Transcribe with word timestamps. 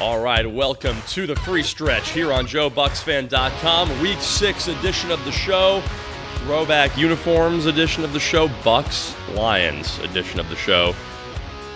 All 0.00 0.20
right, 0.20 0.48
welcome 0.48 0.96
to 1.08 1.26
the 1.26 1.34
free 1.34 1.64
stretch 1.64 2.10
here 2.10 2.32
on 2.32 2.46
JoeBucsFan.com. 2.46 4.00
Week 4.00 4.20
six 4.20 4.68
edition 4.68 5.10
of 5.10 5.24
the 5.24 5.32
show, 5.32 5.82
throwback 6.36 6.96
uniforms 6.96 7.66
edition 7.66 8.04
of 8.04 8.12
the 8.12 8.20
show, 8.20 8.46
Bucs 8.46 9.12
Lions 9.34 9.98
edition 9.98 10.38
of 10.38 10.48
the 10.50 10.54
show. 10.54 10.94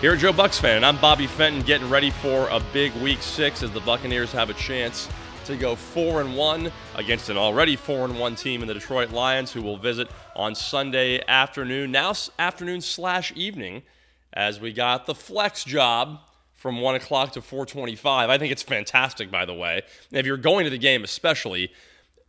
Here 0.01 0.13
at 0.13 0.21
Joe 0.21 0.33
Bucs 0.33 0.61
Fan, 0.61 0.77
and 0.77 0.87
I'm 0.87 0.99
Bobby 0.99 1.27
Fenton, 1.27 1.63
getting 1.63 1.91
ready 1.91 2.11
for 2.11 2.47
a 2.51 2.61
big 2.73 2.95
Week 3.03 3.21
six 3.21 3.61
as 3.65 3.73
the 3.73 3.81
Buccaneers 3.81 4.31
have 4.31 4.51
a 4.51 4.55
chance 4.55 5.09
to 5.47 5.57
go 5.57 5.75
four 5.75 6.21
and 6.21 6.37
one 6.37 6.71
against 6.95 7.29
an 7.29 7.37
already 7.37 7.75
four 7.75 8.05
and 8.05 8.21
one 8.21 8.37
team 8.37 8.63
in 8.63 8.69
the 8.69 8.75
Detroit 8.75 9.11
Lions, 9.11 9.51
who 9.51 9.63
will 9.63 9.79
visit 9.79 10.09
on 10.37 10.55
Sunday 10.55 11.21
afternoon, 11.27 11.91
now 11.91 12.13
afternoon 12.39 12.83
slash 12.83 13.33
evening, 13.35 13.83
as 14.33 14.61
we 14.61 14.73
got 14.73 15.07
the 15.07 15.15
flex 15.15 15.65
job 15.65 16.21
from 16.63 16.81
one 16.81 16.95
o'clock 16.95 17.33
to 17.33 17.41
4:25. 17.41 18.31
I 18.31 18.39
think 18.39 18.53
it's 18.53 18.63
fantastic, 18.63 19.33
by 19.33 19.45
the 19.45 19.53
way. 19.53 19.83
And 20.11 20.19
if 20.21 20.27
you're 20.27 20.37
going 20.37 20.63
to 20.63 20.71
the 20.71 20.79
game, 20.79 21.03
especially 21.03 21.73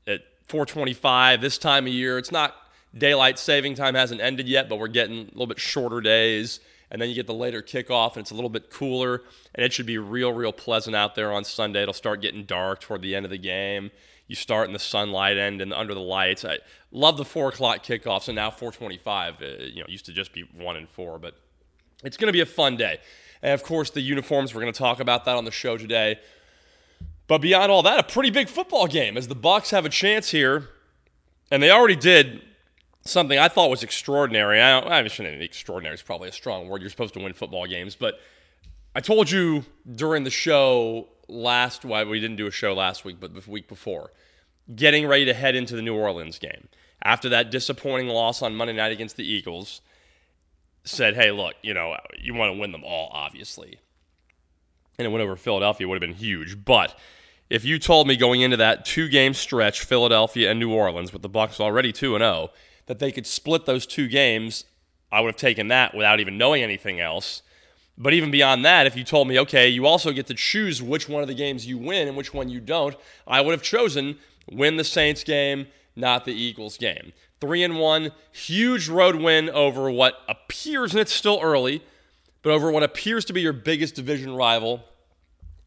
at 0.08 0.22
4:25 0.48 1.40
this 1.40 1.60
time 1.60 1.86
of 1.86 1.94
year, 1.94 2.18
it's 2.18 2.32
not 2.32 2.56
daylight 2.98 3.38
saving 3.38 3.76
time 3.76 3.94
hasn't 3.94 4.22
ended 4.22 4.48
yet, 4.48 4.70
but 4.70 4.80
we're 4.80 4.88
getting 4.88 5.20
a 5.20 5.32
little 5.34 5.46
bit 5.46 5.60
shorter 5.60 6.02
days. 6.02 6.60
And 6.90 7.00
then 7.00 7.10
you 7.10 7.16
get 7.16 7.28
the 7.28 7.34
later 7.34 7.62
kickoff 7.62 8.14
and 8.14 8.22
it's 8.22 8.32
a 8.32 8.36
little 8.36 8.50
bit 8.50 8.72
cooler 8.72 9.22
and 9.54 9.64
it 9.64 9.72
should 9.72 9.86
be 9.86 10.00
real 10.00 10.34
real 10.34 10.52
pleasant 10.52 10.96
out 10.96 11.14
there 11.14 11.32
on 11.32 11.44
sunday. 11.44 11.84
It'll 11.84 11.94
start 11.94 12.20
getting 12.20 12.44
dark 12.44 12.82
toward 12.82 13.04
the 13.04 13.16
end 13.16 13.26
of 13.26 13.32
the 13.32 13.38
game. 13.38 13.92
You 14.28 14.36
start 14.36 14.66
in 14.68 14.74
the 14.74 14.80
sunlight 14.80 15.38
end 15.38 15.62
and 15.62 15.72
under 15.72 15.94
the 15.94 16.00
lights. 16.02 16.44
I 16.44 16.58
love 16.92 17.18
the 17.18 17.26
four 17.26 17.50
o'clock 17.50 17.84
kickoffs 17.84 18.30
and 18.30 18.36
now 18.36 18.50
425 18.50 19.42
uh, 19.42 19.46
you 19.46 19.82
know 19.82 19.88
used 19.88 20.08
to 20.08 20.12
just 20.12 20.34
be 20.34 20.42
one 20.56 20.76
and 20.76 20.90
four 20.90 21.20
but 21.20 21.36
it's 22.04 22.18
going 22.18 22.28
to 22.28 22.34
be 22.34 22.42
a 22.42 22.48
fun 22.48 22.78
day 22.78 23.00
and 23.44 23.54
of 23.54 23.62
course 23.62 23.92
the 23.92 24.02
uniforms 24.02 24.56
we're 24.56 24.62
going 24.62 24.74
to 24.74 24.80
talk 24.80 25.00
about 25.00 25.26
that 25.26 25.36
on 25.36 25.46
the 25.46 25.52
show 25.52 25.78
today 25.78 26.20
but 27.28 27.38
beyond 27.38 27.72
all 27.72 27.84
that 27.84 28.00
a 28.00 28.04
pretty 28.04 28.32
big 28.32 28.50
football 28.50 28.88
game 28.88 29.16
as 29.16 29.28
the 29.28 29.36
bucs 29.36 29.70
have 29.70 29.86
a 29.86 29.90
chance 29.90 30.32
here 30.32 30.70
and 31.52 31.62
they 31.62 31.70
already 31.70 31.96
did 31.96 32.42
something 33.06 33.38
I 33.38 33.48
thought 33.48 33.70
was 33.70 33.84
extraordinary. 33.84 34.62
I, 34.62 34.80
don't, 34.80 34.92
I 34.92 35.08
shouldn't 35.08 35.42
extraordinary 35.42 35.96
is 35.96 36.02
probably 36.02 36.30
a 36.30 36.34
strong 36.34 36.68
word. 36.68 36.82
You're 36.82 36.90
supposed 36.90 37.14
to 37.16 37.20
win 37.20 37.34
football 37.34 37.68
games, 37.68 37.96
but 37.96 38.20
I 38.96 39.02
told 39.02 39.30
you 39.30 39.66
during 39.96 40.24
the 40.24 40.30
show 40.30 41.08
last. 41.28 41.86
Well, 41.86 42.06
we 42.06 42.20
didn't 42.20 42.38
do 42.38 42.48
a 42.48 42.52
show 42.52 42.74
last 42.74 43.06
week, 43.06 43.18
but 43.20 43.34
the 43.34 43.50
week 43.50 43.68
before, 43.68 44.12
getting 44.76 45.08
ready 45.08 45.26
to 45.26 45.34
head 45.34 45.56
into 45.56 45.76
the 45.76 45.82
New 45.82 45.96
Orleans 45.96 46.40
game 46.40 46.68
after 47.02 47.30
that 47.30 47.52
disappointing 47.52 48.08
loss 48.08 48.42
on 48.42 48.56
Monday 48.56 48.74
night 48.74 48.92
against 48.92 49.18
the 49.18 49.26
Eagles. 49.26 49.82
Said, 50.86 51.16
hey, 51.16 51.32
look, 51.32 51.56
you 51.62 51.74
know, 51.74 51.96
you 52.20 52.34
want 52.34 52.54
to 52.54 52.60
win 52.60 52.72
them 52.72 52.84
all, 52.84 53.10
obviously. 53.14 53.80
And 54.98 55.06
it 55.06 55.10
went 55.10 55.24
over 55.24 55.36
Philadelphia 55.36 55.88
would 55.88 55.96
have 55.96 56.08
been 56.08 56.18
huge, 56.18 56.64
but 56.66 56.98
if 57.50 57.64
you 57.64 57.78
told 57.78 58.08
me 58.08 58.16
going 58.16 58.42
into 58.42 58.58
that 58.58 58.86
two 58.86 59.08
game 59.08 59.34
stretch, 59.34 59.84
Philadelphia 59.84 60.50
and 60.50 60.60
New 60.60 60.74
Orleans, 60.74 61.14
with 61.14 61.22
the 61.22 61.30
Bucs 61.30 61.60
already 61.60 61.92
2 61.92 62.16
and 62.16 62.22
0, 62.22 62.50
that 62.88 63.00
they 63.00 63.12
could 63.12 63.28
split 63.28 63.66
those 63.66 63.86
two 63.86 64.08
games, 64.08 64.66
I 65.12 65.22
would 65.22 65.30
have 65.30 65.36
taken 65.36 65.68
that 65.68 65.94
without 65.94 66.20
even 66.20 66.38
knowing 66.38 66.64
anything 66.64 67.00
else. 67.00 67.44
But 67.98 68.14
even 68.14 68.32
beyond 68.32 68.66
that, 68.66 68.88
if 68.88 68.98
you 68.98 69.04
told 69.04 69.28
me, 69.28 69.40
okay, 69.40 69.70
you 69.70 69.86
also 69.86 70.12
get 70.12 70.26
to 70.28 70.34
choose 70.34 70.82
which 70.82 71.08
one 71.08 71.22
of 71.22 71.28
the 71.28 71.36
games 71.36 71.68
you 71.68 71.78
win 71.78 72.08
and 72.08 72.18
which 72.18 72.34
one 72.34 72.50
you 72.50 72.60
don't, 72.60 72.96
I 73.28 73.42
would 73.42 73.52
have 73.52 73.62
chosen 73.62 74.18
win 74.52 74.78
the 74.78 74.84
Saints 74.84 75.24
game, 75.24 75.68
not 75.96 76.26
the 76.26 76.34
Eagles 76.34 76.78
game. 76.78 77.14
Three 77.44 77.62
and 77.62 77.78
one, 77.78 78.14
huge 78.32 78.88
road 78.88 79.18
win 79.18 79.50
over 79.50 79.92
what 79.92 80.18
appears, 80.30 80.94
and 80.94 81.02
it's 81.02 81.12
still 81.12 81.42
early, 81.44 81.84
but 82.42 82.54
over 82.54 82.72
what 82.72 82.84
appears 82.84 83.26
to 83.26 83.34
be 83.34 83.42
your 83.42 83.52
biggest 83.52 83.96
division 83.96 84.34
rival, 84.34 84.82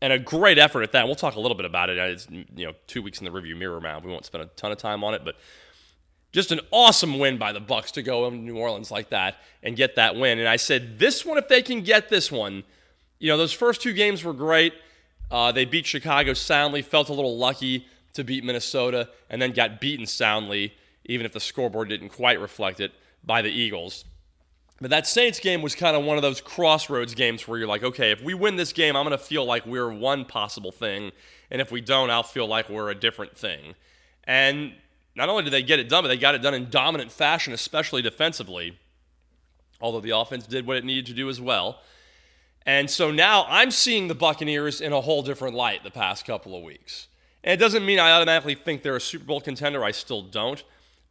and 0.01 0.11
a 0.11 0.19
great 0.19 0.57
effort 0.57 0.85
at 0.85 0.93
that. 0.93 1.05
We'll 1.05 1.17
talk 1.17 1.35
a 1.35 1.39
little 1.39 1.55
bit 1.55 1.67
about 1.67 1.91
it. 1.91 1.99
It's 1.99 2.27
you 2.31 2.65
know 2.65 2.73
two 2.87 3.03
weeks 3.03 3.19
in 3.19 3.27
the 3.27 3.31
review 3.31 3.57
mirror 3.57 3.79
round. 3.79 4.07
We 4.07 4.11
won't 4.11 4.25
spend 4.25 4.45
a 4.45 4.47
ton 4.57 4.73
of 4.73 4.79
time 4.79 5.05
on 5.05 5.13
it, 5.13 5.21
but 5.23 5.37
just 6.33 6.51
an 6.51 6.61
awesome 6.71 7.19
win 7.19 7.37
by 7.37 7.53
the 7.53 7.61
Bucs 7.61 7.91
to 7.91 8.03
go 8.03 8.27
into 8.27 8.39
New 8.39 8.57
Orleans 8.57 8.91
like 8.91 9.11
that 9.11 9.37
and 9.63 9.77
get 9.77 9.97
that 9.97 10.17
win. 10.17 10.39
And 10.39 10.49
I 10.49 10.57
said, 10.57 10.99
this 10.99 11.27
one, 11.27 11.37
if 11.37 11.47
they 11.47 11.61
can 11.61 11.83
get 11.83 12.09
this 12.09 12.33
one, 12.33 12.65
you 13.19 13.29
know, 13.29 13.37
those 13.37 13.53
first 13.53 13.83
two 13.83 13.93
games 13.93 14.25
were 14.25 14.33
great. 14.33 14.73
Uh, 15.31 15.53
they 15.53 15.67
beat 15.67 15.85
Chicago 15.85 16.33
soundly, 16.33 16.81
felt 16.81 17.11
a 17.11 17.13
little 17.13 17.37
lucky 17.37 17.87
to 18.15 18.25
beat 18.25 18.45
Minnesota, 18.45 19.11
and 19.29 19.43
then 19.43 19.53
got 19.53 19.79
beaten 19.79 20.07
soundly, 20.07 20.73
even 21.09 21.27
if 21.27 21.33
the 21.33 21.41
scoreboard 21.41 21.89
didn't 21.89 22.11
quite 22.11 22.41
reflect 22.41 22.81
it, 22.81 22.93
by 23.25 23.43
the 23.43 23.51
Eagles. 23.51 24.05
But 24.81 24.91
that 24.91 25.07
Saints 25.07 25.41
game 25.41 25.63
was 25.63 25.75
kind 25.75 25.97
of 25.97 26.05
one 26.05 26.17
of 26.17 26.23
those 26.23 26.41
crossroads 26.41 27.15
games 27.15 27.49
where 27.49 27.59
you're 27.59 27.67
like, 27.67 27.83
okay, 27.83 28.11
if 28.11 28.23
we 28.23 28.35
win 28.35 28.57
this 28.57 28.73
game, 28.73 28.95
I'm 28.95 29.05
going 29.05 29.19
to 29.19 29.25
feel 29.25 29.45
like 29.45 29.65
we're 29.65 29.91
one 29.91 30.25
possible 30.27 30.71
thing. 30.71 31.13
And 31.51 31.61
if 31.61 31.73
we 31.73 31.81
don't, 31.81 32.11
I'll 32.11 32.23
feel 32.23 32.47
like 32.47 32.69
we're 32.69 32.91
a 32.91 32.95
different 32.95 33.37
thing. 33.37 33.75
And 34.25 34.75
not 35.15 35.31
only 35.31 35.45
did 35.45 35.53
they 35.53 35.63
get 35.63 35.79
it 35.79 35.89
done, 35.89 36.05
but 36.05 36.09
they 36.09 36.19
got 36.19 36.35
it 36.35 36.43
done 36.43 36.53
in 36.53 36.69
dominant 36.69 37.11
fashion, 37.11 37.55
especially 37.55 38.03
defensively. 38.03 38.79
Although 39.81 40.01
the 40.01 40.11
offense 40.11 40.47
did 40.47 40.67
what 40.67 40.77
it 40.77 40.85
needed 40.85 41.07
to 41.07 41.15
do 41.15 41.29
as 41.31 41.41
well. 41.41 41.81
And 42.67 42.91
so 42.91 43.11
now 43.11 43.47
I'm 43.49 43.71
seeing 43.71 44.09
the 44.09 44.15
Buccaneers 44.15 44.81
in 44.81 44.93
a 44.93 45.01
whole 45.01 45.23
different 45.23 45.55
light 45.55 45.85
the 45.85 45.91
past 45.91 46.27
couple 46.27 46.57
of 46.57 46.63
weeks. 46.63 47.09
And 47.45 47.53
it 47.55 47.63
doesn't 47.63 47.87
mean 47.87 47.99
I 47.99 48.11
automatically 48.11 48.57
think 48.57 48.83
they're 48.83 48.97
a 48.97 49.01
Super 49.01 49.25
Bowl 49.25 49.41
contender. 49.41 49.85
I 49.85 49.93
still 49.93 50.21
don't. 50.21 50.63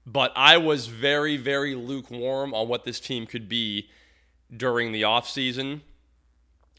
But 0.05 0.31
I 0.35 0.57
was 0.57 0.87
very, 0.87 1.37
very 1.37 1.73
lukewarm 1.73 2.53
on 2.53 2.67
what 2.67 2.83
this 2.83 2.99
team 2.99 3.25
could 3.25 3.49
be 3.49 3.89
during 4.55 4.91
the 4.91 5.01
offseason 5.01 5.81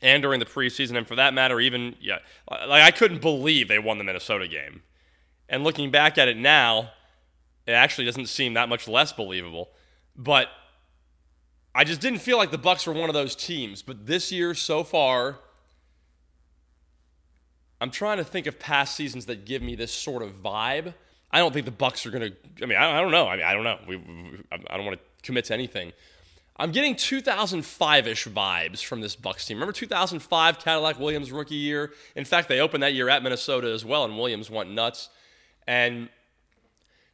and 0.01 0.23
during 0.23 0.39
the 0.39 0.47
preseason. 0.47 0.97
And 0.97 1.09
for 1.09 1.17
that 1.17 1.35
matter, 1.35 1.59
even, 1.59 1.97
yeah, 2.01 2.19
like 2.51 2.83
I 2.83 2.91
couldn't 2.91 3.21
believe 3.21 3.69
they 3.69 3.79
won 3.79 3.99
the 3.99 4.05
Minnesota 4.05 4.47
game. 4.47 4.83
And 5.49 5.65
looking 5.65 5.91
back 5.91 6.19
at 6.19 6.29
it 6.29 6.37
now, 6.37 6.91
it 7.67 7.73
actually 7.73 8.05
doesn't 8.05 8.27
seem 8.27 8.55
that 8.55 8.69
much 8.69 8.87
less 8.87 9.13
believable. 9.13 9.71
But 10.15 10.49
I 11.75 11.85
just 11.85 12.01
didn't 12.01 12.21
feel 12.21 12.39
like 12.39 12.51
the 12.51 12.59
Bucs 12.59 12.87
were 12.87 12.93
one 12.93 13.11
of 13.11 13.15
those 13.15 13.35
teams. 13.35 13.83
But 13.83 14.07
this 14.07 14.31
year 14.31 14.55
so 14.55 14.85
far, 14.85 15.41
I'm 17.81 17.91
trying 17.91 18.19
to 18.19 18.25
think 18.25 18.47
of 18.47 18.59
past 18.59 18.97
seasons 18.97 19.27
that 19.27 19.45
give 19.45 19.63
me 19.63 19.75
this 19.75 19.93
sort 19.93 20.23
of 20.23 20.43
vibe. 20.43 20.95
I 21.31 21.39
don't 21.39 21.53
think 21.53 21.67
the 21.67 21.73
Bucs 21.73 22.07
are 22.07 22.11
going 22.11 22.31
to. 22.31 22.63
I 22.63 22.67
mean, 22.67 22.79
I, 22.79 22.99
I, 22.99 23.01
don't 23.01 23.11
know. 23.11 23.27
I 23.27 23.37
mean, 23.37 23.45
I 23.45 23.55
don't 23.55 23.65
know. 23.65 23.79
We, 23.87 23.97
we, 23.97 24.45
I 24.51 24.77
don't 24.77 24.87
want 24.87 24.99
to 24.99 25.05
commit 25.23 25.47
to 25.47 25.55
anything. 25.55 25.93
I'm 26.59 26.73
getting 26.73 26.95
2005-ish 26.95 28.29
vibes 28.29 28.83
from 28.83 29.03
this 29.03 29.15
Bucs 29.15 29.47
team. 29.47 29.59
Remember 29.59 29.73
2005 29.73 30.59
Cadillac 30.59 30.99
Williams 30.99 31.31
rookie 31.31 31.55
year? 31.55 31.93
In 32.15 32.25
fact, 32.25 32.49
they 32.49 32.61
opened 32.61 32.83
that 32.83 32.95
year 32.95 33.11
at 33.11 33.23
Minnesota 33.23 33.69
as 33.69 33.85
well, 33.85 34.05
and 34.05 34.17
Williams 34.17 34.51
went 34.51 34.71
nuts. 34.71 35.11
And 35.67 36.09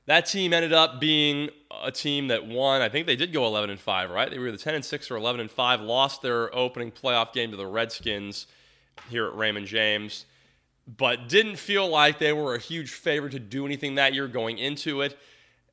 that 0.06 0.26
team 0.26 0.52
ended 0.52 0.72
up 0.72 1.00
being 1.00 1.50
a 1.82 1.90
team 1.90 2.28
that 2.28 2.46
won. 2.46 2.82
I 2.82 2.88
think 2.88 3.06
they 3.06 3.16
did 3.16 3.32
go 3.32 3.46
11 3.46 3.70
and 3.70 3.80
5, 3.80 4.10
right? 4.10 4.30
They 4.30 4.38
were 4.38 4.52
the 4.52 4.58
10 4.58 4.74
and 4.74 4.84
6 4.84 5.10
or 5.10 5.16
11 5.16 5.40
and 5.40 5.50
5. 5.50 5.80
Lost 5.80 6.22
their 6.22 6.54
opening 6.54 6.90
playoff 6.92 7.32
game 7.32 7.50
to 7.50 7.56
the 7.56 7.66
Redskins 7.66 8.46
here 9.08 9.26
at 9.26 9.34
Raymond 9.34 9.66
James, 9.66 10.26
but 10.86 11.28
didn't 11.28 11.56
feel 11.56 11.88
like 11.88 12.18
they 12.18 12.32
were 12.32 12.54
a 12.54 12.58
huge 12.58 12.90
favorite 12.90 13.32
to 13.32 13.38
do 13.38 13.66
anything 13.66 13.96
that 13.96 14.14
year 14.14 14.28
going 14.28 14.58
into 14.58 15.02
it. 15.02 15.18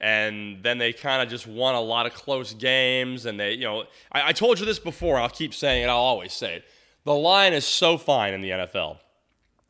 And 0.02 0.64
then 0.64 0.78
they 0.78 0.94
kind 0.94 1.22
of 1.22 1.30
just 1.30 1.46
won 1.46 1.76
a 1.76 1.82
lot 1.82 2.06
of 2.06 2.14
close 2.14 2.54
games. 2.54 3.26
And 3.26 3.40
they, 3.40 3.54
you 3.54 3.66
know, 3.66 3.84
I, 4.12 4.30
I 4.30 4.32
told 4.32 4.60
you 4.60 4.66
this 4.66 4.80
before. 4.80 5.20
I'll 5.20 5.30
keep 5.30 5.54
saying 5.54 5.84
it. 5.84 5.88
I'll 5.88 5.98
always 5.98 6.34
say 6.34 6.56
it. 6.56 6.66
The 7.04 7.14
line 7.14 7.54
is 7.54 7.66
so 7.66 7.98
fine 7.98 8.34
in 8.34 8.42
the 8.42 8.50
NFL. 8.52 9.00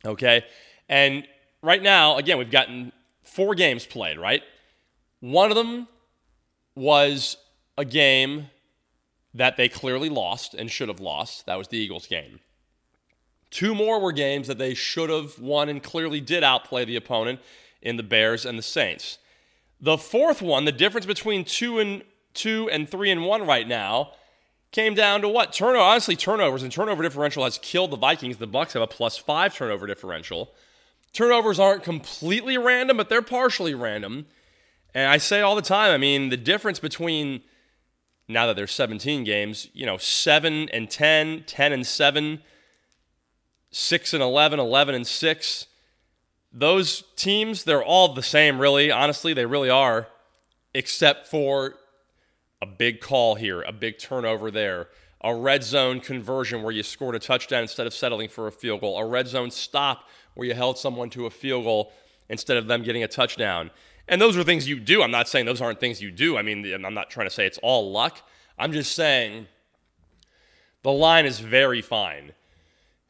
Okay. 0.05 0.45
And 0.87 1.27
right 1.61 1.81
now, 1.81 2.17
again, 2.17 2.37
we've 2.37 2.51
gotten 2.51 2.91
four 3.23 3.55
games 3.55 3.85
played, 3.85 4.19
right? 4.19 4.43
One 5.19 5.49
of 5.49 5.55
them 5.55 5.87
was 6.75 7.37
a 7.77 7.85
game 7.85 8.49
that 9.33 9.57
they 9.57 9.69
clearly 9.69 10.09
lost 10.09 10.53
and 10.53 10.69
should 10.69 10.89
have 10.89 10.99
lost. 10.99 11.45
That 11.45 11.57
was 11.57 11.67
the 11.67 11.77
Eagles 11.77 12.07
game. 12.07 12.39
Two 13.51 13.73
more 13.73 13.99
were 13.99 14.11
games 14.11 14.47
that 14.47 14.57
they 14.57 14.73
should 14.73 15.09
have 15.09 15.39
won 15.39 15.69
and 15.69 15.81
clearly 15.81 16.21
did 16.21 16.43
outplay 16.43 16.85
the 16.85 16.95
opponent 16.95 17.39
in 17.81 17.97
the 17.97 18.03
Bears 18.03 18.45
and 18.45 18.57
the 18.57 18.63
Saints. 18.63 19.17
The 19.81 19.97
fourth 19.97 20.41
one, 20.41 20.65
the 20.65 20.71
difference 20.71 21.05
between 21.05 21.45
two 21.45 21.79
and 21.79 22.03
two 22.33 22.69
and 22.69 22.87
three 22.87 23.09
and 23.09 23.25
one 23.25 23.45
right 23.45 23.67
now, 23.67 24.11
came 24.71 24.93
down 24.93 25.21
to 25.21 25.29
what? 25.29 25.51
Turnover. 25.51 25.83
Honestly, 25.83 26.15
turnovers 26.15 26.63
and 26.63 26.71
turnover 26.71 27.01
differential 27.01 27.43
has 27.43 27.57
killed 27.57 27.91
the 27.91 27.97
Vikings. 27.97 28.37
The 28.37 28.47
Bucs 28.47 28.73
have 28.73 28.83
a 28.83 28.87
plus 28.87 29.17
five 29.17 29.55
turnover 29.55 29.87
differential. 29.87 30.53
Turnovers 31.11 31.59
aren't 31.59 31.83
completely 31.83 32.57
random, 32.57 32.97
but 32.97 33.09
they're 33.09 33.21
partially 33.21 33.73
random. 33.73 34.27
And 34.93 35.09
I 35.09 35.17
say 35.17 35.41
all 35.41 35.55
the 35.55 35.61
time, 35.61 35.91
I 35.91 35.97
mean, 35.97 36.29
the 36.29 36.37
difference 36.37 36.79
between 36.79 37.41
now 38.27 38.45
that 38.45 38.55
there's 38.55 38.71
17 38.71 39.23
games, 39.23 39.69
you 39.73 39.85
know, 39.85 39.97
7 39.97 40.69
and 40.69 40.89
10, 40.89 41.43
10 41.47 41.73
and 41.73 41.85
7, 41.85 42.41
6 43.71 44.13
and 44.13 44.23
11, 44.23 44.59
11 44.59 44.95
and 44.95 45.07
6, 45.07 45.67
those 46.51 47.03
teams, 47.15 47.63
they're 47.63 47.83
all 47.83 48.13
the 48.13 48.23
same, 48.23 48.59
really. 48.59 48.91
Honestly, 48.91 49.33
they 49.33 49.45
really 49.45 49.69
are, 49.69 50.07
except 50.73 51.27
for 51.27 51.75
a 52.61 52.65
big 52.65 52.99
call 52.99 53.35
here, 53.35 53.61
a 53.61 53.71
big 53.71 53.99
turnover 53.99 54.49
there, 54.49 54.87
a 55.21 55.35
red 55.35 55.63
zone 55.63 55.99
conversion 55.99 56.63
where 56.63 56.73
you 56.73 56.83
scored 56.83 57.15
a 57.15 57.19
touchdown 57.19 57.61
instead 57.61 57.85
of 57.85 57.93
settling 57.93 58.29
for 58.29 58.47
a 58.47 58.51
field 58.51 58.81
goal, 58.81 58.97
a 58.97 59.05
red 59.05 59.27
zone 59.27 59.51
stop 59.51 60.05
where 60.33 60.47
you 60.47 60.53
held 60.53 60.77
someone 60.77 61.09
to 61.09 61.25
a 61.25 61.29
field 61.29 61.63
goal 61.63 61.93
instead 62.29 62.57
of 62.57 62.67
them 62.67 62.83
getting 62.83 63.03
a 63.03 63.07
touchdown. 63.07 63.69
And 64.07 64.19
those 64.19 64.35
are 64.35 64.43
things 64.43 64.67
you 64.67 64.79
do. 64.79 65.03
I'm 65.03 65.11
not 65.11 65.27
saying 65.27 65.45
those 65.45 65.61
aren't 65.61 65.79
things 65.79 66.01
you 66.01 66.09
do. 66.09 66.37
I 66.37 66.41
mean, 66.41 66.65
I'm 66.83 66.93
not 66.93 67.09
trying 67.09 67.27
to 67.27 67.33
say 67.33 67.45
it's 67.45 67.59
all 67.59 67.91
luck. 67.91 68.27
I'm 68.57 68.71
just 68.71 68.95
saying 68.95 69.47
the 70.81 70.91
line 70.91 71.25
is 71.25 71.39
very 71.39 71.81
fine. 71.81 72.31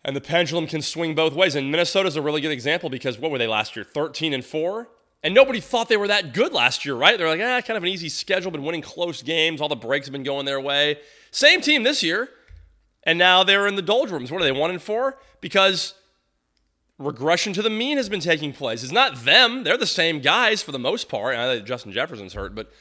And 0.03 0.15
the 0.15 0.21
pendulum 0.21 0.65
can 0.65 0.81
swing 0.81 1.13
both 1.13 1.33
ways. 1.33 1.55
And 1.55 1.71
Minnesota's 1.71 2.15
a 2.15 2.21
really 2.21 2.41
good 2.41 2.51
example 2.51 2.89
because 2.89 3.19
what 3.19 3.31
were 3.31 3.37
they 3.37 3.47
last 3.47 3.75
year? 3.75 3.83
13 3.83 4.33
and 4.33 4.45
4? 4.45 4.87
And 5.21 5.33
nobody 5.33 5.59
thought 5.59 5.89
they 5.89 5.97
were 5.97 6.07
that 6.07 6.33
good 6.33 6.53
last 6.53 6.85
year, 6.85 6.95
right? 6.95 7.17
They're 7.17 7.27
like, 7.27 7.41
ah, 7.41 7.59
kind 7.65 7.75
of 7.75 7.83
an 7.83 7.89
easy 7.89 8.07
schedule, 8.07 8.51
been 8.51 8.63
winning 8.63 8.81
close 8.81 9.21
games, 9.21 9.59
all 9.59 9.67
the 9.67 9.75
breaks 9.75 10.07
have 10.07 10.13
been 10.13 10.23
going 10.23 10.45
their 10.45 10.61
way. 10.61 10.99
Same 11.31 11.59
team 11.59 11.83
this 11.83 12.01
year. 12.01 12.29
And 13.03 13.19
now 13.19 13.43
they're 13.43 13.67
in 13.67 13.75
the 13.75 13.81
doldrums. 13.81 14.31
What 14.31 14.41
are 14.41 14.45
they, 14.45 14.51
one 14.51 14.71
and 14.71 14.81
four? 14.81 15.17
Because 15.41 15.93
regression 16.97 17.51
to 17.53 17.61
the 17.61 17.69
mean 17.69 17.97
has 17.97 18.07
been 18.07 18.19
taking 18.21 18.53
place. 18.53 18.83
It's 18.83 18.91
not 18.91 19.23
them. 19.25 19.63
They're 19.63 19.77
the 19.77 19.85
same 19.87 20.21
guys 20.21 20.61
for 20.61 20.71
the 20.71 20.79
most 20.79 21.09
part. 21.09 21.35
I 21.35 21.55
know 21.55 21.59
Justin 21.59 21.91
Jefferson's 21.91 22.33
hurt, 22.33 22.55
but 22.55 22.71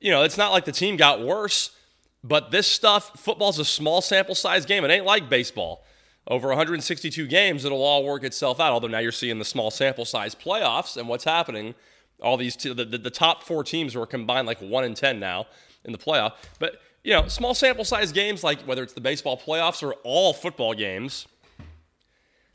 you 0.00 0.10
know, 0.10 0.22
it's 0.22 0.38
not 0.38 0.52
like 0.52 0.64
the 0.64 0.72
team 0.72 0.96
got 0.96 1.22
worse. 1.22 1.70
But 2.24 2.50
this 2.52 2.68
stuff, 2.68 3.18
football's 3.18 3.58
a 3.58 3.64
small 3.64 4.00
sample 4.00 4.34
size 4.34 4.64
game. 4.64 4.84
It 4.84 4.90
ain't 4.90 5.04
like 5.04 5.28
baseball. 5.28 5.84
Over 6.28 6.48
162 6.48 7.26
games, 7.26 7.64
it'll 7.64 7.82
all 7.82 8.04
work 8.04 8.22
itself 8.22 8.60
out. 8.60 8.72
Although 8.72 8.88
now 8.88 8.98
you're 8.98 9.12
seeing 9.12 9.38
the 9.38 9.44
small 9.44 9.70
sample 9.70 10.04
size 10.04 10.34
playoffs 10.34 10.96
and 10.96 11.08
what's 11.08 11.24
happening. 11.24 11.74
All 12.22 12.36
these, 12.36 12.54
the, 12.56 12.74
the, 12.74 12.98
the 12.98 13.10
top 13.10 13.42
four 13.42 13.64
teams 13.64 13.96
are 13.96 14.06
combined 14.06 14.46
like 14.46 14.60
1 14.60 14.84
and 14.84 14.96
10 14.96 15.18
now 15.18 15.46
in 15.84 15.90
the 15.90 15.98
playoff. 15.98 16.34
But, 16.60 16.80
you 17.02 17.12
know, 17.12 17.26
small 17.26 17.54
sample 17.54 17.84
size 17.84 18.12
games, 18.12 18.44
like 18.44 18.60
whether 18.62 18.84
it's 18.84 18.92
the 18.92 19.00
baseball 19.00 19.36
playoffs 19.36 19.82
or 19.82 19.94
all 20.04 20.32
football 20.32 20.74
games, 20.74 21.26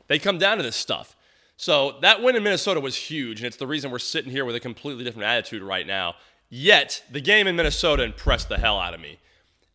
they 0.06 0.18
come 0.18 0.38
down 0.38 0.56
to 0.56 0.62
this 0.62 0.76
stuff. 0.76 1.14
So 1.58 1.96
that 2.02 2.22
win 2.22 2.36
in 2.36 2.42
Minnesota 2.42 2.80
was 2.80 2.96
huge, 2.96 3.40
and 3.40 3.46
it's 3.46 3.56
the 3.56 3.66
reason 3.66 3.90
we're 3.90 3.98
sitting 3.98 4.30
here 4.30 4.44
with 4.44 4.54
a 4.54 4.60
completely 4.60 5.04
different 5.04 5.26
attitude 5.26 5.62
right 5.62 5.86
now. 5.86 6.14
Yet, 6.48 7.02
the 7.10 7.20
game 7.20 7.46
in 7.46 7.56
Minnesota 7.56 8.04
impressed 8.04 8.48
the 8.48 8.58
hell 8.58 8.78
out 8.78 8.94
of 8.94 9.00
me. 9.00 9.18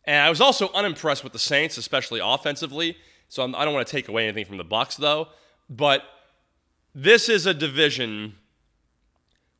And 0.04 0.24
I 0.24 0.28
was 0.28 0.40
also 0.40 0.70
unimpressed 0.72 1.22
with 1.22 1.32
the 1.32 1.38
Saints, 1.38 1.78
especially 1.78 2.20
offensively. 2.22 2.96
So 3.34 3.42
I'm, 3.42 3.52
I 3.56 3.62
do 3.62 3.64
not 3.64 3.74
want 3.74 3.86
to 3.88 3.90
take 3.90 4.06
away 4.06 4.28
anything 4.28 4.44
from 4.44 4.58
the 4.58 4.64
Bucs 4.64 4.96
though. 4.96 5.26
But 5.68 6.04
this 6.94 7.28
is 7.28 7.46
a 7.46 7.54
division 7.54 8.36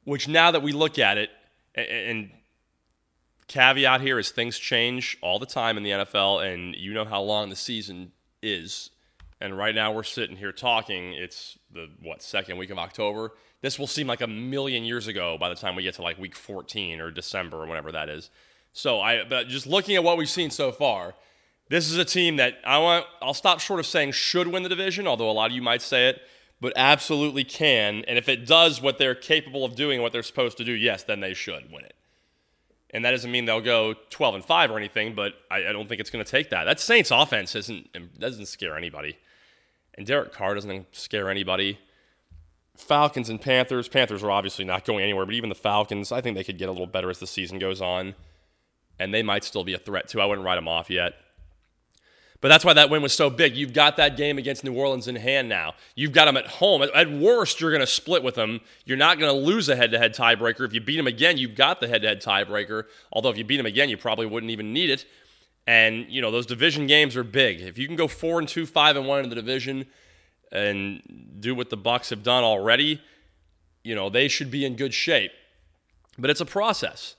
which, 0.04 0.28
now 0.28 0.52
that 0.52 0.62
we 0.62 0.70
look 0.70 0.96
at 1.00 1.18
it, 1.18 1.30
and 1.74 2.30
caveat 3.48 4.00
here 4.00 4.20
is 4.20 4.30
things 4.30 4.60
change 4.60 5.18
all 5.22 5.40
the 5.40 5.46
time 5.46 5.76
in 5.76 5.82
the 5.82 5.90
NFL, 5.90 6.46
and 6.46 6.76
you 6.76 6.94
know 6.94 7.04
how 7.04 7.20
long 7.20 7.48
the 7.48 7.56
season 7.56 8.12
is. 8.42 8.90
And 9.40 9.58
right 9.58 9.74
now 9.74 9.90
we're 9.90 10.04
sitting 10.04 10.36
here 10.36 10.52
talking. 10.52 11.12
It's 11.14 11.58
the 11.72 11.88
what 12.00 12.22
second 12.22 12.58
week 12.58 12.70
of 12.70 12.78
October. 12.78 13.32
This 13.60 13.76
will 13.76 13.88
seem 13.88 14.06
like 14.06 14.20
a 14.20 14.28
million 14.28 14.84
years 14.84 15.08
ago 15.08 15.36
by 15.36 15.48
the 15.48 15.56
time 15.56 15.74
we 15.74 15.82
get 15.82 15.94
to 15.94 16.02
like 16.02 16.16
week 16.16 16.36
14 16.36 17.00
or 17.00 17.10
December 17.10 17.56
or 17.56 17.66
whatever 17.66 17.90
that 17.90 18.08
is. 18.08 18.30
So 18.72 19.00
I, 19.00 19.24
but 19.24 19.48
just 19.48 19.66
looking 19.66 19.96
at 19.96 20.04
what 20.04 20.16
we've 20.16 20.30
seen 20.30 20.50
so 20.50 20.70
far, 20.70 21.16
this 21.74 21.90
is 21.90 21.96
a 21.96 22.04
team 22.04 22.36
that 22.36 22.58
I 22.64 22.78
want. 22.78 23.04
I'll 23.20 23.34
stop 23.34 23.58
short 23.58 23.80
of 23.80 23.86
saying 23.86 24.12
should 24.12 24.46
win 24.46 24.62
the 24.62 24.68
division, 24.68 25.08
although 25.08 25.28
a 25.28 25.32
lot 25.32 25.50
of 25.50 25.56
you 25.56 25.60
might 25.60 25.82
say 25.82 26.08
it, 26.08 26.22
but 26.60 26.72
absolutely 26.76 27.42
can. 27.42 28.04
And 28.06 28.16
if 28.16 28.28
it 28.28 28.46
does 28.46 28.80
what 28.80 28.98
they're 28.98 29.16
capable 29.16 29.64
of 29.64 29.74
doing, 29.74 30.00
what 30.00 30.12
they're 30.12 30.22
supposed 30.22 30.56
to 30.58 30.64
do, 30.64 30.70
yes, 30.70 31.02
then 31.02 31.18
they 31.18 31.34
should 31.34 31.72
win 31.72 31.84
it. 31.84 31.94
And 32.90 33.04
that 33.04 33.10
doesn't 33.10 33.30
mean 33.30 33.44
they'll 33.44 33.60
go 33.60 33.94
12 34.10 34.36
and 34.36 34.44
five 34.44 34.70
or 34.70 34.78
anything, 34.78 35.16
but 35.16 35.34
I, 35.50 35.66
I 35.66 35.72
don't 35.72 35.88
think 35.88 36.00
it's 36.00 36.10
going 36.10 36.24
to 36.24 36.30
take 36.30 36.50
that. 36.50 36.62
That 36.62 36.78
Saints 36.78 37.10
offense 37.10 37.56
isn't 37.56 38.20
doesn't 38.20 38.46
scare 38.46 38.76
anybody, 38.76 39.18
and 39.94 40.06
Derek 40.06 40.32
Carr 40.32 40.54
doesn't 40.54 40.86
scare 40.92 41.28
anybody. 41.28 41.80
Falcons 42.76 43.28
and 43.28 43.40
Panthers. 43.40 43.88
Panthers 43.88 44.22
are 44.22 44.30
obviously 44.30 44.64
not 44.64 44.84
going 44.84 45.02
anywhere, 45.02 45.26
but 45.26 45.34
even 45.34 45.48
the 45.48 45.56
Falcons, 45.56 46.12
I 46.12 46.20
think 46.20 46.36
they 46.36 46.44
could 46.44 46.58
get 46.58 46.68
a 46.68 46.72
little 46.72 46.86
better 46.86 47.10
as 47.10 47.18
the 47.18 47.26
season 47.26 47.58
goes 47.58 47.80
on, 47.80 48.14
and 49.00 49.12
they 49.12 49.24
might 49.24 49.42
still 49.42 49.64
be 49.64 49.74
a 49.74 49.78
threat 49.78 50.06
too. 50.06 50.20
I 50.20 50.26
wouldn't 50.26 50.44
write 50.44 50.56
them 50.56 50.68
off 50.68 50.88
yet. 50.88 51.14
But 52.44 52.50
that's 52.50 52.62
why 52.62 52.74
that 52.74 52.90
win 52.90 53.00
was 53.00 53.14
so 53.14 53.30
big. 53.30 53.56
You've 53.56 53.72
got 53.72 53.96
that 53.96 54.18
game 54.18 54.36
against 54.36 54.64
New 54.64 54.74
Orleans 54.74 55.08
in 55.08 55.16
hand 55.16 55.48
now. 55.48 55.72
You've 55.94 56.12
got 56.12 56.26
them 56.26 56.36
at 56.36 56.46
home. 56.46 56.82
At 56.82 57.10
worst, 57.10 57.58
you're 57.58 57.70
going 57.70 57.80
to 57.80 57.86
split 57.86 58.22
with 58.22 58.34
them. 58.34 58.60
You're 58.84 58.98
not 58.98 59.18
going 59.18 59.34
to 59.34 59.46
lose 59.46 59.70
a 59.70 59.74
head 59.74 59.92
to 59.92 59.98
head 59.98 60.14
tiebreaker. 60.14 60.66
If 60.66 60.74
you 60.74 60.82
beat 60.82 60.98
them 60.98 61.06
again, 61.06 61.38
you've 61.38 61.54
got 61.54 61.80
the 61.80 61.88
head 61.88 62.02
to 62.02 62.08
head 62.08 62.20
tiebreaker. 62.20 62.84
Although, 63.10 63.30
if 63.30 63.38
you 63.38 63.44
beat 63.44 63.56
them 63.56 63.64
again, 63.64 63.88
you 63.88 63.96
probably 63.96 64.26
wouldn't 64.26 64.52
even 64.52 64.74
need 64.74 64.90
it. 64.90 65.06
And, 65.66 66.04
you 66.10 66.20
know, 66.20 66.30
those 66.30 66.44
division 66.44 66.86
games 66.86 67.16
are 67.16 67.24
big. 67.24 67.62
If 67.62 67.78
you 67.78 67.86
can 67.86 67.96
go 67.96 68.06
4 68.06 68.40
and 68.40 68.46
2, 68.46 68.66
5 68.66 68.96
and 68.96 69.06
1 69.06 69.24
in 69.24 69.30
the 69.30 69.36
division 69.36 69.86
and 70.52 71.00
do 71.40 71.54
what 71.54 71.70
the 71.70 71.78
Bucs 71.78 72.10
have 72.10 72.22
done 72.22 72.44
already, 72.44 73.00
you 73.82 73.94
know, 73.94 74.10
they 74.10 74.28
should 74.28 74.50
be 74.50 74.66
in 74.66 74.76
good 74.76 74.92
shape. 74.92 75.32
But 76.18 76.28
it's 76.28 76.42
a 76.42 76.44
process. 76.44 77.16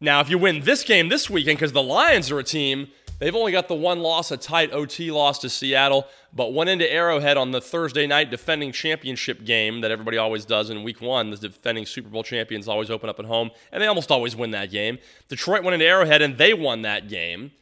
Now, 0.00 0.18
if 0.18 0.28
you 0.28 0.38
win 0.38 0.62
this 0.62 0.82
game 0.82 1.08
this 1.08 1.30
weekend, 1.30 1.58
because 1.58 1.70
the 1.70 1.84
Lions 1.84 2.32
are 2.32 2.40
a 2.40 2.44
team 2.44 2.88
They've 3.18 3.34
only 3.34 3.52
got 3.52 3.68
the 3.68 3.74
one 3.74 4.00
loss, 4.00 4.30
a 4.30 4.36
tight 4.36 4.72
OT 4.72 5.10
loss 5.10 5.38
to 5.40 5.48
Seattle, 5.48 6.06
but 6.32 6.52
went 6.52 6.68
into 6.68 6.90
Arrowhead 6.90 7.36
on 7.36 7.52
the 7.52 7.60
Thursday 7.60 8.06
night 8.06 8.30
defending 8.30 8.72
championship 8.72 9.44
game 9.44 9.80
that 9.82 9.90
everybody 9.90 10.18
always 10.18 10.44
does 10.44 10.68
in 10.68 10.82
week 10.82 11.00
one. 11.00 11.30
The 11.30 11.36
defending 11.36 11.86
Super 11.86 12.08
Bowl 12.08 12.24
champions 12.24 12.66
always 12.66 12.90
open 12.90 13.08
up 13.08 13.20
at 13.20 13.26
home, 13.26 13.50
and 13.70 13.80
they 13.80 13.86
almost 13.86 14.10
always 14.10 14.34
win 14.34 14.50
that 14.50 14.70
game. 14.70 14.98
Detroit 15.28 15.62
went 15.62 15.74
into 15.74 15.86
Arrowhead 15.86 16.22
and 16.22 16.38
they 16.38 16.54
won 16.54 16.82
that 16.82 17.08
game. 17.08 17.52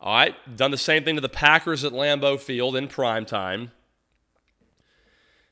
All 0.00 0.14
right, 0.14 0.56
done 0.56 0.70
the 0.70 0.78
same 0.78 1.04
thing 1.04 1.16
to 1.16 1.20
the 1.20 1.28
Packers 1.28 1.84
at 1.84 1.92
Lambeau 1.92 2.40
Field 2.40 2.74
in 2.74 2.88
prime 2.88 3.26
time. 3.26 3.72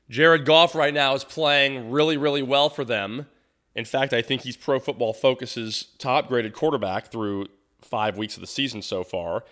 Jared 0.09 0.43
Goff 0.43 0.73
right 0.73 0.93
now 0.93 1.13
is 1.13 1.23
playing 1.23 1.91
really, 1.91 2.17
really 2.17 2.41
well 2.41 2.67
for 2.69 2.83
them. 2.83 3.27
In 3.75 3.85
fact, 3.85 4.11
I 4.11 4.23
think 4.23 4.41
he's 4.41 4.57
Pro 4.57 4.79
Football 4.79 5.13
Focus's 5.13 5.89
top 5.99 6.27
graded 6.27 6.53
quarterback 6.53 7.11
through 7.11 7.45
five 7.81 8.17
weeks 8.17 8.35
of 8.35 8.41
the 8.41 8.47
season 8.47 8.81
so 8.81 9.03
far. 9.03 9.43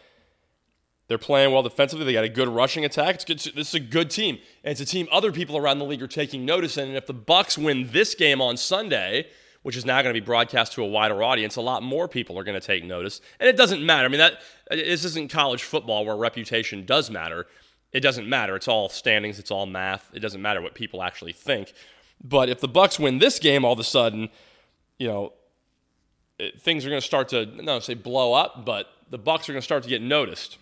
They're 1.07 1.17
playing 1.17 1.53
well 1.53 1.63
defensively. 1.63 2.05
They 2.05 2.13
got 2.13 2.25
a 2.25 2.29
good 2.29 2.49
rushing 2.49 2.83
attack. 2.83 3.15
It's 3.15 3.25
good. 3.25 3.39
This 3.39 3.69
is 3.69 3.73
a 3.75 3.79
good 3.79 4.09
team, 4.09 4.39
and 4.63 4.71
it's 4.71 4.81
a 4.81 4.85
team 4.85 5.07
other 5.11 5.31
people 5.31 5.55
around 5.55 5.79
the 5.79 5.85
league 5.85 6.03
are 6.03 6.07
taking 6.07 6.45
notice. 6.45 6.77
in. 6.77 6.89
And 6.89 6.97
if 6.97 7.07
the 7.07 7.13
Bucs 7.13 7.57
win 7.57 7.89
this 7.91 8.13
game 8.13 8.41
on 8.41 8.57
Sunday, 8.57 9.27
which 9.63 9.77
is 9.77 9.85
now 9.85 10.01
going 10.01 10.13
to 10.13 10.19
be 10.19 10.25
broadcast 10.25 10.73
to 10.73 10.83
a 10.83 10.87
wider 10.87 11.23
audience, 11.23 11.55
a 11.55 11.61
lot 11.61 11.81
more 11.81 12.07
people 12.07 12.37
are 12.37 12.43
going 12.43 12.59
to 12.59 12.65
take 12.65 12.83
notice. 12.83 13.21
And 13.39 13.47
it 13.47 13.55
doesn't 13.55 13.85
matter. 13.85 14.05
I 14.05 14.09
mean, 14.09 14.19
that 14.19 14.41
this 14.69 15.05
isn't 15.05 15.31
college 15.31 15.63
football 15.63 16.05
where 16.05 16.15
reputation 16.15 16.85
does 16.85 17.09
matter. 17.09 17.47
It 17.93 18.01
doesn't 18.01 18.27
matter. 18.27 18.55
It's 18.55 18.67
all 18.67 18.89
standings. 18.89 19.39
It's 19.39 19.51
all 19.51 19.65
math. 19.65 20.09
It 20.13 20.19
doesn't 20.19 20.41
matter 20.41 20.61
what 20.61 20.73
people 20.73 21.01
actually 21.01 21.33
think. 21.33 21.73
But 22.23 22.49
if 22.49 22.59
the 22.59 22.67
Bucs 22.67 22.99
win 22.99 23.19
this 23.19 23.39
game, 23.39 23.63
all 23.63 23.73
of 23.73 23.79
a 23.79 23.83
sudden, 23.83 24.29
you 24.99 25.07
know, 25.07 25.33
it, 26.39 26.61
things 26.61 26.85
are 26.85 26.89
going 26.89 27.01
to 27.01 27.05
start 27.05 27.29
to 27.29 27.45
not 27.45 27.83
say 27.83 27.93
blow 27.93 28.33
up, 28.33 28.65
but 28.65 28.87
the 29.09 29.19
Bucs 29.19 29.49
are 29.49 29.53
going 29.53 29.59
to 29.59 29.61
start 29.61 29.83
to 29.83 29.89
get 29.89 30.01
noticed. 30.01 30.57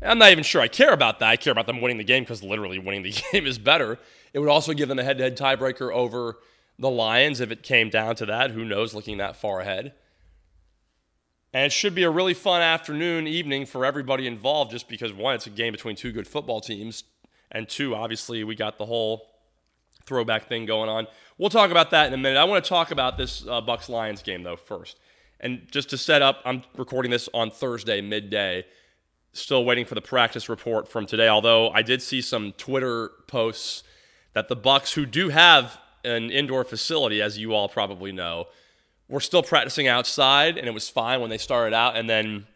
And 0.00 0.10
I'm 0.10 0.18
not 0.18 0.32
even 0.32 0.44
sure 0.44 0.60
I 0.60 0.68
care 0.68 0.92
about 0.92 1.20
that. 1.20 1.28
I 1.28 1.36
care 1.36 1.52
about 1.52 1.66
them 1.66 1.80
winning 1.80 1.98
the 1.98 2.04
game 2.04 2.24
because 2.24 2.42
literally 2.42 2.78
winning 2.78 3.02
the 3.02 3.14
game 3.32 3.46
is 3.46 3.58
better. 3.58 3.98
It 4.32 4.38
would 4.38 4.48
also 4.48 4.72
give 4.72 4.88
them 4.88 4.98
a 4.98 5.04
head-to-head 5.04 5.36
tiebreaker 5.36 5.92
over 5.92 6.38
the 6.78 6.90
Lions 6.90 7.40
if 7.40 7.50
it 7.50 7.62
came 7.62 7.90
down 7.90 8.16
to 8.16 8.26
that. 8.26 8.50
Who 8.50 8.64
knows? 8.64 8.94
Looking 8.94 9.18
that 9.18 9.36
far 9.36 9.60
ahead. 9.60 9.92
And 11.54 11.66
it 11.66 11.72
should 11.72 11.94
be 11.94 12.02
a 12.02 12.10
really 12.10 12.34
fun 12.34 12.62
afternoon, 12.62 13.26
evening 13.26 13.66
for 13.66 13.84
everybody 13.84 14.26
involved, 14.26 14.70
just 14.70 14.88
because 14.88 15.12
one, 15.12 15.34
it's 15.34 15.46
a 15.46 15.50
game 15.50 15.72
between 15.72 15.96
two 15.96 16.10
good 16.10 16.26
football 16.26 16.62
teams, 16.62 17.04
and 17.50 17.68
two, 17.68 17.94
obviously, 17.94 18.42
we 18.42 18.54
got 18.54 18.78
the 18.78 18.86
whole 18.86 19.28
throwback 20.06 20.48
thing 20.48 20.64
going 20.64 20.88
on. 20.88 21.06
We'll 21.42 21.50
talk 21.50 21.72
about 21.72 21.90
that 21.90 22.06
in 22.06 22.14
a 22.14 22.16
minute. 22.16 22.38
I 22.38 22.44
want 22.44 22.64
to 22.64 22.68
talk 22.68 22.92
about 22.92 23.18
this 23.18 23.44
uh, 23.44 23.60
Bucs 23.60 23.88
Lions 23.88 24.22
game 24.22 24.44
though 24.44 24.54
first. 24.54 25.00
And 25.40 25.66
just 25.72 25.90
to 25.90 25.98
set 25.98 26.22
up, 26.22 26.40
I'm 26.44 26.62
recording 26.76 27.10
this 27.10 27.28
on 27.34 27.50
Thursday 27.50 28.00
midday. 28.00 28.64
Still 29.32 29.64
waiting 29.64 29.84
for 29.84 29.96
the 29.96 30.00
practice 30.00 30.48
report 30.48 30.86
from 30.86 31.04
today. 31.04 31.26
Although 31.26 31.70
I 31.70 31.82
did 31.82 32.00
see 32.00 32.20
some 32.20 32.52
Twitter 32.58 33.10
posts 33.26 33.82
that 34.34 34.46
the 34.46 34.56
Bucs, 34.56 34.94
who 34.94 35.04
do 35.04 35.30
have 35.30 35.80
an 36.04 36.30
indoor 36.30 36.62
facility, 36.62 37.20
as 37.20 37.38
you 37.38 37.54
all 37.54 37.68
probably 37.68 38.12
know, 38.12 38.46
were 39.08 39.18
still 39.18 39.42
practicing 39.42 39.88
outside, 39.88 40.56
and 40.56 40.68
it 40.68 40.72
was 40.72 40.88
fine 40.88 41.20
when 41.20 41.30
they 41.30 41.38
started 41.38 41.74
out. 41.74 41.96
And 41.96 42.08
then 42.08 42.46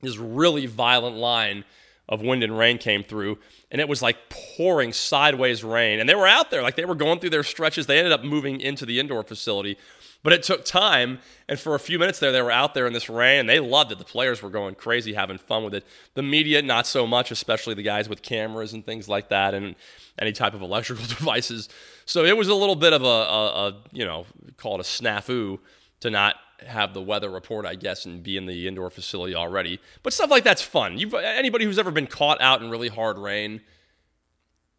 this 0.00 0.16
really 0.16 0.66
violent 0.66 1.14
line 1.14 1.64
of 2.12 2.20
wind 2.20 2.42
and 2.42 2.58
rain 2.58 2.76
came 2.76 3.02
through, 3.02 3.38
and 3.70 3.80
it 3.80 3.88
was 3.88 4.02
like 4.02 4.28
pouring 4.28 4.92
sideways 4.92 5.64
rain. 5.64 5.98
And 5.98 6.06
they 6.06 6.14
were 6.14 6.26
out 6.28 6.50
there, 6.50 6.62
like 6.62 6.76
they 6.76 6.84
were 6.84 6.94
going 6.94 7.18
through 7.20 7.30
their 7.30 7.42
stretches. 7.42 7.86
They 7.86 7.96
ended 7.96 8.12
up 8.12 8.22
moving 8.22 8.60
into 8.60 8.84
the 8.84 9.00
indoor 9.00 9.22
facility, 9.22 9.78
but 10.22 10.34
it 10.34 10.42
took 10.42 10.66
time. 10.66 11.20
And 11.48 11.58
for 11.58 11.74
a 11.74 11.78
few 11.78 11.98
minutes 11.98 12.18
there, 12.18 12.30
they 12.30 12.42
were 12.42 12.50
out 12.50 12.74
there 12.74 12.86
in 12.86 12.92
this 12.92 13.08
rain, 13.08 13.40
and 13.40 13.48
they 13.48 13.60
loved 13.60 13.92
it. 13.92 13.98
The 13.98 14.04
players 14.04 14.42
were 14.42 14.50
going 14.50 14.74
crazy, 14.74 15.14
having 15.14 15.38
fun 15.38 15.64
with 15.64 15.72
it. 15.72 15.86
The 16.12 16.22
media, 16.22 16.60
not 16.60 16.86
so 16.86 17.06
much, 17.06 17.30
especially 17.30 17.72
the 17.72 17.82
guys 17.82 18.10
with 18.10 18.20
cameras 18.20 18.74
and 18.74 18.84
things 18.84 19.08
like 19.08 19.30
that, 19.30 19.54
and 19.54 19.74
any 20.18 20.32
type 20.32 20.52
of 20.52 20.60
electrical 20.60 21.06
devices. 21.08 21.70
So 22.04 22.26
it 22.26 22.36
was 22.36 22.48
a 22.48 22.54
little 22.54 22.76
bit 22.76 22.92
of 22.92 23.04
a, 23.04 23.06
a, 23.06 23.68
a 23.68 23.82
you 23.90 24.04
know, 24.04 24.26
call 24.58 24.74
it 24.74 24.80
a 24.80 24.84
snafu 24.84 25.58
to 26.00 26.10
not 26.10 26.36
have 26.66 26.94
the 26.94 27.02
weather 27.02 27.30
report, 27.30 27.66
I 27.66 27.74
guess, 27.74 28.04
and 28.04 28.22
be 28.22 28.36
in 28.36 28.46
the 28.46 28.66
indoor 28.66 28.90
facility 28.90 29.34
already. 29.34 29.80
But 30.02 30.12
stuff 30.12 30.30
like 30.30 30.44
that's 30.44 30.62
fun. 30.62 30.98
You've, 30.98 31.14
anybody 31.14 31.64
who's 31.64 31.78
ever 31.78 31.90
been 31.90 32.06
caught 32.06 32.40
out 32.40 32.62
in 32.62 32.70
really 32.70 32.88
hard 32.88 33.18
rain, 33.18 33.60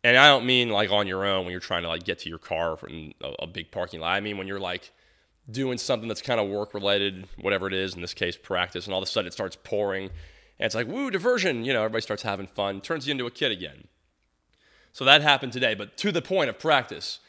and 0.04 0.18
I 0.18 0.28
don't 0.28 0.46
mean 0.46 0.70
like 0.70 0.92
on 0.92 1.08
your 1.08 1.26
own 1.26 1.46
when 1.46 1.52
you're 1.52 1.60
trying 1.60 1.84
to 1.84 1.90
like 1.90 2.04
get 2.04 2.20
to 2.20 2.30
your 2.30 2.40
car 2.40 2.76
from 2.76 3.14
a, 3.22 3.44
a 3.44 3.48
big 3.48 3.72
parking 3.72 4.02
lot. 4.02 4.14
I 4.14 4.20
mean 4.20 4.38
when 4.38 4.48
you're 4.48 4.60
like 4.60 4.92
doing 5.50 5.78
something 5.78 6.08
that's 6.08 6.22
kind 6.22 6.40
of 6.40 6.50
work 6.50 6.74
related, 6.74 7.28
whatever 7.40 7.68
it 7.68 7.74
is. 7.74 7.96
In 7.96 8.02
this 8.02 8.14
case, 8.14 8.38
practice, 8.38 8.86
and 8.86 8.94
all 8.94 9.02
of 9.02 9.08
a 9.08 9.12
sudden 9.12 9.28
it 9.28 9.34
starts 9.34 9.58
pouring, 9.64 10.06
and 10.60 10.66
it's 10.66 10.76
like 10.76 10.88
woo 10.88 11.10
diversion. 11.10 11.64
You 11.66 11.74
know, 11.74 11.80
everybody 11.80 12.02
starts 12.02 12.24
having 12.24 12.48
fun, 12.48 12.82
turns 12.82 13.08
you 13.08 13.12
into 13.12 13.26
a 13.26 13.32
kid 13.32 13.52
again. 13.52 13.88
So 14.92 15.06
that 15.06 15.22
happened 15.22 15.54
today. 15.54 15.74
But 15.74 15.98
to 15.98 16.12
the 16.12 16.22
point 16.22 16.50
of 16.50 16.60
practice 16.60 17.20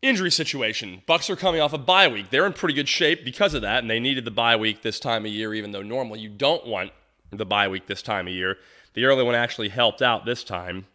Injury 0.00 0.30
situation. 0.30 1.02
Bucs 1.08 1.28
are 1.28 1.34
coming 1.34 1.60
off 1.60 1.72
a 1.72 1.78
bye 1.78 2.06
week. 2.06 2.30
They're 2.30 2.46
in 2.46 2.52
pretty 2.52 2.74
good 2.74 2.88
shape 2.88 3.24
because 3.24 3.52
of 3.52 3.62
that, 3.62 3.80
and 3.80 3.90
they 3.90 3.98
needed 3.98 4.24
the 4.24 4.30
bye 4.30 4.54
week 4.54 4.82
this 4.82 5.00
time 5.00 5.26
of 5.26 5.32
year, 5.32 5.52
even 5.54 5.72
though 5.72 5.82
normally 5.82 6.20
you 6.20 6.28
don't 6.28 6.64
want 6.66 6.92
the 7.32 7.44
bye 7.44 7.66
week 7.66 7.88
this 7.88 8.00
time 8.00 8.28
of 8.28 8.32
year. 8.32 8.58
The 8.94 9.06
early 9.06 9.24
one 9.24 9.34
actually 9.34 9.70
helped 9.70 10.00
out 10.00 10.24
this 10.24 10.44
time. 10.44 10.86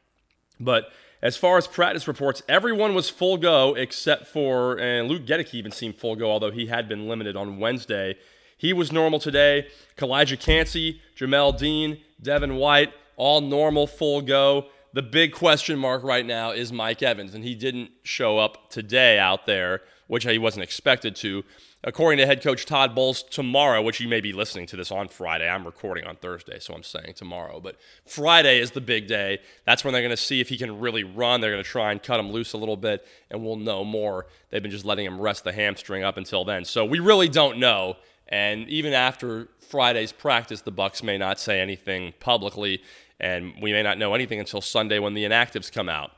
But 0.57 0.89
as 1.21 1.35
far 1.35 1.57
as 1.57 1.67
practice 1.67 2.07
reports, 2.07 2.43
everyone 2.47 2.95
was 2.95 3.09
full 3.09 3.35
go 3.35 3.75
except 3.75 4.27
for, 4.27 4.79
and 4.79 5.09
Luke 5.09 5.25
Goedeke 5.25 5.53
even 5.53 5.73
seemed 5.73 5.95
full 5.95 6.15
go, 6.15 6.31
although 6.31 6.51
he 6.51 6.67
had 6.67 6.87
been 6.87 7.09
limited 7.09 7.35
on 7.35 7.59
Wednesday. 7.59 8.15
He 8.57 8.71
was 8.71 8.93
normal 8.93 9.19
today. 9.19 9.67
Calijah 9.97 10.39
Kancey, 10.39 11.01
Jamel 11.17 11.57
Dean, 11.57 11.99
Devin 12.21 12.55
White, 12.55 12.93
all 13.17 13.41
normal, 13.41 13.85
full 13.85 14.21
go. 14.21 14.67
The 14.93 15.01
big 15.01 15.33
question 15.33 15.79
mark 15.79 16.03
right 16.03 16.25
now 16.25 16.51
is 16.51 16.71
Mike 16.71 17.01
Evans, 17.01 17.33
and 17.33 17.43
he 17.43 17.55
didn't 17.55 17.89
show 18.03 18.37
up 18.37 18.69
today 18.69 19.17
out 19.17 19.47
there, 19.47 19.81
which 20.05 20.23
he 20.23 20.37
wasn't 20.37 20.63
expected 20.63 21.15
to. 21.15 21.43
According 21.83 22.19
to 22.19 22.27
head 22.27 22.43
coach 22.43 22.67
Todd 22.67 22.93
Bowles, 22.93 23.23
tomorrow, 23.23 23.81
which 23.81 23.99
you 23.99 24.07
may 24.07 24.21
be 24.21 24.31
listening 24.31 24.67
to 24.67 24.75
this 24.75 24.91
on 24.91 25.07
Friday, 25.07 25.49
I'm 25.49 25.65
recording 25.65 26.05
on 26.05 26.15
Thursday, 26.17 26.59
so 26.59 26.75
I'm 26.75 26.83
saying 26.83 27.15
tomorrow, 27.15 27.59
but 27.59 27.77
Friday 28.05 28.59
is 28.59 28.69
the 28.71 28.81
big 28.81 29.07
day. 29.07 29.39
That's 29.65 29.83
when 29.83 29.93
they're 29.93 30.03
going 30.03 30.11
to 30.11 30.17
see 30.17 30.39
if 30.39 30.49
he 30.49 30.57
can 30.57 30.79
really 30.79 31.03
run. 31.03 31.41
They're 31.41 31.51
going 31.51 31.63
to 31.63 31.69
try 31.69 31.91
and 31.91 32.01
cut 32.01 32.19
him 32.19 32.31
loose 32.31 32.53
a 32.53 32.57
little 32.57 32.77
bit, 32.77 33.03
and 33.31 33.43
we'll 33.43 33.55
know 33.55 33.83
more. 33.83 34.27
They've 34.51 34.61
been 34.61 34.69
just 34.69 34.85
letting 34.85 35.07
him 35.07 35.19
rest 35.19 35.43
the 35.43 35.53
hamstring 35.53 36.03
up 36.03 36.17
until 36.17 36.45
then, 36.45 36.65
so 36.65 36.85
we 36.85 36.99
really 36.99 37.29
don't 37.29 37.57
know. 37.57 37.97
And 38.27 38.69
even 38.69 38.93
after 38.93 39.49
Friday's 39.59 40.11
practice, 40.11 40.61
the 40.61 40.71
Bucs 40.71 41.03
may 41.03 41.17
not 41.17 41.39
say 41.39 41.59
anything 41.59 42.13
publicly 42.19 42.81
and 43.19 43.53
we 43.61 43.71
may 43.71 43.83
not 43.83 43.97
know 43.97 44.13
anything 44.13 44.39
until 44.39 44.61
Sunday 44.61 44.99
when 44.99 45.13
the 45.13 45.23
inactives 45.23 45.71
come 45.71 45.89
out. 45.89 46.11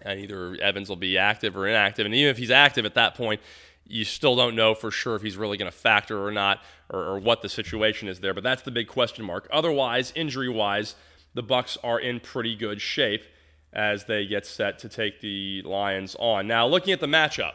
And 0.00 0.20
either 0.20 0.56
Evans 0.60 0.88
will 0.88 0.96
be 0.96 1.18
active 1.18 1.56
or 1.56 1.66
inactive. 1.66 2.06
And 2.06 2.14
even 2.14 2.30
if 2.30 2.38
he's 2.38 2.50
active 2.50 2.84
at 2.84 2.94
that 2.94 3.14
point, 3.14 3.40
you 3.88 4.04
still 4.04 4.36
don't 4.36 4.54
know 4.54 4.74
for 4.74 4.90
sure 4.90 5.16
if 5.16 5.22
he's 5.22 5.36
really 5.36 5.56
going 5.56 5.70
to 5.70 5.76
factor 5.76 6.24
or 6.24 6.32
not 6.32 6.62
or, 6.90 7.00
or, 7.00 7.18
what 7.18 7.40
the 7.42 7.48
situation 7.48 8.08
is 8.08 8.20
there. 8.20 8.34
But 8.34 8.42
that's 8.42 8.62
the 8.62 8.70
big 8.70 8.88
question 8.88 9.24
mark. 9.24 9.48
Otherwise, 9.50 10.12
injury 10.14 10.48
wise, 10.48 10.96
the 11.34 11.42
Bucs 11.42 11.76
are 11.82 11.98
in 11.98 12.20
pretty 12.20 12.56
good 12.56 12.80
shape 12.80 13.24
as 13.72 14.04
they 14.04 14.26
get 14.26 14.46
set 14.46 14.78
to 14.80 14.88
take 14.88 15.20
the 15.20 15.62
Lions 15.62 16.16
on. 16.18 16.46
Now, 16.46 16.66
looking 16.66 16.92
at 16.92 17.00
the 17.00 17.06
matchup, 17.06 17.52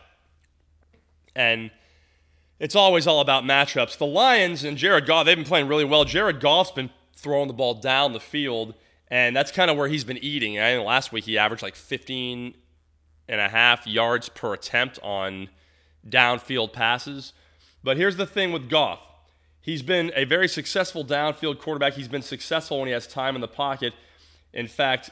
and 1.36 1.72
it's 2.60 2.76
always 2.76 3.08
all 3.08 3.22
about 3.22 3.44
matchups. 3.44 3.98
The 3.98 4.06
Lions 4.06 4.64
and 4.64 4.78
Jared 4.78 5.06
Goff, 5.08 5.26
they've 5.26 5.36
been 5.36 5.46
playing 5.46 5.68
really 5.68 5.86
well. 5.86 6.06
Jared 6.06 6.40
Goff's 6.40 6.72
been 6.72 6.92
throwing 7.16 7.48
the 7.48 7.54
ball 7.54 7.74
down 7.74 8.14
the 8.14 8.20
field. 8.20 8.74
And 9.10 9.36
that's 9.36 9.52
kind 9.52 9.70
of 9.70 9.78
where 9.78 9.88
he's 9.88 10.04
been 10.04 10.18
eating. 10.18 10.58
I 10.60 10.74
think 10.74 10.86
last 10.86 11.12
week 11.12 11.26
he 11.26 11.38
averaged 11.38 11.64
like 11.64 11.76
15 11.76 12.56
and 13.28 13.42
a 13.42 13.50
half 13.50 13.86
yards 13.86 14.30
per 14.30 14.54
attempt 14.54 15.00
on 15.04 15.50
downfield 16.08 16.74
passes. 16.74 17.34
But 17.84 17.98
here's 17.98 18.18
the 18.18 18.26
thing 18.26 18.52
with 18.52 18.70
Goff. 18.70 19.00
He's 19.62 19.82
been 19.82 20.12
a 20.16 20.26
very 20.26 20.48
successful 20.48 21.06
downfield 21.06 21.60
quarterback. 21.60 21.94
He's 21.94 22.08
been 22.08 22.24
successful 22.24 22.80
when 22.80 22.88
he 22.88 22.94
has 22.94 23.06
time 23.06 23.36
in 23.36 23.42
the 23.42 23.48
pocket. 23.48 23.94
In 24.54 24.68
fact, 24.68 25.12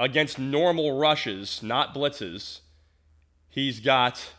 against 0.00 0.38
normal 0.38 0.98
rushes, 0.98 1.62
not 1.62 1.94
blitzes, 1.94 2.60
he's 3.48 3.78
got 3.78 4.32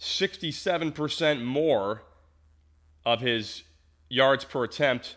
67% 0.00 1.42
more 1.44 2.02
of 3.04 3.20
his 3.20 3.62
yards 4.08 4.44
per 4.44 4.64
attempt 4.64 5.16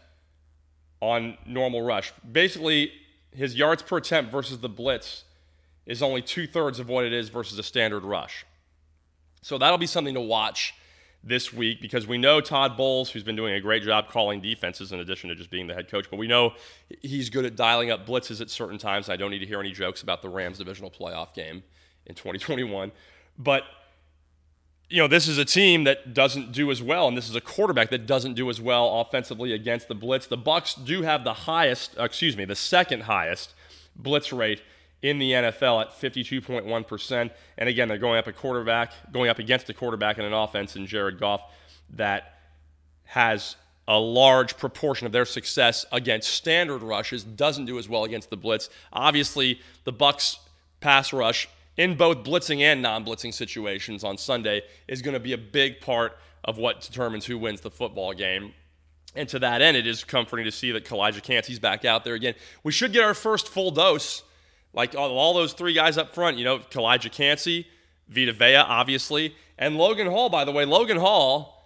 on 1.00 1.38
normal 1.46 1.82
rush. 1.82 2.14
Basically, 2.30 2.92
his 3.32 3.56
yards 3.56 3.82
per 3.82 3.98
attempt 3.98 4.32
versus 4.32 4.60
the 4.60 4.70
blitz 4.70 5.24
is 5.86 6.02
only 6.02 6.22
two 6.22 6.48
thirds 6.48 6.80
of 6.80 6.88
what 6.90 7.06
it 7.06 7.14
is 7.14 7.30
versus 7.30 7.58
a 7.58 7.64
standard 7.64 8.04
rush. 8.04 8.46
So 9.42 9.58
that'll 9.58 9.80
be 9.80 9.88
something 9.88 10.14
to 10.14 10.22
watch 10.22 10.76
this 11.24 11.54
week 11.54 11.82
because 11.82 12.08
we 12.08 12.18
know 12.18 12.42
Todd 12.42 12.78
Bowles, 12.78 13.10
who's 13.10 13.24
been 13.24 13.36
doing 13.36 13.54
a 13.54 13.62
great 13.62 13.84
job 13.84 14.10
calling 14.10 14.42
defenses 14.42 14.92
in 14.92 15.00
addition 15.00 15.30
to 15.30 15.36
just 15.36 15.50
being 15.50 15.68
the 15.68 15.74
head 15.74 15.90
coach, 15.90 16.08
but 16.10 16.18
we 16.18 16.28
know 16.28 16.54
he's 17.02 17.30
good 17.30 17.46
at 17.46 17.56
dialing 17.56 17.92
up 17.92 18.08
blitzes 18.08 18.42
at 18.42 18.50
certain 18.50 18.78
times. 18.78 19.10
I 19.10 19.16
don't 19.16 19.32
need 19.32 19.40
to 19.40 19.46
hear 19.46 19.60
any 19.60 19.72
jokes 19.72 20.02
about 20.02 20.22
the 20.22 20.30
Rams 20.30 20.58
divisional 20.58 20.92
playoff 20.92 21.34
game 21.34 21.64
in 22.06 22.16
2021. 22.16 22.92
But 23.38 23.64
you 24.92 24.98
know, 24.98 25.08
this 25.08 25.30
is 25.30 25.38
a 25.38 25.46
team 25.46 25.86
that 25.86 26.14
doesn't 26.14 26.52
do 26.52 26.70
as 26.70 26.84
well, 26.84 27.08
and 27.08 27.16
this 27.16 27.30
is 27.30 27.36
a 27.36 27.42
quarterback 27.42 27.90
that 27.92 28.06
doesn't 28.06 28.34
do 28.34 28.50
as 28.50 28.60
well 28.60 29.00
offensively 29.00 29.54
against 29.54 29.88
the 29.88 29.96
blitz. 29.96 30.28
The 30.28 30.38
Bucs 30.38 30.86
do 30.86 31.02
have 31.04 31.24
the 31.24 31.34
highest, 31.34 31.98
uh, 31.98 32.04
excuse 32.04 32.36
me, 32.36 32.44
the 32.44 32.58
second 32.58 33.04
highest 33.04 33.54
blitz 33.96 34.34
rate 34.34 34.62
in 35.02 35.18
the 35.18 35.32
NFL 35.32 35.82
at 35.82 35.92
52.1%. 35.92 37.32
And 37.58 37.70
again, 37.70 37.88
they're 37.88 37.98
going 37.98 38.20
up 38.20 38.28
a 38.28 38.34
quarterback, 38.34 38.92
going 39.14 39.30
up 39.30 39.40
against 39.40 39.70
a 39.70 39.74
quarterback 39.74 40.18
in 40.18 40.26
an 40.26 40.34
offense 40.34 40.76
in 40.76 40.86
Jared 40.86 41.20
Goff 41.20 41.42
that 41.92 42.40
has 43.06 43.56
a 43.88 43.98
large 43.98 44.58
proportion 44.58 45.08
of 45.08 45.14
their 45.14 45.26
success 45.26 45.86
against 45.94 46.30
standard 46.30 46.84
rushes, 46.84 47.24
doesn't 47.24 47.66
do 47.66 47.80
as 47.80 47.88
well 47.88 48.04
against 48.04 48.30
the 48.30 48.38
blitz. 48.38 48.70
Obviously, 48.92 49.62
the 49.86 49.94
Bucs 49.94 50.38
pass 50.82 51.14
rush 51.14 51.48
in 51.78 51.96
both 51.96 52.24
blitzing 52.24 52.62
and 52.62 52.82
non-blitzing 52.82 53.34
situations 53.34 54.04
on 54.04 54.18
Sunday 54.18 54.62
is 54.88 55.02
going 55.02 55.14
to 55.14 55.20
be 55.20 55.34
a 55.34 55.38
big 55.38 55.82
part 55.82 56.18
of 56.44 56.58
what 56.58 56.82
determines 56.82 57.26
who 57.26 57.38
wins 57.38 57.62
the 57.62 57.72
football 57.72 58.14
game. 58.14 58.54
And 59.16 59.28
to 59.30 59.40
that 59.40 59.62
end, 59.62 59.78
it 59.78 59.86
is 59.86 60.04
comforting 60.04 60.46
to 60.46 60.52
see 60.52 60.72
that 60.72 60.86
Calijah 60.86 61.22
Kancey's 61.22 61.60
back 61.60 61.84
out 61.86 62.04
there 62.04 62.14
again. 62.14 62.36
We 62.64 62.72
should 62.72 62.94
get 62.94 63.04
our 63.04 63.14
first 63.14 63.50
full 63.50 63.72
dose, 63.72 64.24
like 64.74 64.96
all, 64.96 65.18
all 65.18 65.34
those 65.34 65.54
three 65.54 65.74
guys 65.74 65.98
up 65.98 66.14
front. 66.14 66.38
You 66.38 66.46
know, 66.46 66.60
Calijah 66.60 67.12
Kancey, 67.12 67.68
Vita 68.08 68.34
Vea, 68.34 68.56
obviously, 68.56 69.36
and 69.58 69.78
Logan 69.78 70.08
Hall. 70.08 70.30
By 70.30 70.46
the 70.46 70.52
way, 70.52 70.66
Logan 70.66 70.98
Hall. 70.98 71.58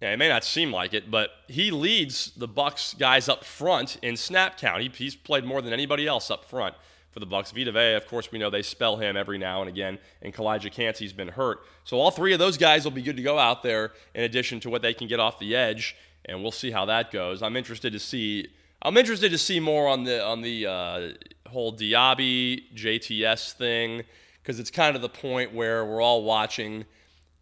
Yeah, 0.00 0.14
it 0.14 0.16
may 0.16 0.30
not 0.30 0.44
seem 0.44 0.72
like 0.72 0.94
it, 0.94 1.10
but 1.10 1.28
he 1.46 1.70
leads 1.70 2.30
the 2.34 2.48
Bucs 2.48 2.98
guys 2.98 3.28
up 3.28 3.44
front 3.44 3.98
in 4.00 4.16
snap 4.16 4.56
count. 4.56 4.80
He, 4.80 4.88
he's 4.88 5.14
played 5.14 5.44
more 5.44 5.60
than 5.60 5.74
anybody 5.74 6.06
else 6.06 6.30
up 6.30 6.46
front 6.46 6.74
for 7.10 7.20
the 7.20 7.26
Bucs. 7.26 7.52
Vita 7.52 7.72
Vea, 7.72 7.94
of 7.94 8.06
course, 8.06 8.30
we 8.30 8.38
know 8.38 8.50
they 8.50 8.62
spell 8.62 8.96
him 8.96 9.16
every 9.16 9.38
now 9.38 9.60
and 9.60 9.68
again, 9.68 9.98
and 10.22 10.32
Calijah 10.32 10.72
Kancey's 10.72 11.12
been 11.12 11.28
hurt. 11.28 11.60
So 11.84 11.98
all 11.98 12.10
three 12.10 12.32
of 12.32 12.38
those 12.38 12.56
guys 12.56 12.84
will 12.84 12.92
be 12.92 13.02
good 13.02 13.16
to 13.16 13.22
go 13.22 13.38
out 13.38 13.62
there 13.62 13.92
in 14.14 14.22
addition 14.22 14.60
to 14.60 14.70
what 14.70 14.82
they 14.82 14.94
can 14.94 15.08
get 15.08 15.20
off 15.20 15.38
the 15.38 15.56
edge, 15.56 15.96
and 16.24 16.42
we'll 16.42 16.52
see 16.52 16.70
how 16.70 16.84
that 16.86 17.10
goes. 17.10 17.42
I'm 17.42 17.56
interested 17.56 17.92
to 17.92 17.98
see. 17.98 18.48
I'm 18.82 18.96
interested 18.96 19.30
to 19.32 19.38
see 19.38 19.60
more 19.60 19.88
on 19.88 20.04
the 20.04 20.24
on 20.24 20.40
the 20.40 20.66
uh, 20.66 21.08
whole 21.48 21.72
Diaby 21.72 22.74
JTS 22.74 23.52
thing 23.52 24.04
because 24.42 24.58
it's 24.58 24.70
kind 24.70 24.96
of 24.96 25.02
the 25.02 25.08
point 25.08 25.52
where 25.52 25.84
we're 25.84 26.00
all 26.00 26.22
watching, 26.22 26.84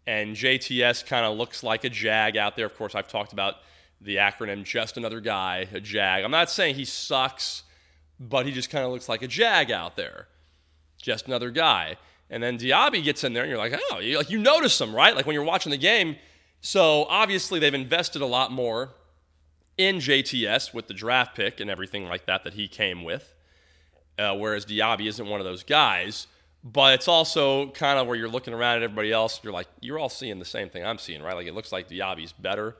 and 0.07 0.35
JTS 0.35 1.05
kind 1.05 1.25
of 1.25 1.37
looks 1.37 1.63
like 1.63 1.83
a 1.83 1.89
jag 1.89 2.35
out 2.35 2.55
there. 2.55 2.65
Of 2.65 2.75
course, 2.75 2.95
I've 2.95 3.07
talked 3.07 3.33
about 3.33 3.55
the 4.01 4.15
acronym 4.15 4.63
just 4.63 4.97
another 4.97 5.19
guy, 5.19 5.67
a 5.73 5.79
jag. 5.79 6.23
I'm 6.23 6.31
not 6.31 6.49
saying 6.49 6.75
he 6.75 6.85
sucks 6.85 7.63
but 8.19 8.45
he 8.45 8.51
just 8.51 8.69
kind 8.69 8.85
of 8.85 8.91
looks 8.91 9.07
like 9.07 9.21
a 9.21 9.27
jag 9.27 9.71
out 9.71 9.95
there. 9.95 10.27
Just 11.01 11.27
another 11.27 11.51
guy. 11.51 11.97
And 12.29 12.43
then 12.43 12.57
Diaby 12.57 13.03
gets 13.03 13.23
in 13.23 13.33
there, 13.33 13.43
and 13.43 13.49
you're 13.49 13.57
like, 13.57 13.73
oh, 13.91 13.99
you, 13.99 14.17
like 14.17 14.29
you 14.29 14.37
notice 14.37 14.79
him, 14.79 14.95
right? 14.95 15.15
Like 15.15 15.25
when 15.25 15.33
you're 15.33 15.43
watching 15.43 15.71
the 15.71 15.77
game. 15.77 16.17
So 16.61 17.05
obviously 17.05 17.59
they've 17.59 17.73
invested 17.73 18.21
a 18.21 18.25
lot 18.25 18.51
more 18.51 18.91
in 19.77 19.97
JTS 19.97 20.73
with 20.73 20.87
the 20.87 20.93
draft 20.93 21.35
pick 21.35 21.61
and 21.61 21.69
everything 21.69 22.05
like 22.05 22.25
that 22.25 22.43
that 22.43 22.53
he 22.53 22.67
came 22.67 23.03
with. 23.03 23.33
Uh, 24.17 24.35
whereas 24.35 24.65
Diaby 24.65 25.07
isn't 25.07 25.25
one 25.25 25.39
of 25.39 25.45
those 25.45 25.63
guys. 25.63 26.27
But 26.61 26.95
it's 26.95 27.07
also 27.07 27.69
kind 27.69 27.97
of 27.97 28.07
where 28.07 28.17
you're 28.17 28.27
looking 28.27 28.53
around 28.53 28.77
at 28.77 28.83
everybody 28.83 29.13
else. 29.13 29.39
You're 29.43 29.53
like, 29.53 29.67
you're 29.79 29.97
all 29.97 30.09
seeing 30.09 30.39
the 30.39 30.45
same 30.45 30.69
thing 30.69 30.85
I'm 30.85 30.97
seeing, 30.97 31.21
right? 31.23 31.35
Like 31.35 31.47
it 31.47 31.53
looks 31.53 31.71
like 31.71 31.87
Diaby's 31.87 32.33
better. 32.33 32.75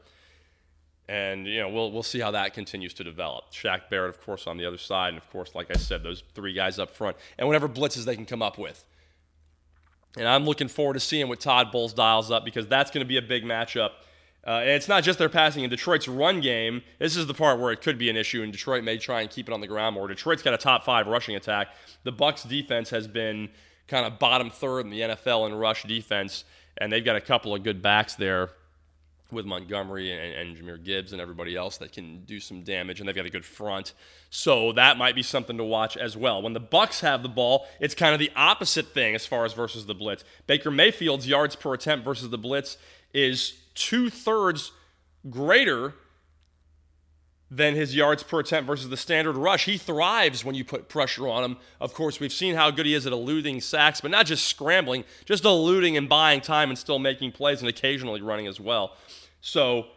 And 1.09 1.47
you 1.47 1.59
know 1.59 1.69
we'll 1.69 1.91
we'll 1.91 2.03
see 2.03 2.19
how 2.19 2.31
that 2.31 2.53
continues 2.53 2.93
to 2.95 3.03
develop. 3.03 3.51
Shaq 3.51 3.89
Barrett, 3.89 4.11
of 4.11 4.21
course, 4.23 4.45
on 4.45 4.57
the 4.57 4.65
other 4.65 4.77
side, 4.77 5.09
and 5.09 5.17
of 5.17 5.29
course, 5.31 5.55
like 5.55 5.67
I 5.71 5.77
said, 5.77 6.03
those 6.03 6.23
three 6.35 6.53
guys 6.53 6.77
up 6.77 6.91
front, 6.91 7.17
and 7.37 7.47
whatever 7.47 7.67
blitzes 7.67 8.05
they 8.05 8.15
can 8.15 8.27
come 8.27 8.43
up 8.43 8.59
with. 8.59 8.85
And 10.15 10.27
I'm 10.27 10.45
looking 10.45 10.67
forward 10.67 10.93
to 10.93 10.99
seeing 10.99 11.27
what 11.27 11.39
Todd 11.39 11.71
Bowles 11.71 11.93
dials 11.93 12.29
up 12.31 12.45
because 12.45 12.67
that's 12.67 12.91
going 12.91 13.03
to 13.03 13.07
be 13.07 13.17
a 13.17 13.21
big 13.21 13.43
matchup. 13.43 13.91
Uh, 14.45 14.61
and 14.61 14.69
it's 14.69 14.87
not 14.87 15.03
just 15.03 15.19
their 15.19 15.29
passing 15.29 15.63
in 15.63 15.69
Detroit's 15.69 16.07
run 16.07 16.41
game. 16.41 16.81
This 16.97 17.17
is 17.17 17.27
the 17.27 17.33
part 17.33 17.59
where 17.59 17.71
it 17.71 17.81
could 17.81 17.97
be 17.97 18.09
an 18.09 18.15
issue, 18.15 18.41
and 18.41 18.51
Detroit 18.51 18.83
may 18.83 18.97
try 18.97 19.21
and 19.21 19.29
keep 19.29 19.49
it 19.49 19.53
on 19.53 19.61
the 19.61 19.67
ground 19.67 19.95
more. 19.95 20.07
Detroit's 20.07 20.41
got 20.41 20.53
a 20.53 20.57
top 20.57 20.85
five 20.85 21.07
rushing 21.07 21.35
attack. 21.35 21.69
The 22.03 22.13
Bucs 22.13 22.47
defense 22.47 22.89
has 22.91 23.07
been 23.07 23.49
kind 23.87 24.05
of 24.05 24.19
bottom 24.19 24.49
third 24.49 24.81
in 24.81 24.91
the 24.91 25.01
NFL 25.01 25.47
in 25.47 25.55
rush 25.55 25.83
defense 25.83 26.45
and 26.79 26.91
they've 26.91 27.05
got 27.05 27.15
a 27.15 27.21
couple 27.21 27.53
of 27.53 27.63
good 27.63 27.81
backs 27.81 28.15
there 28.15 28.49
with 29.31 29.45
Montgomery 29.45 30.11
and, 30.11 30.49
and 30.49 30.57
Jahmyr 30.57 30.83
Gibbs 30.83 31.11
and 31.11 31.21
everybody 31.21 31.55
else 31.55 31.77
that 31.77 31.91
can 31.91 32.23
do 32.25 32.39
some 32.39 32.61
damage, 32.61 32.99
and 32.99 33.07
they've 33.07 33.15
got 33.15 33.25
a 33.25 33.29
good 33.29 33.45
front. 33.45 33.93
So 34.29 34.71
that 34.73 34.97
might 34.97 35.15
be 35.15 35.23
something 35.23 35.57
to 35.57 35.63
watch 35.63 35.97
as 35.97 36.17
well. 36.17 36.41
When 36.41 36.53
the 36.53 36.61
Bucs 36.61 37.01
have 37.01 37.23
the 37.23 37.29
ball, 37.29 37.67
it's 37.79 37.95
kind 37.95 38.13
of 38.13 38.19
the 38.19 38.31
opposite 38.35 38.87
thing 38.87 39.15
as 39.15 39.25
far 39.25 39.45
as 39.45 39.53
versus 39.53 39.85
the 39.85 39.95
blitz. 39.95 40.23
Baker 40.47 40.71
Mayfield's 40.71 41.27
yards 41.27 41.55
per 41.55 41.73
attempt 41.73 42.05
versus 42.05 42.29
the 42.29 42.37
blitz 42.37 42.77
is 43.13 43.57
two 43.75 44.09
thirds 44.09 44.71
greater 45.29 45.93
than 47.51 47.73
his 47.73 47.95
yards 47.95 48.21
per 48.21 48.41
attempt 48.41 48.67
versus 48.67 48.89
the 48.89 48.97
standard 48.97 49.35
rush. 49.35 49.65
He 49.65 49.77
thrives 49.77 50.45
when 50.45 50.53
you 50.53 50.63
put 50.63 50.87
pressure 50.87 51.27
on 51.27 51.43
him. 51.43 51.57
Of 51.81 51.93
course, 51.93 52.19
we've 52.19 52.31
seen 52.31 52.53
how 52.53 52.69
good 52.69 52.85
he 52.85 52.93
is 52.93 53.07
at 53.07 53.13
eluding 53.13 53.61
sacks, 53.61 54.01
but 54.01 54.11
not 54.11 54.27
just 54.27 54.45
scrambling, 54.45 55.03
just 55.25 55.45
eluding 55.45 55.97
and 55.97 56.07
buying 56.07 56.41
time 56.41 56.69
and 56.69 56.77
still 56.77 56.99
making 56.99 57.31
plays 57.31 57.61
and 57.61 57.69
occasionally 57.69 58.21
running 58.21 58.45
as 58.45 58.59
well. 58.59 58.95
So 59.41 59.87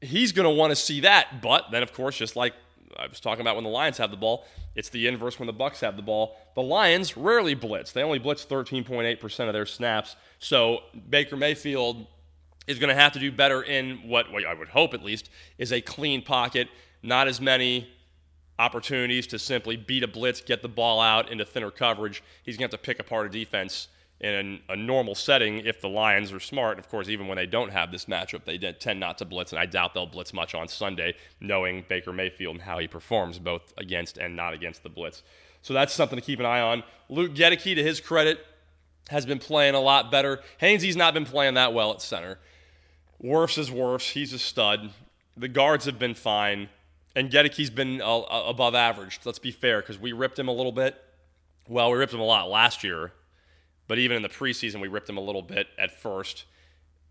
he's 0.00 0.32
going 0.32 0.48
to 0.48 0.54
want 0.54 0.70
to 0.70 0.76
see 0.76 1.00
that. 1.00 1.42
But 1.42 1.70
then, 1.70 1.82
of 1.82 1.92
course, 1.92 2.16
just 2.16 2.36
like 2.36 2.54
I 2.96 3.06
was 3.06 3.20
talking 3.20 3.40
about 3.40 3.54
when 3.56 3.64
the 3.64 3.70
Lions 3.70 3.98
have 3.98 4.10
the 4.10 4.16
ball, 4.16 4.44
it's 4.74 4.88
the 4.88 5.06
inverse 5.06 5.38
when 5.38 5.46
the 5.46 5.54
Bucs 5.54 5.80
have 5.80 5.96
the 5.96 6.02
ball. 6.02 6.36
The 6.54 6.62
Lions 6.62 7.16
rarely 7.16 7.54
blitz. 7.54 7.92
They 7.92 8.02
only 8.02 8.18
blitz 8.18 8.44
13.8% 8.44 9.46
of 9.46 9.52
their 9.52 9.66
snaps. 9.66 10.16
So 10.38 10.80
Baker 11.08 11.36
Mayfield 11.36 12.06
is 12.66 12.78
going 12.78 12.88
to 12.88 13.00
have 13.00 13.12
to 13.12 13.18
do 13.18 13.32
better 13.32 13.62
in 13.62 14.08
what, 14.08 14.30
what 14.30 14.44
I 14.44 14.54
would 14.54 14.68
hope 14.68 14.94
at 14.94 15.02
least 15.02 15.30
is 15.58 15.72
a 15.72 15.80
clean 15.80 16.22
pocket, 16.22 16.68
not 17.02 17.26
as 17.26 17.40
many 17.40 17.88
opportunities 18.58 19.26
to 19.28 19.38
simply 19.38 19.76
beat 19.76 20.02
a 20.02 20.08
blitz, 20.08 20.40
get 20.40 20.62
the 20.62 20.68
ball 20.68 21.00
out 21.00 21.32
into 21.32 21.44
thinner 21.44 21.70
coverage. 21.70 22.22
He's 22.42 22.56
going 22.56 22.68
to 22.68 22.74
have 22.74 22.82
to 22.82 22.86
pick 22.86 23.00
apart 23.00 23.26
a 23.26 23.30
defense 23.30 23.88
in 24.20 24.60
a 24.68 24.76
normal 24.76 25.14
setting 25.14 25.60
if 25.60 25.80
the 25.80 25.88
Lions 25.88 26.30
are 26.32 26.40
smart. 26.40 26.78
Of 26.78 26.88
course, 26.88 27.08
even 27.08 27.26
when 27.26 27.36
they 27.36 27.46
don't 27.46 27.70
have 27.70 27.90
this 27.90 28.04
matchup, 28.04 28.44
they 28.44 28.58
tend 28.58 29.00
not 29.00 29.16
to 29.18 29.24
blitz, 29.24 29.52
and 29.52 29.58
I 29.58 29.64
doubt 29.66 29.94
they'll 29.94 30.06
blitz 30.06 30.34
much 30.34 30.54
on 30.54 30.68
Sunday, 30.68 31.14
knowing 31.40 31.84
Baker 31.88 32.12
Mayfield 32.12 32.56
and 32.56 32.62
how 32.62 32.78
he 32.78 32.86
performs 32.86 33.38
both 33.38 33.72
against 33.78 34.18
and 34.18 34.36
not 34.36 34.52
against 34.52 34.82
the 34.82 34.90
blitz. 34.90 35.22
So 35.62 35.72
that's 35.72 35.94
something 35.94 36.16
to 36.16 36.24
keep 36.24 36.38
an 36.38 36.46
eye 36.46 36.60
on. 36.60 36.82
Luke 37.08 37.34
Goedeke, 37.34 37.74
to 37.74 37.82
his 37.82 38.00
credit, 38.00 38.44
has 39.08 39.24
been 39.24 39.38
playing 39.38 39.74
a 39.74 39.80
lot 39.80 40.10
better. 40.10 40.40
Hainsey's 40.60 40.96
not 40.96 41.14
been 41.14 41.24
playing 41.24 41.54
that 41.54 41.72
well 41.72 41.90
at 41.90 42.02
center. 42.02 42.38
Wirfs 43.22 43.56
is 43.56 43.70
Wirfs. 43.70 44.12
He's 44.12 44.32
a 44.34 44.38
stud. 44.38 44.90
The 45.36 45.48
guards 45.48 45.86
have 45.86 45.98
been 45.98 46.14
fine. 46.14 46.68
And 47.16 47.30
Goedeke's 47.30 47.70
been 47.70 48.02
uh, 48.02 48.20
above 48.28 48.74
average. 48.74 49.18
Let's 49.24 49.38
be 49.38 49.50
fair, 49.50 49.80
because 49.80 49.98
we 49.98 50.12
ripped 50.12 50.38
him 50.38 50.48
a 50.48 50.52
little 50.52 50.72
bit. 50.72 51.02
Well, 51.68 51.90
we 51.90 51.98
ripped 51.98 52.12
him 52.12 52.20
a 52.20 52.24
lot 52.24 52.48
last 52.48 52.84
year 52.84 53.12
but 53.90 53.98
even 53.98 54.16
in 54.16 54.22
the 54.22 54.28
preseason, 54.28 54.80
we 54.80 54.86
ripped 54.86 55.08
him 55.08 55.16
a 55.16 55.20
little 55.20 55.42
bit 55.42 55.66
at 55.76 55.90
first 55.90 56.44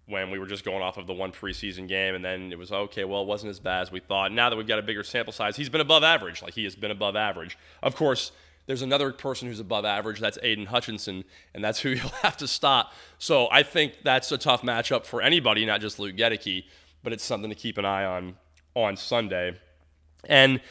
when 0.05 0.31
we 0.31 0.39
were 0.39 0.45
just 0.45 0.63
going 0.63 0.81
off 0.81 0.95
of 0.97 1.07
the 1.07 1.13
one 1.13 1.29
preseason 1.29 1.89
game, 1.89 2.15
and 2.15 2.23
then 2.23 2.53
it 2.53 2.57
was 2.57 2.71
okay. 2.71 3.03
Well, 3.03 3.23
it 3.23 3.27
wasn't 3.27 3.49
as 3.49 3.59
bad 3.59 3.81
as 3.81 3.91
we 3.91 3.99
thought. 3.99 4.31
Now 4.31 4.49
that 4.49 4.55
we've 4.55 4.65
got 4.65 4.79
a 4.79 4.81
bigger 4.81 5.03
sample 5.03 5.33
size, 5.33 5.57
he's 5.57 5.67
been 5.67 5.81
above 5.81 6.03
average. 6.03 6.41
Like 6.41 6.53
he 6.53 6.63
has 6.63 6.77
been 6.77 6.89
above 6.89 7.17
average. 7.17 7.57
Of 7.83 7.97
course, 7.97 8.31
there's 8.65 8.81
another 8.81 9.11
person 9.11 9.49
who's 9.49 9.59
above 9.59 9.83
average. 9.83 10.21
That's 10.21 10.37
Aidan 10.41 10.67
Hutchinson, 10.67 11.25
and 11.53 11.61
that's 11.61 11.81
who 11.81 11.89
you'll 11.95 12.07
have 12.21 12.37
to 12.37 12.47
stop. 12.47 12.93
So 13.17 13.49
I 13.51 13.61
think 13.61 13.95
that's 14.05 14.31
a 14.31 14.37
tough 14.37 14.61
matchup 14.61 15.05
for 15.05 15.21
anybody, 15.21 15.65
not 15.65 15.81
just 15.81 15.99
Luke 15.99 16.15
Goedeke, 16.15 16.63
but 17.03 17.11
it's 17.11 17.25
something 17.25 17.49
to 17.49 17.57
keep 17.57 17.77
an 17.77 17.83
eye 17.83 18.05
on 18.05 18.37
on 18.73 18.95
Sunday. 18.95 19.59
And 20.29 20.61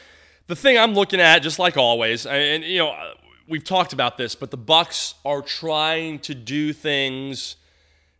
the 0.47 0.55
thing 0.55 0.75
I'm 0.75 0.95
looking 0.95 1.21
at, 1.21 1.43
just 1.43 1.59
like 1.59 1.77
always, 1.77 2.25
and 2.25 2.63
you 2.63 2.79
know, 2.79 3.13
we've 3.49 3.63
talked 3.63 3.91
about 3.93 4.17
this, 4.17 4.35
but 4.35 4.51
the 4.51 4.57
Bucs 4.57 5.15
are 5.25 5.41
trying 5.41 6.19
to 6.19 6.35
do 6.35 6.71
things 6.71 7.55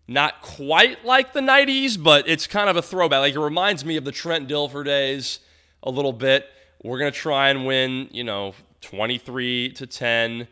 not 0.07 0.41
quite 0.41 1.05
like 1.05 1.33
the 1.33 1.39
90s, 1.39 2.01
but 2.01 2.27
it's 2.27 2.48
kind 2.48 2.67
of 2.67 2.75
a 2.75 2.81
throwback. 2.81 3.19
Like 3.19 3.36
it 3.36 3.39
reminds 3.39 3.86
me 3.86 3.95
of 3.95 4.05
the 4.05 4.12
Trent 4.12 4.50
Dilfer 4.50 4.83
days 4.83 5.39
a 5.83 5.91
little 5.91 6.13
bit. 6.13 6.50
We're 6.83 6.98
going 6.98 7.12
to 7.12 7.17
try 7.17 7.50
and 7.50 7.65
win, 7.65 8.09
you 8.12 8.24
know, 8.24 8.55
23 8.81 9.74
to 9.74 9.86
10, 9.86 10.48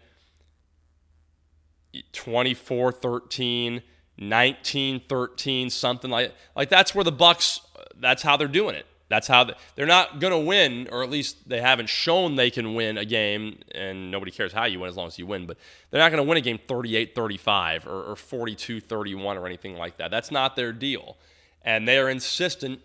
24 2.11 2.92
13, 2.92 3.81
19 4.20 5.01
13, 5.09 5.70
something 5.72 6.11
like 6.11 6.35
like 6.55 6.70
that's 6.70 6.94
where 6.94 7.03
the 7.03 7.11
Bucs 7.11 7.61
that's 8.00 8.22
how 8.22 8.37
they're 8.37 8.48
doing 8.48 8.75
it. 8.75 8.85
That's 9.09 9.27
how 9.27 9.50
they're 9.75 9.85
not 9.85 10.20
going 10.20 10.31
to 10.31 10.39
win, 10.39 10.89
or 10.91 11.01
at 11.01 11.09
least 11.09 11.48
they 11.48 11.61
haven't 11.61 11.87
shown 11.87 12.35
they 12.35 12.51
can 12.51 12.74
win 12.74 12.98
a 12.98 13.05
game, 13.05 13.59
and 13.72 14.11
nobody 14.11 14.31
cares 14.31 14.51
how 14.51 14.65
you 14.65 14.81
win 14.81 14.89
as 14.89 14.98
long 14.98 15.07
as 15.07 15.17
you 15.17 15.25
win. 15.25 15.46
But 15.46 15.57
they're 15.89 16.01
not 16.01 16.11
going 16.11 16.24
to 16.24 16.27
win 16.27 16.37
a 16.37 16.41
game 16.41 16.59
38 16.67 17.15
35 17.15 17.87
or, 17.87 18.11
or 18.11 18.15
42 18.15 18.81
31 18.81 19.37
or 19.37 19.46
anything 19.46 19.77
like 19.77 19.98
that. 19.98 20.11
That's 20.11 20.29
not 20.29 20.55
their 20.55 20.74
deal. 20.74 21.17
And 21.61 21.87
they 21.87 21.98
are 21.98 22.09
insistent 22.09 22.81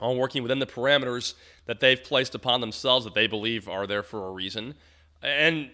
on 0.00 0.16
working 0.16 0.42
within 0.42 0.58
the 0.58 0.66
parameters 0.66 1.34
that 1.66 1.78
they've 1.78 2.02
placed 2.02 2.34
upon 2.34 2.60
themselves 2.60 3.04
that 3.04 3.14
they 3.14 3.28
believe 3.28 3.68
are 3.68 3.86
there 3.86 4.02
for 4.02 4.26
a 4.26 4.30
reason. 4.32 4.74
And 5.22 5.70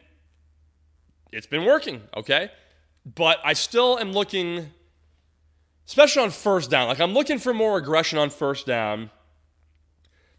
it's 1.32 1.46
been 1.46 1.64
working, 1.64 2.02
okay? 2.14 2.50
But 3.06 3.38
I 3.42 3.54
still 3.54 3.98
am 3.98 4.12
looking, 4.12 4.66
especially 5.86 6.24
on 6.24 6.30
first 6.30 6.70
down, 6.70 6.88
like 6.88 7.00
I'm 7.00 7.14
looking 7.14 7.38
for 7.38 7.54
more 7.54 7.78
aggression 7.78 8.18
on 8.18 8.28
first 8.28 8.66
down 8.66 9.10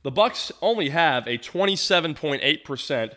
the 0.04 0.12
Bucs 0.12 0.52
only 0.62 0.90
have 0.90 1.28
a 1.28 1.38
27.8% 1.38 3.12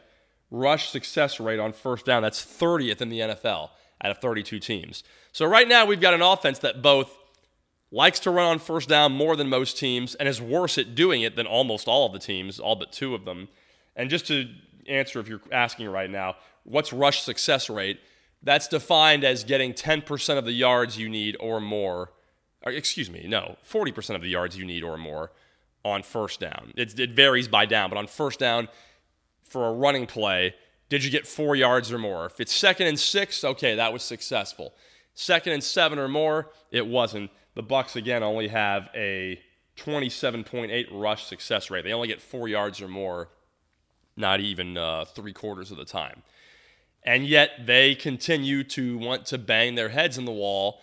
rush 0.51 0.91
success 0.91 1.41
rate 1.41 1.59
on 1.59 1.73
first 1.73 2.05
down. 2.05 2.23
That's 2.23 2.45
30th 2.45 3.01
in 3.01 3.09
the 3.09 3.21
NFL 3.21 3.71
out 4.05 4.11
of 4.11 4.19
32 4.19 4.59
teams. 4.59 5.05
So 5.33 5.47
right 5.47 5.69
now 5.69 5.87
we've 5.87 6.01
got 6.01 6.15
an 6.15 6.23
offense 6.23 6.59
that 6.61 6.83
both 6.83 7.17
likes 7.91 8.19
to 8.21 8.31
run 8.31 8.47
on 8.47 8.59
first 8.59 8.89
down 8.89 9.13
more 9.13 9.37
than 9.37 9.49
most 9.49 9.79
teams 9.79 10.15
and 10.17 10.29
is 10.29 10.41
worse 10.41 10.79
at 10.79 10.95
doing 10.95 11.23
it 11.23 11.37
than 11.37 11.47
almost 11.47 11.87
all 11.87 12.07
of 12.07 12.13
the 12.13 12.19
teams, 12.19 12.59
all 12.59 12.75
but 12.75 12.91
two 12.93 13.15
of 13.15 13.25
them. 13.25 13.49
And 13.95 14.11
just 14.11 14.27
to 14.29 14.49
answer 14.89 15.21
if 15.21 15.29
you're 15.29 15.41
asking 15.53 15.89
right 15.89 16.11
now, 16.11 16.37
what's 16.65 16.93
rush 16.93 17.23
success 17.23 17.71
rate? 17.71 18.01
That's 18.43 18.67
defined 18.67 19.25
as 19.25 19.45
getting 19.45 19.73
10% 19.73 20.39
of 20.39 20.45
the 20.45 20.53
yards 20.53 20.99
you 20.99 21.09
need 21.09 21.37
or 21.39 21.61
more. 21.61 22.11
Or, 22.65 22.73
excuse 22.73 23.11
me, 23.11 23.27
no, 23.29 23.57
40% 23.69 24.17
of 24.17 24.23
the 24.23 24.29
yards 24.29 24.57
you 24.57 24.65
need 24.65 24.83
or 24.83 24.99
more 24.99 25.31
on 25.85 26.03
first 26.03 26.41
down. 26.41 26.73
It, 26.77 26.99
it 26.99 27.11
varies 27.11 27.49
by 27.49 27.67
down, 27.67 27.91
but 27.91 27.99
on 27.99 28.07
first 28.07 28.39
down 28.39 28.69
for 29.43 29.69
a 29.69 29.73
running 29.73 30.07
play, 30.07 30.55
did 30.89 31.05
you 31.05 31.11
get 31.11 31.27
four 31.27 31.57
yards 31.57 31.93
or 31.93 31.99
more? 31.99 32.27
If 32.27 32.41
it's 32.41 32.55
second 32.55 32.87
and 32.87 32.99
six, 32.99 33.45
okay, 33.45 33.77
that 33.77 33.93
was 33.93 34.03
successful. 34.03 34.75
Second 35.15 35.53
and 35.53 35.65
seven 35.65 35.99
or 35.99 36.09
more, 36.09 36.51
it 36.71 36.87
wasn't. 36.87 37.31
The 37.55 37.63
Bucs 37.63 37.97
again 37.97 38.23
only 38.23 38.49
have 38.49 38.89
a 38.95 39.41
27.8 39.77 40.87
rush 40.91 41.27
success 41.27 41.71
rate. 41.71 41.85
They 41.85 41.93
only 41.93 42.09
get 42.09 42.21
four 42.21 42.49
yards 42.49 42.81
or 42.81 42.89
more, 42.89 43.29
not 44.17 44.41
even 44.41 44.77
uh, 44.77 45.05
three 45.05 45.33
quarters 45.33 45.71
of 45.71 45.77
the 45.77 45.85
time. 45.85 46.23
And 47.03 47.27
yet 47.27 47.67
they 47.67 47.95
continue 47.95 48.63
to 48.65 48.97
want 48.99 49.27
to 49.27 49.39
bang 49.39 49.75
their 49.75 49.89
heads 49.89 50.19
in 50.19 50.25
the 50.25 50.33
wall 50.33 50.81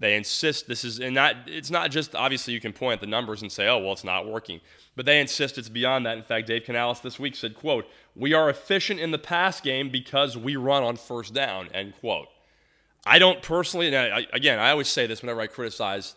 they 0.00 0.16
insist 0.16 0.66
this 0.66 0.82
is, 0.82 0.98
and 0.98 1.14
not, 1.14 1.36
it's 1.46 1.70
not 1.70 1.90
just 1.90 2.14
obviously 2.14 2.54
you 2.54 2.60
can 2.60 2.72
point 2.72 2.94
at 2.94 3.00
the 3.02 3.06
numbers 3.06 3.42
and 3.42 3.52
say, 3.52 3.68
oh, 3.68 3.78
well, 3.78 3.92
it's 3.92 4.02
not 4.02 4.26
working. 4.26 4.60
But 4.96 5.04
they 5.04 5.20
insist 5.20 5.58
it's 5.58 5.68
beyond 5.68 6.06
that. 6.06 6.16
In 6.16 6.24
fact, 6.24 6.46
Dave 6.46 6.64
Canales 6.64 7.00
this 7.00 7.18
week 7.18 7.36
said, 7.36 7.54
quote, 7.54 7.86
we 8.16 8.32
are 8.32 8.48
efficient 8.48 8.98
in 8.98 9.10
the 9.10 9.18
pass 9.18 9.60
game 9.60 9.90
because 9.90 10.38
we 10.38 10.56
run 10.56 10.82
on 10.82 10.96
first 10.96 11.34
down, 11.34 11.68
end 11.68 11.94
quote. 12.00 12.28
I 13.04 13.18
don't 13.18 13.42
personally, 13.42 13.94
I, 13.94 14.26
again, 14.32 14.58
I 14.58 14.70
always 14.70 14.88
say 14.88 15.06
this 15.06 15.20
whenever 15.20 15.42
I 15.42 15.46
criticize 15.46 16.14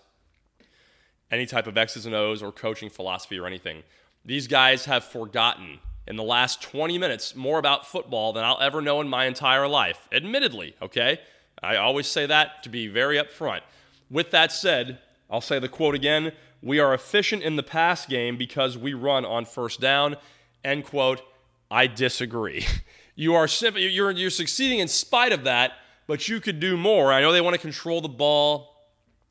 any 1.30 1.46
type 1.46 1.68
of 1.68 1.78
X's 1.78 2.06
and 2.06 2.16
O's 2.16 2.42
or 2.42 2.54
coaching 2.54 2.90
philosophy 2.90 3.38
or 3.38 3.46
anything. 3.46 3.84
These 4.24 4.48
guys 4.48 4.86
have 4.86 5.04
forgotten 5.04 5.80
in 6.08 6.16
the 6.16 6.24
last 6.24 6.62
20 6.62 6.98
minutes 6.98 7.36
more 7.36 7.60
about 7.60 7.86
football 7.86 8.32
than 8.32 8.46
I'll 8.46 8.60
ever 8.62 8.82
know 8.82 9.02
in 9.02 9.10
my 9.10 9.26
entire 9.26 9.68
life, 9.68 10.08
admittedly, 10.12 10.76
okay? 10.82 11.20
I 11.62 11.78
always 11.78 12.08
say 12.08 12.26
that 12.26 12.64
to 12.64 12.70
be 12.70 12.88
very 12.88 13.18
upfront. 13.18 13.62
With 14.10 14.32
that 14.32 14.52
said, 14.52 15.00
I'll 15.30 15.42
say 15.42 15.60
the 15.60 15.70
quote 15.70 15.96
again 15.96 16.32
We 16.62 16.80
are 16.80 16.94
efficient 16.94 17.44
in 17.44 17.56
the 17.56 17.64
pass 17.64 18.06
game 18.06 18.38
because 18.38 18.78
we 18.78 18.94
run 18.94 19.26
on 19.26 19.46
first 19.46 19.80
down. 19.80 20.18
End 20.64 20.86
quote. 20.86 21.22
I 21.70 21.88
disagree. 21.88 22.66
You 23.16 23.36
are 23.36 23.48
simply 23.48 23.88
you're 23.90 24.10
you're 24.10 24.32
succeeding 24.32 24.80
in 24.80 24.88
spite 24.88 25.34
of 25.34 25.44
that, 25.44 25.74
but 26.08 26.28
you 26.28 26.40
could 26.40 26.60
do 26.60 26.76
more. 26.76 27.14
I 27.14 27.22
know 27.22 27.32
they 27.32 27.42
want 27.42 27.54
to 27.54 27.62
control 27.62 28.02
the 28.02 28.10
ball. 28.10 28.76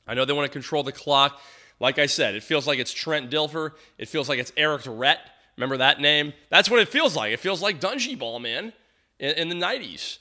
I 0.06 0.14
know 0.14 0.24
they 0.24 0.32
want 0.32 0.46
to 0.46 0.52
control 0.52 0.85
the 0.85 0.92
clock. 0.92 1.40
Like 1.80 1.98
I 1.98 2.06
said, 2.06 2.37
it 2.37 2.44
feels 2.44 2.66
like 2.66 2.78
it's 2.78 2.92
Trent 2.92 3.28
Dilfer. 3.28 3.72
It 3.98 4.08
feels 4.08 4.28
like 4.28 4.38
it's 4.38 4.52
Errict 4.52 4.87
Rhett. 4.87 5.18
Remember 5.56 5.78
that 5.78 6.00
name? 6.00 6.32
That's 6.48 6.70
what 6.70 6.80
it 6.80 6.88
feels 6.88 7.16
like. 7.16 7.32
It 7.32 7.40
feels 7.40 7.61
like 7.61 7.80
Dungy 7.80 8.16
ball, 8.16 8.38
man, 8.38 8.72
in, 9.18 9.30
in 9.32 9.48
the 9.48 9.54
90s. 9.56 10.18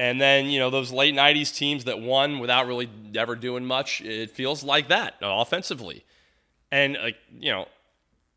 And 0.00 0.18
then, 0.18 0.46
you 0.46 0.58
know, 0.58 0.70
those 0.70 0.90
late 0.90 1.14
90s 1.14 1.54
teams 1.54 1.84
that 1.84 2.00
won 2.00 2.38
without 2.38 2.66
really 2.66 2.88
ever 3.14 3.36
doing 3.36 3.66
much, 3.66 4.00
it 4.00 4.30
feels 4.30 4.64
like 4.64 4.88
that 4.88 5.16
uh, 5.20 5.26
offensively. 5.26 6.06
And, 6.72 6.96
like, 7.02 7.18
you 7.38 7.52
know, 7.52 7.66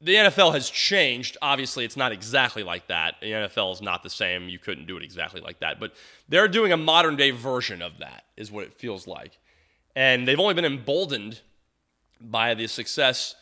the 0.02 0.15
NFL 0.15 0.52
has 0.56 0.69
changed. 0.69 1.38
Obviously, 1.41 1.86
it's 1.86 1.95
not 1.95 2.12
exactly 2.12 2.63
like 2.63 2.88
that. 2.88 3.15
The 3.21 3.28
NFL 3.28 3.71
is 3.71 3.82
not 3.82 4.04
the 4.04 4.10
same. 4.10 4.49
You 4.49 4.60
couldn't 4.60 4.88
do 4.88 4.97
it 4.97 5.04
exactly 5.04 5.39
like 5.39 5.62
that. 5.62 5.80
But 5.80 5.93
they're 6.28 6.49
doing 6.49 6.73
a 6.73 6.78
modern 6.78 7.15
day 7.15 7.32
version 7.32 7.82
of 7.82 7.99
that, 7.99 8.26
is 8.36 8.52
what 8.52 8.65
it 8.65 8.73
feels 8.73 9.08
like. 9.08 9.39
And 9.95 10.28
they've 10.28 10.41
only 10.41 10.56
been 10.56 10.65
emboldened 10.65 11.39
by 12.19 12.56
the 12.56 12.67
success 12.67 13.36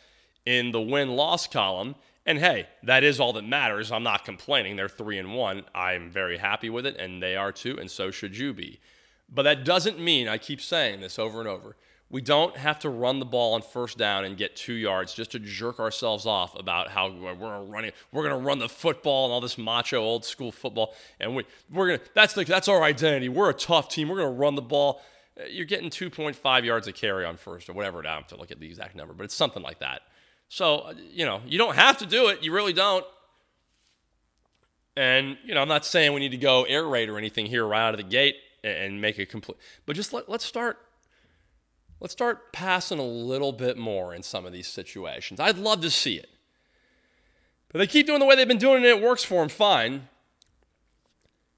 in 0.46 0.70
the 0.70 0.80
win 0.80 1.16
loss 1.16 1.48
column. 1.48 1.96
And 2.24 2.38
hey, 2.38 2.68
that 2.84 3.02
is 3.02 3.18
all 3.18 3.32
that 3.32 3.44
matters. 3.44 3.90
I'm 3.90 4.04
not 4.04 4.24
complaining. 4.24 4.76
They're 4.76 4.88
three 4.88 5.18
and 5.18 5.34
one. 5.34 5.64
I'm 5.74 6.10
very 6.10 6.38
happy 6.38 6.70
with 6.70 6.86
it, 6.86 6.96
and 6.96 7.22
they 7.22 7.36
are 7.36 7.50
too, 7.52 7.78
and 7.80 7.90
so 7.90 8.10
should 8.10 8.36
you 8.36 8.52
be. 8.52 8.80
But 9.28 9.42
that 9.42 9.64
doesn't 9.64 9.98
mean, 9.98 10.28
I 10.28 10.38
keep 10.38 10.60
saying 10.60 11.00
this 11.00 11.18
over 11.18 11.40
and 11.40 11.48
over, 11.48 11.76
we 12.10 12.20
don't 12.20 12.54
have 12.58 12.78
to 12.80 12.90
run 12.90 13.18
the 13.18 13.24
ball 13.24 13.54
on 13.54 13.62
first 13.62 13.96
down 13.96 14.26
and 14.26 14.36
get 14.36 14.54
two 14.54 14.74
yards 14.74 15.14
just 15.14 15.32
to 15.32 15.38
jerk 15.38 15.80
ourselves 15.80 16.26
off 16.26 16.54
about 16.58 16.90
how 16.90 17.10
we're 17.10 17.62
running, 17.62 17.90
we're 18.12 18.28
going 18.28 18.38
to 18.38 18.46
run 18.46 18.58
the 18.58 18.68
football 18.68 19.24
and 19.24 19.32
all 19.32 19.40
this 19.40 19.56
macho 19.56 19.98
old 19.98 20.24
school 20.24 20.52
football, 20.52 20.94
and 21.18 21.34
we 21.34 21.44
we're 21.72 21.96
to 21.96 22.04
that's 22.14 22.34
the 22.34 22.44
that's 22.44 22.68
our 22.68 22.82
identity. 22.82 23.30
We're 23.30 23.48
a 23.48 23.54
tough 23.54 23.88
team. 23.88 24.10
We're 24.10 24.20
to 24.20 24.26
run 24.26 24.54
the 24.54 24.62
ball. 24.62 25.00
You're 25.48 25.64
getting 25.64 25.88
2.5 25.88 26.64
yards 26.64 26.86
a 26.86 26.92
carry 26.92 27.24
on 27.24 27.38
first 27.38 27.70
or 27.70 27.72
whatever. 27.72 28.06
I 28.06 28.14
have 28.14 28.26
to 28.28 28.36
look 28.36 28.50
at 28.50 28.60
the 28.60 28.66
exact 28.66 28.94
number, 28.94 29.14
but 29.14 29.24
it's 29.24 29.34
something 29.34 29.62
like 29.62 29.78
that. 29.78 30.02
So 30.52 30.80
uh, 30.80 30.94
you 31.10 31.24
know 31.24 31.40
you 31.46 31.56
don't 31.56 31.76
have 31.76 31.96
to 31.98 32.06
do 32.06 32.28
it. 32.28 32.42
You 32.42 32.52
really 32.52 32.74
don't. 32.74 33.06
And 34.94 35.38
you 35.46 35.54
know 35.54 35.62
I'm 35.62 35.68
not 35.68 35.86
saying 35.86 36.12
we 36.12 36.20
need 36.20 36.32
to 36.32 36.36
go 36.36 36.64
air 36.64 36.86
raid 36.86 37.08
or 37.08 37.16
anything 37.16 37.46
here 37.46 37.66
right 37.66 37.88
out 37.88 37.94
of 37.94 37.96
the 37.96 38.06
gate 38.06 38.36
and 38.62 39.00
make 39.00 39.18
a 39.18 39.24
complete, 39.24 39.56
but 39.86 39.96
just 39.96 40.12
let, 40.12 40.28
let's 40.28 40.44
start 40.44 40.78
let's 42.00 42.12
start 42.12 42.52
passing 42.52 42.98
a 42.98 43.02
little 43.02 43.52
bit 43.52 43.78
more 43.78 44.14
in 44.14 44.22
some 44.22 44.44
of 44.44 44.52
these 44.52 44.66
situations. 44.66 45.40
I'd 45.40 45.56
love 45.56 45.80
to 45.80 45.90
see 45.90 46.16
it. 46.16 46.28
But 47.70 47.78
they 47.78 47.86
keep 47.86 48.06
doing 48.06 48.20
the 48.20 48.26
way 48.26 48.36
they've 48.36 48.46
been 48.46 48.58
doing 48.58 48.84
it, 48.84 48.90
and 48.90 48.98
it 48.98 49.02
works 49.02 49.24
for 49.24 49.40
them 49.40 49.48
fine. 49.48 50.06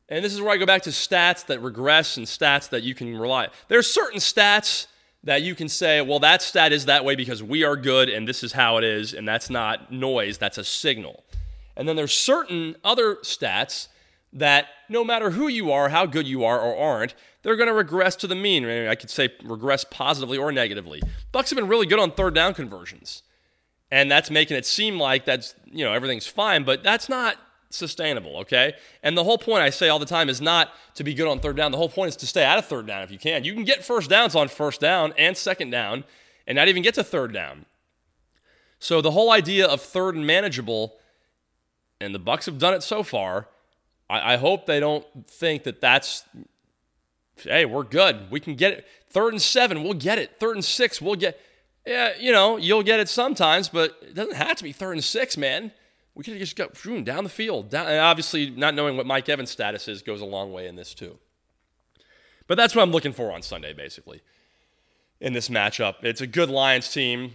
And 0.09 0.25
this 0.25 0.33
is 0.33 0.41
where 0.41 0.53
I 0.53 0.57
go 0.57 0.67
back 0.67 0.83
to 0.83 0.91
stats 0.91 1.45
that 1.47 1.61
regress 1.61 2.17
and 2.17 2.27
stats 2.27 2.69
that 2.69 2.85
you 2.85 2.95
can 2.95 3.19
rely. 3.19 3.47
On. 3.47 3.51
There's 3.67 3.93
certain 3.93 4.21
stats 4.21 4.87
that 5.25 5.43
you 5.43 5.55
can 5.55 5.69
say, 5.69 6.01
well, 6.01 6.21
that 6.21 6.43
stat 6.43 6.73
is 6.73 6.87
that 6.87 7.05
way 7.05 7.17
because 7.17 7.43
we 7.43 7.65
are 7.65 7.77
good 7.77 8.09
and 8.09 8.29
this 8.29 8.43
is 8.43 8.53
how 8.53 8.77
it 8.77 8.85
is, 8.85 9.15
and 9.15 9.27
that's 9.27 9.51
not 9.51 9.91
noise, 9.91 10.39
that's 10.39 10.59
a 10.59 10.65
signal. 10.65 11.25
And 11.77 11.89
then 11.89 11.97
there's 11.97 12.13
certain 12.15 12.77
other 12.85 13.17
stats 13.17 13.89
that 14.33 14.67
no 14.89 15.03
matter 15.05 15.31
who 15.31 15.49
you 15.49 15.73
are, 15.73 15.89
how 15.89 16.07
good 16.07 16.27
you 16.27 16.45
are 16.45 16.61
or 16.61 16.77
aren't, 16.77 17.15
they're 17.43 17.57
going 17.57 17.69
to 17.69 17.75
regress 17.75 18.17
to 18.17 18.27
the 18.27 18.35
mean. 18.35 18.67
I 18.67 18.95
could 18.95 19.11
say 19.11 19.31
regress 19.43 19.85
positively 19.85 20.39
or 20.39 20.53
negatively. 20.53 21.01
Bucs 21.33 21.51
have 21.51 21.57
been 21.57 21.69
really 21.69 21.87
good 21.87 22.01
on 22.01 22.11
third 22.11 22.35
down 22.35 22.55
conversions. 22.55 23.23
And 23.91 24.11
that's 24.11 24.31
making 24.31 24.57
it 24.57 24.67
seem 24.67 24.99
like 24.99 25.25
that's, 25.25 25.55
you 25.67 25.85
know, 25.85 25.93
everything's 25.93 26.27
fine, 26.27 26.65
but 26.65 26.83
that's 26.83 27.09
not 27.09 27.37
sustainable, 27.75 28.39
okay? 28.39 28.75
And 29.03 29.17
the 29.17 29.25
whole 29.25 29.39
point 29.39 29.63
I 29.63 29.71
say 29.71 29.89
all 29.89 29.99
the 29.99 30.07
time 30.07 30.29
is 30.29 30.41
not 30.41 30.73
to 30.95 31.05
be 31.05 31.15
good 31.15 31.29
on 31.29 31.41
third 31.41 31.57
down. 31.57 31.73
The 31.73 31.79
whole 31.79 31.89
point 31.89 32.09
is 32.09 32.17
to 32.17 32.27
stay 32.27 32.45
out 32.45 32.59
of 32.59 32.67
third 32.67 32.87
down 32.87 33.03
if 33.03 33.11
you 33.11 33.19
can. 33.19 33.45
You 33.45 33.55
can 33.55 33.65
get 33.65 33.85
first 33.85 34.11
downs 34.11 34.35
on 34.35 34.49
first 34.49 34.81
down 34.81 35.13
and 35.19 35.37
second 35.37 35.71
down 35.71 36.05
and 36.47 36.57
not 36.57 36.69
even 36.69 36.83
get 36.83 36.95
to 36.95 37.05
third 37.05 37.33
down. 37.33 37.67
So 38.79 39.01
the 39.01 39.13
whole 39.13 39.31
idea 39.31 39.67
of 39.67 39.81
third 39.81 40.15
and 40.15 40.27
manageable 40.27 40.95
and 42.01 42.15
the 42.15 42.21
Bucs 42.21 42.47
have 42.47 42.59
done 42.59 42.75
it 42.75 42.83
so 42.83 43.03
far. 43.03 43.49
I, 44.11 44.35
I 44.35 44.37
hope 44.37 44.67
they 44.67 44.81
don't 44.81 45.07
think 45.27 45.65
that 45.65 45.81
that's 45.81 46.25
hey, 47.37 47.65
we're 47.65 47.83
good. 47.83 48.31
We 48.31 48.41
can 48.41 48.55
get 48.55 48.73
it. 48.73 48.87
Third 49.09 49.33
and 49.33 49.43
seven, 49.43 49.83
we'll 49.83 49.95
get 49.95 50.19
it. 50.19 50.39
Third 50.39 50.57
and 50.57 50.65
six, 50.65 51.01
we'll 51.01 51.17
get. 51.17 51.41
Yeah, 51.87 52.13
you 52.19 52.33
know, 52.33 52.57
you'll 52.57 52.83
get 52.83 53.01
it 53.01 53.09
sometimes, 53.09 53.69
but 53.69 53.99
it 54.03 54.15
doesn't 54.15 54.37
have 54.37 54.57
to 54.57 54.65
be 54.65 54.73
third 54.73 54.93
and 54.93 55.05
six, 55.05 55.37
man. 55.37 55.71
We 56.15 56.23
could 56.23 56.39
just 56.39 56.57
go 56.57 56.69
down 57.01 57.25
the 57.25 57.31
field. 57.31 57.71
Down, 57.71 57.87
and 57.87 57.99
obviously, 57.99 58.51
not 58.51 58.75
knowing 58.75 58.97
what 58.97 59.07
Mike 59.07 59.29
Evans' 59.29 59.51
status 59.51 59.89
is 59.89 60.03
goes 60.03 60.21
a 60.21 60.25
long 60.25 60.53
way 60.53 60.69
in 60.69 60.77
this 60.77 60.95
too. 60.95 61.19
But 62.47 62.57
that's 62.57 62.75
what 62.75 62.83
I'm 62.83 62.93
looking 62.93 63.13
for 63.13 63.33
on 63.33 63.43
Sunday, 63.43 63.73
basically, 63.73 64.23
in 65.21 65.33
this 65.33 65.49
matchup. 65.49 65.97
It's 66.03 66.21
a 66.21 66.27
good 66.27 66.51
Lions 66.51 66.93
team. 66.93 67.33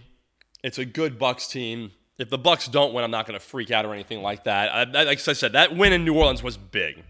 It's 0.62 0.78
a 0.78 0.84
good 0.84 1.18
Bucs 1.18 1.50
team. 1.50 1.92
If 2.18 2.30
the 2.30 2.38
Bucs 2.38 2.70
don't 2.70 2.94
win, 2.94 3.02
I'm 3.02 3.10
not 3.10 3.26
going 3.26 3.38
to 3.38 3.44
freak 3.44 3.70
out 3.70 3.84
or 3.84 3.92
anything 3.92 4.22
like 4.22 4.44
that. 4.44 4.74
I, 4.74 4.84
like 4.84 5.26
I 5.26 5.32
said, 5.32 5.52
that 5.52 5.76
win 5.76 5.92
in 5.92 6.04
New 6.04 6.14
Orleans 6.14 6.42
was 6.42 6.56
big. 6.56 7.02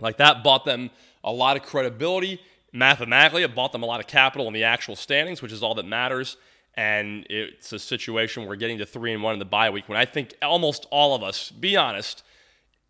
Like 0.00 0.18
that 0.18 0.44
bought 0.44 0.64
them 0.64 0.90
a 1.24 1.32
lot 1.32 1.56
of 1.56 1.62
credibility. 1.62 2.40
Mathematically, 2.72 3.42
it 3.42 3.54
bought 3.54 3.72
them 3.72 3.82
a 3.82 3.86
lot 3.86 4.00
of 4.00 4.06
capital 4.06 4.46
in 4.46 4.52
the 4.52 4.64
actual 4.64 4.96
standings, 4.96 5.40
which 5.40 5.52
is 5.52 5.62
all 5.62 5.74
that 5.76 5.86
matters. 5.86 6.36
And 6.74 7.26
it's 7.28 7.72
a 7.72 7.78
situation 7.78 8.42
where 8.42 8.50
we're 8.50 8.56
getting 8.56 8.78
to 8.78 8.86
three 8.86 9.12
and 9.12 9.22
one 9.22 9.32
in 9.32 9.38
the 9.38 9.44
bye 9.44 9.70
week 9.70 9.88
when 9.88 9.98
I 9.98 10.04
think 10.04 10.34
almost 10.42 10.86
all 10.90 11.14
of 11.14 11.22
us, 11.22 11.50
be 11.50 11.76
honest, 11.76 12.22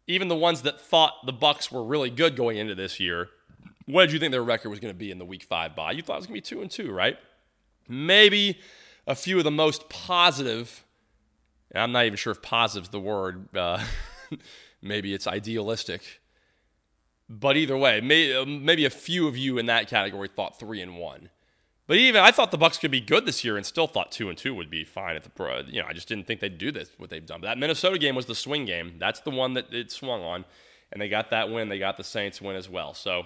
even 0.07 0.29
the 0.29 0.37
ones 0.37 0.63
that 0.63 0.81
thought 0.81 1.15
the 1.25 1.33
Bucs 1.33 1.73
were 1.73 1.83
really 1.83 2.11
good 2.11 2.37
going 2.37 2.59
into 2.59 2.75
this 2.75 3.01
year, 3.01 3.29
what 3.87 4.07
did 4.07 4.13
you 4.13 4.19
think 4.19 4.33
their 4.33 4.45
record 4.45 4.69
was 4.69 4.81
going 4.81 4.93
to 4.93 4.99
be 4.99 5.11
in 5.11 5.19
the 5.19 5.25
week 5.25 5.43
five 5.43 5.75
bye? 5.75 5.93
You 5.93 6.03
thought 6.03 6.15
it 6.15 6.17
was 6.17 6.27
going 6.27 6.41
to 6.41 6.43
be 6.43 6.57
two 6.57 6.61
and 6.61 6.71
two, 6.71 6.93
right? 6.93 7.17
Maybe 7.89 8.59
a 9.07 9.15
few 9.15 9.39
of 9.39 9.45
the 9.45 9.51
most 9.51 9.89
positive. 9.89 10.85
I'm 11.75 11.93
not 11.93 12.05
even 12.05 12.17
sure 12.17 12.31
if 12.31 12.43
positive 12.43 12.85
is 12.85 12.91
the 12.91 13.01
word. 13.01 13.57
Uh, 13.57 13.83
maybe 14.83 15.15
it's 15.15 15.27
idealistic 15.27 16.21
but 17.29 17.57
either 17.57 17.77
way, 17.77 18.01
may, 18.01 18.35
uh, 18.35 18.45
maybe 18.47 18.85
a 18.85 18.91
few 18.91 19.29
of 19.29 19.37
you 19.37 19.59
in 19.59 19.67
that 19.67 19.89
category 19.89 20.29
thought 20.29 20.59
three 20.59 20.81
and 20.81 20.97
one. 20.97 21.29
But 21.89 21.97
even 21.97 22.23
I 22.23 22.31
thought 22.33 22.51
the 22.51 22.59
Bucs 22.59 22.79
could 22.79 22.91
be 22.91 23.01
good 23.01 23.25
this 23.25 23.43
year, 23.43 23.57
and 23.57 23.65
still 23.65 23.87
thought 23.87 24.13
two 24.13 24.29
and 24.29 24.37
two 24.37 24.55
would 24.55 24.71
be 24.71 24.85
fine 24.85 25.17
at 25.17 25.25
the. 25.25 25.65
You 25.69 25.81
know, 25.81 25.89
I 25.89 25.95
just 25.95 26.07
didn't 26.07 26.27
think 26.27 26.41
they'd 26.41 26.59
do 26.59 26.71
this 26.71 26.91
what 26.99 27.09
they've 27.09 27.25
done. 27.25 27.41
But 27.41 27.47
that 27.49 27.59
Minnesota 27.59 27.99
game 27.99 28.15
was 28.15 28.27
the 28.27 28.35
swing 28.35 28.67
game. 28.67 28.97
That's 28.99 29.21
the 29.21 29.31
one 29.31 29.55
that 29.55 29.73
it 29.73 29.91
swung 29.91 30.23
on, 30.23 30.45
and 30.93 31.01
they 31.01 31.09
got 31.09 31.31
that 31.31 31.51
win. 31.51 31.71
They 31.71 31.79
got 31.79 31.97
the 31.97 32.05
Saints 32.05 32.43
win 32.43 32.57
as 32.57 32.69
well. 32.69 32.93
So 32.93 33.25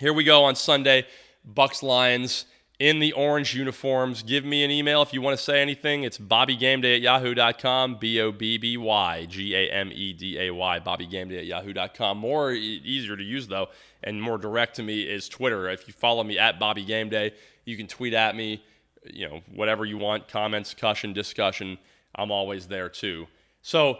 here 0.00 0.12
we 0.12 0.24
go 0.24 0.44
on 0.44 0.56
Sunday, 0.56 1.06
Bucs 1.48 1.84
Lions 1.84 2.46
in 2.80 2.98
the 2.98 3.12
orange 3.12 3.54
uniforms. 3.54 4.24
Give 4.24 4.44
me 4.44 4.64
an 4.64 4.72
email 4.72 5.00
if 5.02 5.12
you 5.12 5.22
want 5.22 5.38
to 5.38 5.42
say 5.42 5.62
anything. 5.62 6.02
It's 6.02 6.18
bobbygameday 6.18 6.96
at 6.96 7.00
yahoo.com, 7.00 7.98
B 8.00 8.20
O 8.20 8.32
B 8.32 8.58
B 8.58 8.76
Y 8.76 9.26
G 9.26 9.54
A 9.54 9.70
M 9.70 9.92
E 9.92 10.12
D 10.12 10.38
A 10.40 10.50
Y, 10.50 10.80
bobbygameday 10.80 11.38
at 11.38 11.46
yahoo.com. 11.46 12.18
More 12.18 12.50
easier 12.50 13.16
to 13.16 13.22
use, 13.22 13.46
though, 13.46 13.68
and 14.02 14.20
more 14.20 14.36
direct 14.38 14.74
to 14.76 14.82
me 14.82 15.02
is 15.02 15.28
Twitter. 15.28 15.68
If 15.68 15.86
you 15.86 15.94
follow 15.94 16.24
me 16.24 16.38
at 16.38 16.58
bobbygameday, 16.58 17.32
you 17.68 17.76
can 17.76 17.86
tweet 17.86 18.14
at 18.14 18.34
me, 18.34 18.62
you 19.04 19.28
know, 19.28 19.42
whatever 19.54 19.84
you 19.84 19.98
want, 19.98 20.26
comments, 20.26 20.70
discussion, 20.70 21.12
discussion. 21.12 21.76
I'm 22.14 22.30
always 22.30 22.66
there 22.66 22.88
too. 22.88 23.26
So 23.60 23.98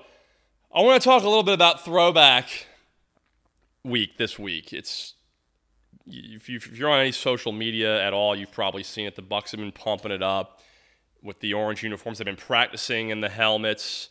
I 0.74 0.80
want 0.80 1.02
to 1.02 1.06
talk 1.06 1.22
a 1.22 1.28
little 1.28 1.42
bit 1.42 1.52
about 1.52 1.84
throwback 1.84 2.66
week 3.84 4.16
this 4.16 4.38
week. 4.38 4.72
It's 4.72 5.12
if, 6.06 6.48
you, 6.48 6.86
are 6.86 6.90
on 6.90 7.00
any 7.00 7.12
social 7.12 7.52
media 7.52 8.02
at 8.02 8.14
all, 8.14 8.34
you've 8.34 8.52
probably 8.52 8.82
seen 8.82 9.06
it. 9.06 9.16
The 9.16 9.22
Bucs 9.22 9.50
have 9.50 9.60
been 9.60 9.70
pumping 9.70 10.12
it 10.12 10.22
up 10.22 10.60
with 11.22 11.40
the 11.40 11.52
orange 11.52 11.82
uniforms. 11.82 12.16
They've 12.16 12.24
been 12.24 12.36
practicing 12.36 13.10
in 13.10 13.20
the 13.20 13.28
helmets, 13.28 14.08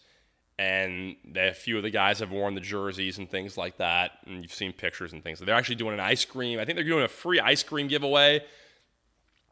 and 0.60 1.16
a 1.36 1.54
few 1.54 1.78
of 1.78 1.84
the 1.84 1.90
guys 1.90 2.20
have 2.20 2.30
worn 2.30 2.54
the 2.54 2.62
jerseys 2.62 3.18
and 3.18 3.28
things 3.28 3.58
like 3.58 3.78
that. 3.78 4.12
And 4.28 4.44
you've 4.44 4.54
seen 4.54 4.72
pictures 4.72 5.14
and 5.14 5.24
things. 5.24 5.40
They're 5.40 5.56
actually 5.56 5.76
doing 5.76 5.96
an 5.96 6.00
ice 6.00 6.26
cream. 6.26 6.60
I 6.60 6.66
think 6.66 6.76
they're 6.76 6.86
doing 6.86 7.06
a 7.06 7.08
free 7.08 7.40
ice 7.40 7.64
cream 7.64 7.88
giveaway 7.88 8.44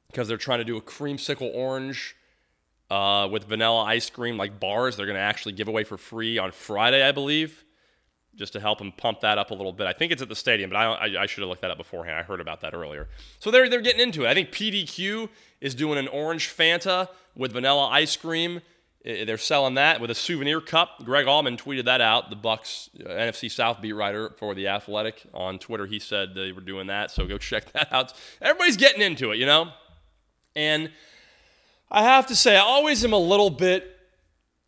because 0.07 0.27
they're 0.27 0.37
trying 0.37 0.59
to 0.59 0.65
do 0.65 0.77
a 0.77 0.81
creamsicle 0.81 1.53
orange 1.53 2.15
uh, 2.89 3.27
with 3.31 3.45
vanilla 3.45 3.83
ice 3.83 4.09
cream, 4.09 4.37
like 4.37 4.59
bars. 4.59 4.97
They're 4.97 5.05
going 5.05 5.17
to 5.17 5.21
actually 5.21 5.53
give 5.53 5.67
away 5.67 5.83
for 5.83 5.97
free 5.97 6.37
on 6.37 6.51
Friday, 6.51 7.07
I 7.07 7.11
believe 7.11 7.65
just 8.35 8.53
to 8.53 8.59
help 8.59 8.79
them 8.79 8.91
pump 8.91 9.21
that 9.21 9.37
up 9.37 9.51
a 9.51 9.53
little 9.53 9.71
bit. 9.73 9.87
I 9.87 9.93
think 9.93 10.11
it's 10.11 10.21
at 10.21 10.29
the 10.29 10.35
stadium, 10.35 10.69
but 10.69 10.77
I, 10.77 10.85
I, 10.85 11.21
I, 11.23 11.25
should 11.25 11.41
have 11.41 11.49
looked 11.49 11.61
that 11.61 11.71
up 11.71 11.77
beforehand. 11.77 12.17
I 12.17 12.23
heard 12.23 12.41
about 12.41 12.61
that 12.61 12.73
earlier. 12.73 13.07
So 13.39 13.49
they're, 13.49 13.69
they're 13.69 13.81
getting 13.81 14.01
into 14.01 14.25
it. 14.25 14.27
I 14.27 14.33
think 14.33 14.51
PDQ 14.51 15.29
is 15.61 15.73
doing 15.73 15.97
an 15.97 16.07
orange 16.07 16.49
Fanta 16.49 17.09
with 17.35 17.53
vanilla 17.53 17.87
ice 17.87 18.15
cream. 18.15 18.61
They're 19.03 19.37
selling 19.37 19.75
that 19.75 20.01
with 20.01 20.09
a 20.09 20.15
souvenir 20.15 20.59
cup. 20.59 21.05
Greg 21.05 21.27
Auman 21.27 21.57
tweeted 21.57 21.85
that 21.85 22.01
out, 22.01 22.31
the 22.31 22.35
Bucs 22.35 22.89
uh, 23.05 23.09
NFC 23.09 23.51
South 23.51 23.79
beat 23.79 23.93
writer 23.93 24.33
for 24.37 24.55
the 24.55 24.67
Athletic 24.67 25.21
on 25.33 25.59
Twitter. 25.59 25.85
He 25.85 25.99
said 25.99 26.33
they 26.33 26.51
were 26.51 26.61
doing 26.61 26.87
that, 26.87 27.11
so 27.11 27.27
go 27.27 27.37
check 27.37 27.71
that 27.73 27.93
out. 27.93 28.13
Everybody's 28.41 28.77
getting 28.77 29.01
into 29.01 29.31
it, 29.31 29.37
you 29.37 29.45
know. 29.45 29.69
And 30.55 30.91
I 31.91 32.03
have 32.03 32.27
to 32.27 32.35
say, 32.35 32.55
I 32.55 32.61
always 32.61 33.03
am 33.03 33.13
a 33.13 33.19
little 33.19 33.49
bit. 33.49 33.91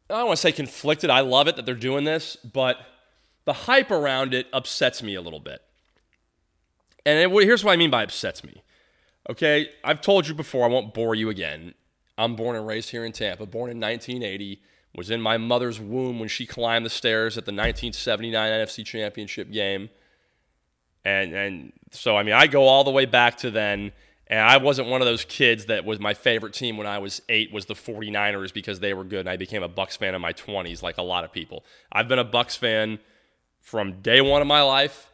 I 0.09 0.15
don't 0.15 0.27
want 0.27 0.37
to 0.37 0.41
say 0.41 0.51
conflicted. 0.51 1.09
I 1.09 1.21
love 1.21 1.47
it 1.47 1.55
that 1.55 1.65
they're 1.65 1.75
doing 1.75 2.03
this, 2.03 2.35
but 2.37 2.77
the 3.45 3.53
hype 3.53 3.91
around 3.91 4.33
it 4.33 4.47
upsets 4.53 5.01
me 5.01 5.15
a 5.15 5.21
little 5.21 5.39
bit. 5.39 5.61
And 7.05 7.19
it, 7.19 7.43
here's 7.43 7.63
what 7.63 7.71
I 7.71 7.75
mean 7.77 7.89
by 7.89 8.03
upsets 8.03 8.43
me. 8.43 8.61
Okay, 9.29 9.69
I've 9.83 10.01
told 10.01 10.27
you 10.27 10.33
before, 10.33 10.65
I 10.65 10.69
won't 10.69 10.93
bore 10.93 11.15
you 11.15 11.29
again. 11.29 11.73
I'm 12.17 12.35
born 12.35 12.55
and 12.55 12.65
raised 12.65 12.89
here 12.89 13.05
in 13.05 13.11
Tampa, 13.11 13.45
born 13.45 13.69
in 13.69 13.79
1980, 13.79 14.61
was 14.95 15.11
in 15.11 15.21
my 15.21 15.37
mother's 15.37 15.79
womb 15.79 16.19
when 16.19 16.29
she 16.29 16.45
climbed 16.45 16.85
the 16.85 16.89
stairs 16.89 17.37
at 17.37 17.45
the 17.45 17.51
1979 17.51 18.51
NFC 18.51 18.85
Championship 18.85 19.51
game. 19.51 19.89
And 21.05 21.33
and 21.33 21.73
so 21.91 22.17
I 22.17 22.23
mean, 22.23 22.33
I 22.33 22.47
go 22.47 22.63
all 22.63 22.83
the 22.83 22.91
way 22.91 23.05
back 23.05 23.37
to 23.37 23.51
then 23.51 23.91
and 24.29 24.39
I 24.39 24.57
wasn't 24.57 24.89
one 24.89 25.01
of 25.01 25.07
those 25.07 25.23
kids 25.25 25.65
that 25.65 25.85
was 25.85 25.99
my 25.99 26.13
favorite 26.13 26.53
team 26.53 26.77
when 26.77 26.87
I 26.87 26.99
was 26.99 27.21
8 27.29 27.51
was 27.53 27.65
the 27.65 27.73
49ers 27.73 28.53
because 28.53 28.79
they 28.79 28.93
were 28.93 29.03
good 29.03 29.21
and 29.21 29.29
I 29.29 29.37
became 29.37 29.63
a 29.63 29.69
Bucs 29.69 29.97
fan 29.97 30.15
in 30.15 30.21
my 30.21 30.33
20s 30.33 30.83
like 30.83 30.97
a 30.97 31.01
lot 31.01 31.23
of 31.23 31.31
people. 31.31 31.63
I've 31.91 32.07
been 32.07 32.19
a 32.19 32.25
Bucs 32.25 32.57
fan 32.57 32.99
from 33.61 34.01
day 34.01 34.21
one 34.21 34.41
of 34.41 34.47
my 34.47 34.61
life 34.61 35.11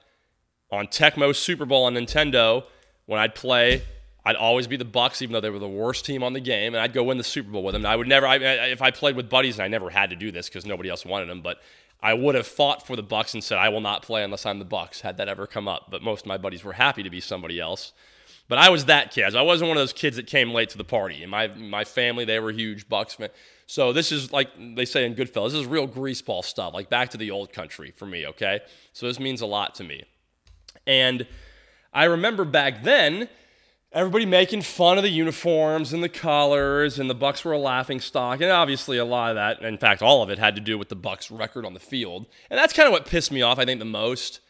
on 0.71 0.87
Tecmo 0.87 1.35
Super 1.35 1.65
Bowl 1.65 1.85
on 1.85 1.93
Nintendo 1.93 2.63
when 3.05 3.19
I'd 3.19 3.35
play. 3.35 3.83
I'd 4.25 4.35
always 4.35 4.67
be 4.67 4.77
the 4.77 4.85
Bucs, 4.85 5.21
even 5.21 5.33
though 5.33 5.41
they 5.41 5.49
were 5.49 5.59
the 5.59 5.67
worst 5.67 6.05
team 6.05 6.23
on 6.23 6.33
the 6.33 6.39
game, 6.39 6.73
and 6.73 6.81
I'd 6.81 6.93
go 6.93 7.03
win 7.03 7.17
the 7.17 7.23
Super 7.23 7.51
Bowl 7.51 7.63
with 7.63 7.73
them. 7.73 7.81
And 7.81 7.87
I 7.87 7.95
would 7.95 8.07
never, 8.07 8.25
I, 8.25 8.37
if 8.37 8.81
I 8.81 8.89
played 8.89 9.17
with 9.17 9.29
buddies, 9.29 9.55
and 9.55 9.63
I 9.63 9.67
never 9.67 9.89
had 9.89 10.11
to 10.11 10.15
do 10.15 10.31
this 10.31 10.47
because 10.47 10.65
nobody 10.65 10.89
else 10.89 11.05
wanted 11.05 11.27
them, 11.27 11.41
but 11.41 11.57
I 12.01 12.13
would 12.13 12.35
have 12.35 12.47
fought 12.47 12.87
for 12.87 12.95
the 12.95 13.03
Bucs 13.03 13.33
and 13.33 13.43
said 13.43 13.57
I 13.57 13.69
will 13.69 13.81
not 13.81 14.01
play 14.01 14.23
unless 14.23 14.45
I'm 14.45 14.59
the 14.59 14.65
Bucs. 14.65 15.01
Had 15.01 15.17
that 15.17 15.27
ever 15.27 15.45
come 15.45 15.67
up, 15.67 15.87
but 15.89 16.01
most 16.01 16.21
of 16.21 16.27
my 16.27 16.37
buddies 16.37 16.63
were 16.63 16.73
happy 16.73 17.03
to 17.03 17.09
be 17.09 17.19
somebody 17.19 17.59
else. 17.59 17.91
But 18.49 18.57
I 18.57 18.69
was 18.69 18.85
that 18.85 19.11
kid. 19.11 19.35
I 19.35 19.41
wasn't 19.41 19.69
one 19.69 19.77
of 19.77 19.81
those 19.81 19.93
kids 19.93 20.17
that 20.17 20.27
came 20.27 20.51
late 20.51 20.69
to 20.69 20.77
the 20.77 20.83
party. 20.83 21.21
And 21.21 21.31
my 21.31 21.47
my 21.47 21.83
family, 21.83 22.25
they 22.25 22.39
were 22.39 22.51
huge 22.51 22.87
Bucs 22.87 23.15
fans. 23.15 23.31
So 23.65 23.93
this 23.93 24.11
is 24.11 24.31
like 24.31 24.49
they 24.75 24.85
say 24.85 25.05
in 25.05 25.15
Goodfellas, 25.15 25.51
this 25.51 25.61
is 25.61 25.65
real 25.65 25.87
greaseball 25.87 26.43
stuff, 26.43 26.73
like 26.73 26.89
back 26.89 27.09
to 27.11 27.17
the 27.17 27.31
old 27.31 27.53
country 27.53 27.91
for 27.91 28.05
me. 28.05 28.27
Okay, 28.27 28.59
so 28.91 29.07
this 29.07 29.19
means 29.19 29.41
a 29.41 29.45
lot 29.45 29.75
to 29.75 29.83
me. 29.83 30.03
And 30.85 31.25
I 31.93 32.05
remember 32.05 32.43
back 32.43 32.83
then, 32.83 33.29
everybody 33.93 34.25
making 34.25 34.63
fun 34.63 34.97
of 34.97 35.03
the 35.03 35.09
uniforms 35.09 35.93
and 35.93 36.03
the 36.03 36.09
colors, 36.09 36.99
and 36.99 37.09
the 37.09 37.15
Bucs 37.15 37.45
were 37.45 37.53
a 37.53 37.57
laughing 37.57 38.01
stock. 38.01 38.41
And 38.41 38.51
obviously, 38.51 38.97
a 38.97 39.05
lot 39.05 39.29
of 39.29 39.35
that, 39.35 39.61
in 39.61 39.77
fact, 39.77 40.01
all 40.01 40.21
of 40.21 40.29
it 40.29 40.39
had 40.39 40.55
to 40.55 40.61
do 40.61 40.77
with 40.77 40.89
the 40.89 40.95
Bucs' 40.95 41.35
record 41.35 41.65
on 41.65 41.73
the 41.73 41.79
field. 41.79 42.25
And 42.49 42.59
that's 42.59 42.73
kind 42.73 42.87
of 42.87 42.91
what 42.91 43.05
pissed 43.05 43.31
me 43.31 43.41
off. 43.41 43.59
I 43.59 43.65
think 43.65 43.79
the 43.79 43.85
most 43.85 44.41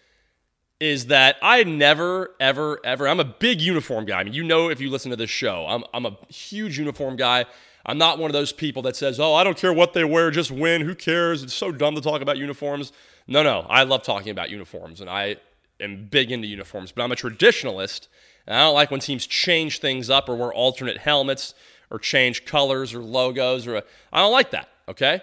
is 0.83 1.05
that 1.05 1.37
I 1.41 1.63
never, 1.63 2.31
ever, 2.41 2.77
ever. 2.83 3.07
I'm 3.07 3.21
a 3.21 3.23
big 3.23 3.61
uniform 3.61 4.03
guy. 4.03 4.19
I 4.19 4.23
mean, 4.25 4.33
you 4.33 4.43
know, 4.43 4.69
if 4.69 4.81
you 4.81 4.89
listen 4.89 5.11
to 5.11 5.15
this 5.15 5.29
show, 5.29 5.65
I'm 5.65 5.85
I'm 5.93 6.05
a 6.05 6.17
huge 6.27 6.77
uniform 6.77 7.15
guy. 7.15 7.45
I'm 7.85 7.97
not 7.97 8.19
one 8.19 8.29
of 8.29 8.33
those 8.33 8.51
people 8.51 8.81
that 8.81 8.97
says, 8.97 9.17
"Oh, 9.17 9.33
I 9.33 9.45
don't 9.45 9.55
care 9.55 9.71
what 9.71 9.93
they 9.93 10.03
wear, 10.03 10.29
just 10.29 10.51
win. 10.51 10.81
Who 10.81 10.93
cares? 10.93 11.41
It's 11.41 11.53
so 11.53 11.71
dumb 11.71 11.95
to 11.95 12.01
talk 12.01 12.21
about 12.21 12.37
uniforms." 12.37 12.91
No, 13.27 13.43
no, 13.43 13.65
I 13.69 13.83
love 13.83 14.03
talking 14.03 14.31
about 14.31 14.49
uniforms, 14.49 14.99
and 14.99 15.09
I 15.09 15.37
am 15.79 16.07
big 16.07 16.33
into 16.33 16.47
uniforms. 16.49 16.91
But 16.91 17.03
I'm 17.03 17.13
a 17.13 17.15
traditionalist, 17.15 18.09
and 18.45 18.57
I 18.57 18.63
don't 18.63 18.73
like 18.73 18.91
when 18.91 18.99
teams 18.99 19.25
change 19.25 19.79
things 19.79 20.09
up 20.09 20.27
or 20.27 20.35
wear 20.35 20.51
alternate 20.51 20.97
helmets 20.97 21.53
or 21.91 21.97
change 21.97 22.43
colors 22.43 22.93
or 22.93 22.99
logos. 22.99 23.67
Or 23.67 23.83
I 24.11 24.19
don't 24.19 24.33
like 24.33 24.51
that. 24.51 24.67
Okay. 24.89 25.21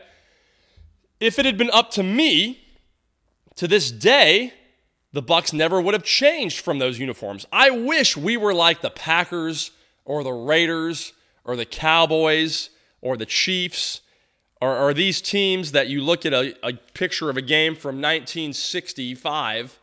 If 1.20 1.38
it 1.38 1.44
had 1.44 1.59
been 1.59 1.70
up 1.70 1.90
to 1.90 2.03
me, 2.03 2.64
to 3.57 3.68
this 3.68 3.90
day, 3.90 4.55
the 5.12 5.23
Bucs 5.23 5.53
never 5.53 5.81
would 5.81 5.94
have 5.94 6.05
changed 6.05 6.61
from 6.61 6.79
those 6.79 6.99
uniforms. 6.99 7.46
I 7.53 7.70
wish 7.70 8.16
we 8.16 8.37
were 8.37 8.55
like 8.55 8.81
the 8.81 8.90
Packers 8.90 9.73
or 10.05 10.23
the 10.23 10.33
Raiders 10.33 11.12
or 11.44 11.57
the 11.57 11.64
Cowboys 11.64 12.70
or 13.01 13.16
the 13.16 13.27
Chiefs 13.27 14.01
or, 14.61 14.92
these 14.92 15.23
teams 15.23 15.73
that 15.73 15.88
you 15.88 16.03
look 16.03 16.27
at 16.27 16.35
a, 16.35 16.55
a 16.62 16.75
picture 16.92 17.31
of 17.31 17.38
a 17.38 17.42
game 17.42 17.75
from 17.75 17.96
1965 17.96 19.79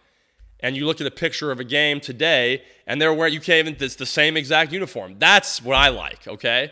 and 0.60 0.78
you 0.78 0.86
look 0.86 1.02
at 1.02 1.08
a 1.08 1.12
picture 1.12 1.52
of 1.52 1.60
a 1.60 1.64
game 1.64 2.00
today 2.00 2.62
and 2.86 3.02
they're 3.02 3.14
wearing 3.14 3.34
you 3.34 3.40
can't 3.40 3.68
even 3.68 3.84
it's 3.84 3.96
the 3.96 4.06
same 4.06 4.38
exact 4.38 4.72
uniform. 4.72 5.16
That's 5.18 5.64
what 5.64 5.76
I 5.76 5.90
like, 5.90 6.28
okay? 6.28 6.72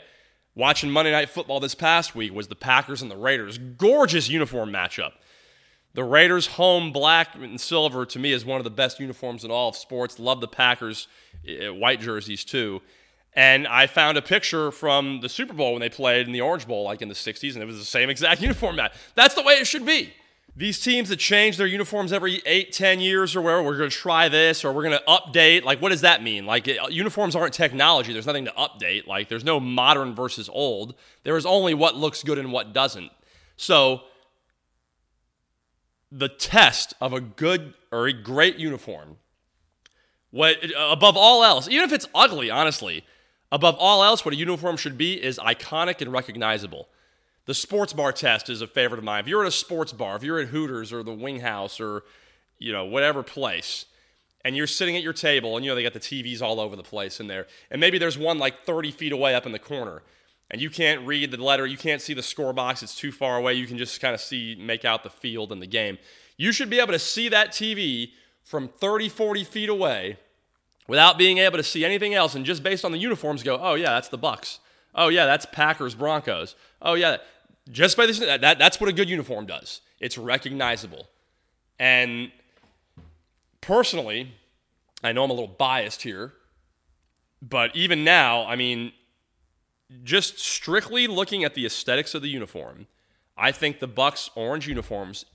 Watching 0.54 0.92
Monday 0.92 1.12
Night 1.12 1.30
Football 1.30 1.60
this 1.60 1.76
past 1.76 2.16
week 2.16 2.32
was 2.32 2.48
the 2.48 2.56
Packers 2.56 3.02
and 3.02 3.10
the 3.10 3.18
Raiders. 3.18 3.58
Gorgeous 3.58 4.30
uniform 4.30 4.72
matchup. 4.72 5.14
The 5.96 6.04
Raiders 6.04 6.46
home 6.46 6.92
black 6.92 7.36
and 7.36 7.60
silver 7.60 8.06
to 8.06 8.20
me 8.20 8.34
is 8.34 8.44
one 8.44 8.60
of 8.60 8.66
the 8.66 8.70
best 8.70 9.00
uniforms 9.00 9.46
in 9.46 9.50
all 9.50 9.70
of 9.70 9.78
sports. 9.78 10.20
Love 10.20 10.42
the 10.42 10.48
Packers 10.48 11.08
uh, 11.48 11.74
white 11.74 12.02
jerseys 12.02 12.44
too. 12.44 12.82
And 13.32 13.66
I 13.66 13.88
found 13.88 14.18
a 14.18 14.22
picture 14.22 14.72
from 14.72 15.22
the 15.22 15.30
Super 15.30 15.54
Bowl 15.54 15.72
when 15.72 15.80
they 15.80 15.88
played 15.88 16.28
in 16.28 16.34
the 16.34 16.42
Orange 16.42 16.68
Bowl, 16.68 16.84
like 16.84 17.02
in 17.02 17.08
the 17.08 17.16
60s, 17.16 17.54
and 17.54 17.64
it 17.64 17.66
was 17.66 17.78
the 17.78 17.86
same 17.86 18.10
exact 18.10 18.42
uniform 18.42 18.76
match. 18.76 18.94
That's 19.16 19.36
the 19.36 19.42
way 19.42 19.54
it 19.54 19.68
should 19.68 19.86
be. 19.86 20.14
These 20.58 20.82
teams 20.82 21.08
that 21.10 21.18
change 21.18 21.56
their 21.56 21.68
uniforms 21.68 22.12
every 22.12 22.42
eight, 22.46 22.74
ten 22.74 23.00
years 23.00 23.34
or 23.34 23.42
where 23.42 23.64
we're 23.64 23.78
going 23.78 23.90
to 23.90 23.96
try 23.96 24.28
this 24.28 24.66
or 24.66 24.74
we're 24.74 24.84
going 24.84 24.98
to 24.98 25.04
update. 25.06 25.64
Like, 25.64 25.82
what 25.82 25.90
does 25.90 26.02
that 26.02 26.22
mean? 26.22 26.46
Like, 26.46 26.68
it, 26.68 26.78
uniforms 26.92 27.38
aren't 27.38 27.54
technology. 27.54 28.12
There's 28.12 28.26
nothing 28.26 28.46
to 28.46 28.54
update. 28.54 29.08
Like, 29.08 29.30
there's 29.30 29.46
no 29.46 29.62
modern 29.62 30.14
versus 30.14 30.50
old. 30.50 30.96
There 31.24 31.38
is 31.38 31.46
only 31.46 31.74
what 31.74 31.96
looks 31.96 32.22
good 32.22 32.38
and 32.38 32.52
what 32.52 32.74
doesn't. 32.74 33.12
So, 33.56 34.04
the 36.18 36.30
test 36.30 36.94
of 37.02 37.12
a 37.12 37.20
good 37.20 37.74
or 37.92 38.08
a 38.08 38.14
great 38.14 38.56
uniform, 38.56 39.18
what 40.32 40.58
above 40.78 41.18
all 41.18 41.44
else, 41.44 41.68
even 41.68 41.84
if 41.84 41.92
it's 41.92 42.08
ugly, 42.16 42.50
honestly, 42.50 43.06
above 43.52 43.76
all 43.78 44.04
else, 44.04 44.24
what 44.24 44.34
a 44.34 44.38
uniform 44.38 44.78
should 44.78 44.98
be 44.98 45.22
is 45.22 45.38
iconic 45.40 46.02
and 46.02 46.12
recognizable. 46.12 46.88
The 47.46 47.54
sports 47.54 47.94
bar 47.94 48.12
test 48.12 48.50
is 48.50 48.62
a 48.62 48.68
favorite 48.68 48.98
of 48.98 49.04
mine. 49.04 49.20
If 49.20 49.28
you're 49.28 49.44
at 49.44 49.48
a 49.48 49.52
sports 49.52 49.92
bar, 49.92 50.16
if 50.16 50.24
you're 50.24 50.40
at 50.40 50.48
Hooters 50.48 50.92
or 50.94 51.04
the 51.04 51.14
Wing 51.14 51.42
House 51.42 51.80
or 51.80 52.04
you 52.58 52.72
know 52.72 52.86
whatever 52.86 53.22
place, 53.22 53.86
and 54.46 54.56
you're 54.56 54.68
sitting 54.68 54.96
at 54.96 55.04
your 55.04 55.14
table, 55.14 55.58
and 55.58 55.66
you 55.66 55.72
know 55.72 55.76
they 55.76 55.84
got 55.84 55.94
the 55.94 56.00
TVs 56.00 56.42
all 56.42 56.62
over 56.62 56.78
the 56.78 56.84
place 56.84 57.20
in 57.20 57.28
there, 57.28 57.46
and 57.70 57.82
maybe 57.82 57.98
there's 57.98 58.18
one 58.18 58.40
like 58.40 58.64
30 58.64 58.92
feet 58.92 59.12
away 59.12 59.36
up 59.36 59.46
in 59.46 59.52
the 59.52 59.60
corner 59.60 60.02
and 60.52 60.62
you 60.62 60.70
can't 60.70 61.06
read 61.06 61.32
the 61.32 61.38
letter, 61.38 61.66
you 61.66 61.78
can't 61.78 62.02
see 62.02 62.14
the 62.14 62.24
score 62.24 62.54
box, 62.54 62.84
it's 62.84 62.96
too 62.96 63.12
far 63.12 63.38
away, 63.38 63.54
you 63.54 63.68
can 63.68 63.78
just 63.78 64.00
kind 64.00 64.14
of 64.14 64.22
see, 64.22 64.56
make 64.56 64.86
out 64.86 65.04
the 65.04 65.10
field 65.10 65.52
and 65.52 65.62
the 65.62 65.68
game. 65.68 65.98
You 66.38 66.52
should 66.52 66.70
be 66.70 66.80
able 66.80 66.94
to 66.94 67.00
see 67.00 67.30
that 67.30 67.52
TV 67.52 68.12
from 68.44 68.68
30, 68.68 69.10
40 69.10 69.44
feet 69.44 69.70
away 69.70 70.18
without 70.88 71.18
being 71.18 71.40
able 71.40 71.58
to 71.58 71.64
see 71.64 71.84
anything 71.84 72.14
else 72.14 72.36
and 72.36 72.46
just 72.46 72.62
based 72.62 72.86
on 72.86 72.92
the 72.92 72.98
uniforms 72.98 73.44
go, 73.44 73.60
oh 73.62 73.76
yeah, 73.76 73.90
that's 73.92 74.10
the 74.10 74.20
Bucs. 74.20 74.60
Oh 74.94 75.10
yeah, 75.10 75.26
that's 75.26 75.46
Packers 75.48 75.96
Broncos. 75.96 76.56
Oh 76.82 76.94
yeah, 76.94 77.18
just 77.70 77.98
by 77.98 78.06
this 78.06 78.20
that, 78.20 78.42
that 78.42 78.60
that's 78.60 78.80
what 78.80 78.90
a 78.90 78.94
good 78.94 79.10
uniform 79.10 79.46
does. 79.46 79.82
It's 80.00 80.18
recognizable. 80.18 81.10
And 81.80 82.32
personally, 83.62 84.32
I 85.04 85.12
know 85.12 85.24
I'm 85.24 85.30
a 85.30 85.34
little 85.34 85.48
biased 85.48 86.04
here, 86.04 86.34
but 87.42 87.76
even 87.76 88.04
now, 88.04 88.46
I 88.46 88.56
mean, 88.56 88.94
just 90.04 90.40
strictly 90.40 91.08
looking 91.08 91.44
at 91.44 91.54
the 91.54 91.66
aesthetics 91.66 92.16
of 92.16 92.22
the 92.22 92.30
uniform, 92.30 92.88
I 93.38 93.52
think 93.52 93.80
the 93.80 93.88
Bucs 93.88 94.30
orange 94.36 94.68
uniforms, 94.68 95.26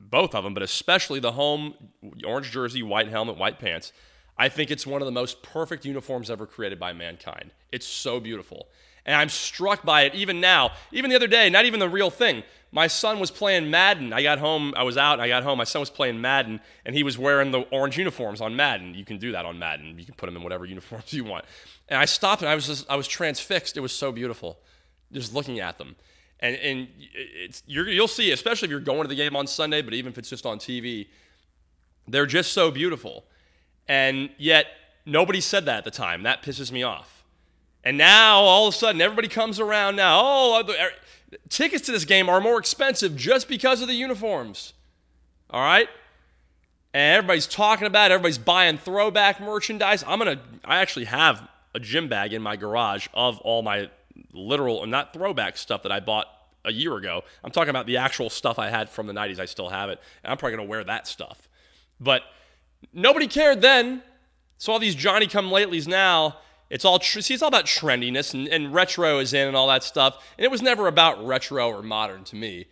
both 0.00 0.34
of 0.34 0.44
them, 0.44 0.54
but 0.54 0.62
especially 0.62 1.20
the 1.20 1.32
home 1.32 1.74
orange 2.24 2.50
jersey, 2.50 2.82
white 2.82 3.08
helmet, 3.08 3.36
white 3.36 3.58
pants, 3.58 3.92
I 4.36 4.48
think 4.48 4.70
it's 4.70 4.86
one 4.86 5.00
of 5.00 5.06
the 5.06 5.12
most 5.12 5.42
perfect 5.42 5.84
uniforms 5.84 6.30
ever 6.30 6.46
created 6.46 6.80
by 6.80 6.92
mankind. 6.92 7.52
It's 7.70 7.86
so 7.86 8.18
beautiful. 8.18 8.68
And 9.06 9.14
I'm 9.14 9.28
struck 9.28 9.84
by 9.84 10.02
it 10.02 10.14
even 10.14 10.40
now. 10.40 10.70
Even 10.90 11.10
the 11.10 11.16
other 11.16 11.26
day, 11.26 11.50
not 11.50 11.66
even 11.66 11.78
the 11.78 11.88
real 11.88 12.10
thing. 12.10 12.42
My 12.72 12.86
son 12.88 13.20
was 13.20 13.30
playing 13.30 13.70
Madden. 13.70 14.12
I 14.12 14.22
got 14.22 14.38
home, 14.38 14.74
I 14.76 14.82
was 14.82 14.96
out, 14.96 15.14
and 15.14 15.22
I 15.22 15.28
got 15.28 15.44
home. 15.44 15.58
My 15.58 15.64
son 15.64 15.80
was 15.80 15.90
playing 15.90 16.20
Madden, 16.20 16.60
and 16.84 16.96
he 16.96 17.04
was 17.04 17.16
wearing 17.16 17.52
the 17.52 17.60
orange 17.70 17.98
uniforms 17.98 18.40
on 18.40 18.56
Madden. 18.56 18.94
You 18.94 19.04
can 19.04 19.18
do 19.18 19.30
that 19.32 19.44
on 19.44 19.58
Madden. 19.58 19.96
You 19.98 20.04
can 20.04 20.14
put 20.14 20.26
them 20.26 20.36
in 20.36 20.42
whatever 20.42 20.64
uniforms 20.64 21.12
you 21.12 21.24
want. 21.24 21.44
And 21.88 21.98
I 21.98 22.04
stopped 22.04 22.42
and 22.42 22.48
I 22.48 22.54
was 22.54 22.66
just, 22.66 22.88
I 22.90 22.96
was 22.96 23.06
transfixed. 23.06 23.76
It 23.76 23.80
was 23.80 23.92
so 23.92 24.12
beautiful, 24.12 24.58
just 25.12 25.34
looking 25.34 25.60
at 25.60 25.78
them. 25.78 25.96
And 26.40 26.56
and 26.56 26.88
it's 27.14 27.62
you 27.66 27.84
will 27.84 28.08
see, 28.08 28.32
especially 28.32 28.66
if 28.66 28.70
you're 28.70 28.80
going 28.80 29.02
to 29.02 29.08
the 29.08 29.14
game 29.14 29.36
on 29.36 29.46
Sunday, 29.46 29.82
but 29.82 29.94
even 29.94 30.12
if 30.12 30.18
it's 30.18 30.28
just 30.28 30.46
on 30.46 30.58
TV, 30.58 31.08
they're 32.08 32.26
just 32.26 32.52
so 32.52 32.70
beautiful. 32.70 33.24
And 33.86 34.30
yet 34.38 34.66
nobody 35.06 35.40
said 35.40 35.66
that 35.66 35.78
at 35.78 35.84
the 35.84 35.90
time. 35.90 36.22
That 36.22 36.42
pisses 36.42 36.72
me 36.72 36.82
off. 36.82 37.24
And 37.84 37.98
now 37.98 38.40
all 38.40 38.66
of 38.66 38.74
a 38.74 38.76
sudden 38.76 39.00
everybody 39.00 39.28
comes 39.28 39.60
around 39.60 39.96
now. 39.96 40.20
Oh, 40.22 40.62
tickets 41.48 41.86
to 41.86 41.92
this 41.92 42.04
game 42.04 42.28
are 42.28 42.40
more 42.40 42.58
expensive 42.58 43.14
just 43.14 43.46
because 43.46 43.82
of 43.82 43.88
the 43.88 43.94
uniforms. 43.94 44.72
All 45.50 45.60
right? 45.60 45.88
and 46.94 47.18
everybody's 47.18 47.48
talking 47.48 47.88
about 47.88 48.10
it. 48.10 48.14
Everybody's 48.14 48.38
buying 48.38 48.78
throwback 48.78 49.40
merchandise. 49.40 50.04
I'm 50.06 50.18
gonna. 50.18 50.40
I 50.64 50.78
actually 50.78 51.06
have 51.06 51.46
a 51.74 51.80
gym 51.80 52.08
bag 52.08 52.32
in 52.32 52.42
my 52.42 52.56
garage 52.56 53.08
of 53.14 53.38
all 53.40 53.62
my 53.62 53.90
literal, 54.32 54.82
and 54.82 54.90
not 54.90 55.12
throwback 55.12 55.56
stuff 55.56 55.82
that 55.82 55.92
I 55.92 56.00
bought 56.00 56.26
a 56.64 56.72
year 56.72 56.96
ago. 56.96 57.22
I'm 57.42 57.50
talking 57.50 57.70
about 57.70 57.86
the 57.86 57.98
actual 57.98 58.30
stuff 58.30 58.58
I 58.58 58.70
had 58.70 58.88
from 58.88 59.06
the 59.06 59.12
90s. 59.12 59.38
I 59.38 59.44
still 59.44 59.68
have 59.68 59.90
it. 59.90 60.00
And 60.22 60.30
I'm 60.30 60.36
probably 60.36 60.56
going 60.56 60.66
to 60.66 60.70
wear 60.70 60.84
that 60.84 61.06
stuff. 61.06 61.48
But 62.00 62.22
nobody 62.92 63.26
cared 63.26 63.60
then. 63.60 64.02
So 64.58 64.72
all 64.72 64.78
these 64.78 64.94
Johnny 64.94 65.26
come 65.26 65.50
latelys 65.50 65.86
now, 65.86 66.38
it's 66.70 66.84
all 66.84 66.98
tr- 66.98 67.20
see, 67.20 67.34
it's 67.34 67.42
all 67.42 67.48
about 67.48 67.66
trendiness 67.66 68.34
and, 68.34 68.48
and 68.48 68.72
retro 68.72 69.18
is 69.18 69.34
in 69.34 69.46
and 69.46 69.56
all 69.56 69.68
that 69.68 69.82
stuff. 69.82 70.24
And 70.38 70.44
it 70.44 70.50
was 70.50 70.62
never 70.62 70.86
about 70.86 71.24
retro 71.26 71.68
or 71.68 71.82
modern 71.82 72.24
to 72.24 72.36
me. 72.36 72.66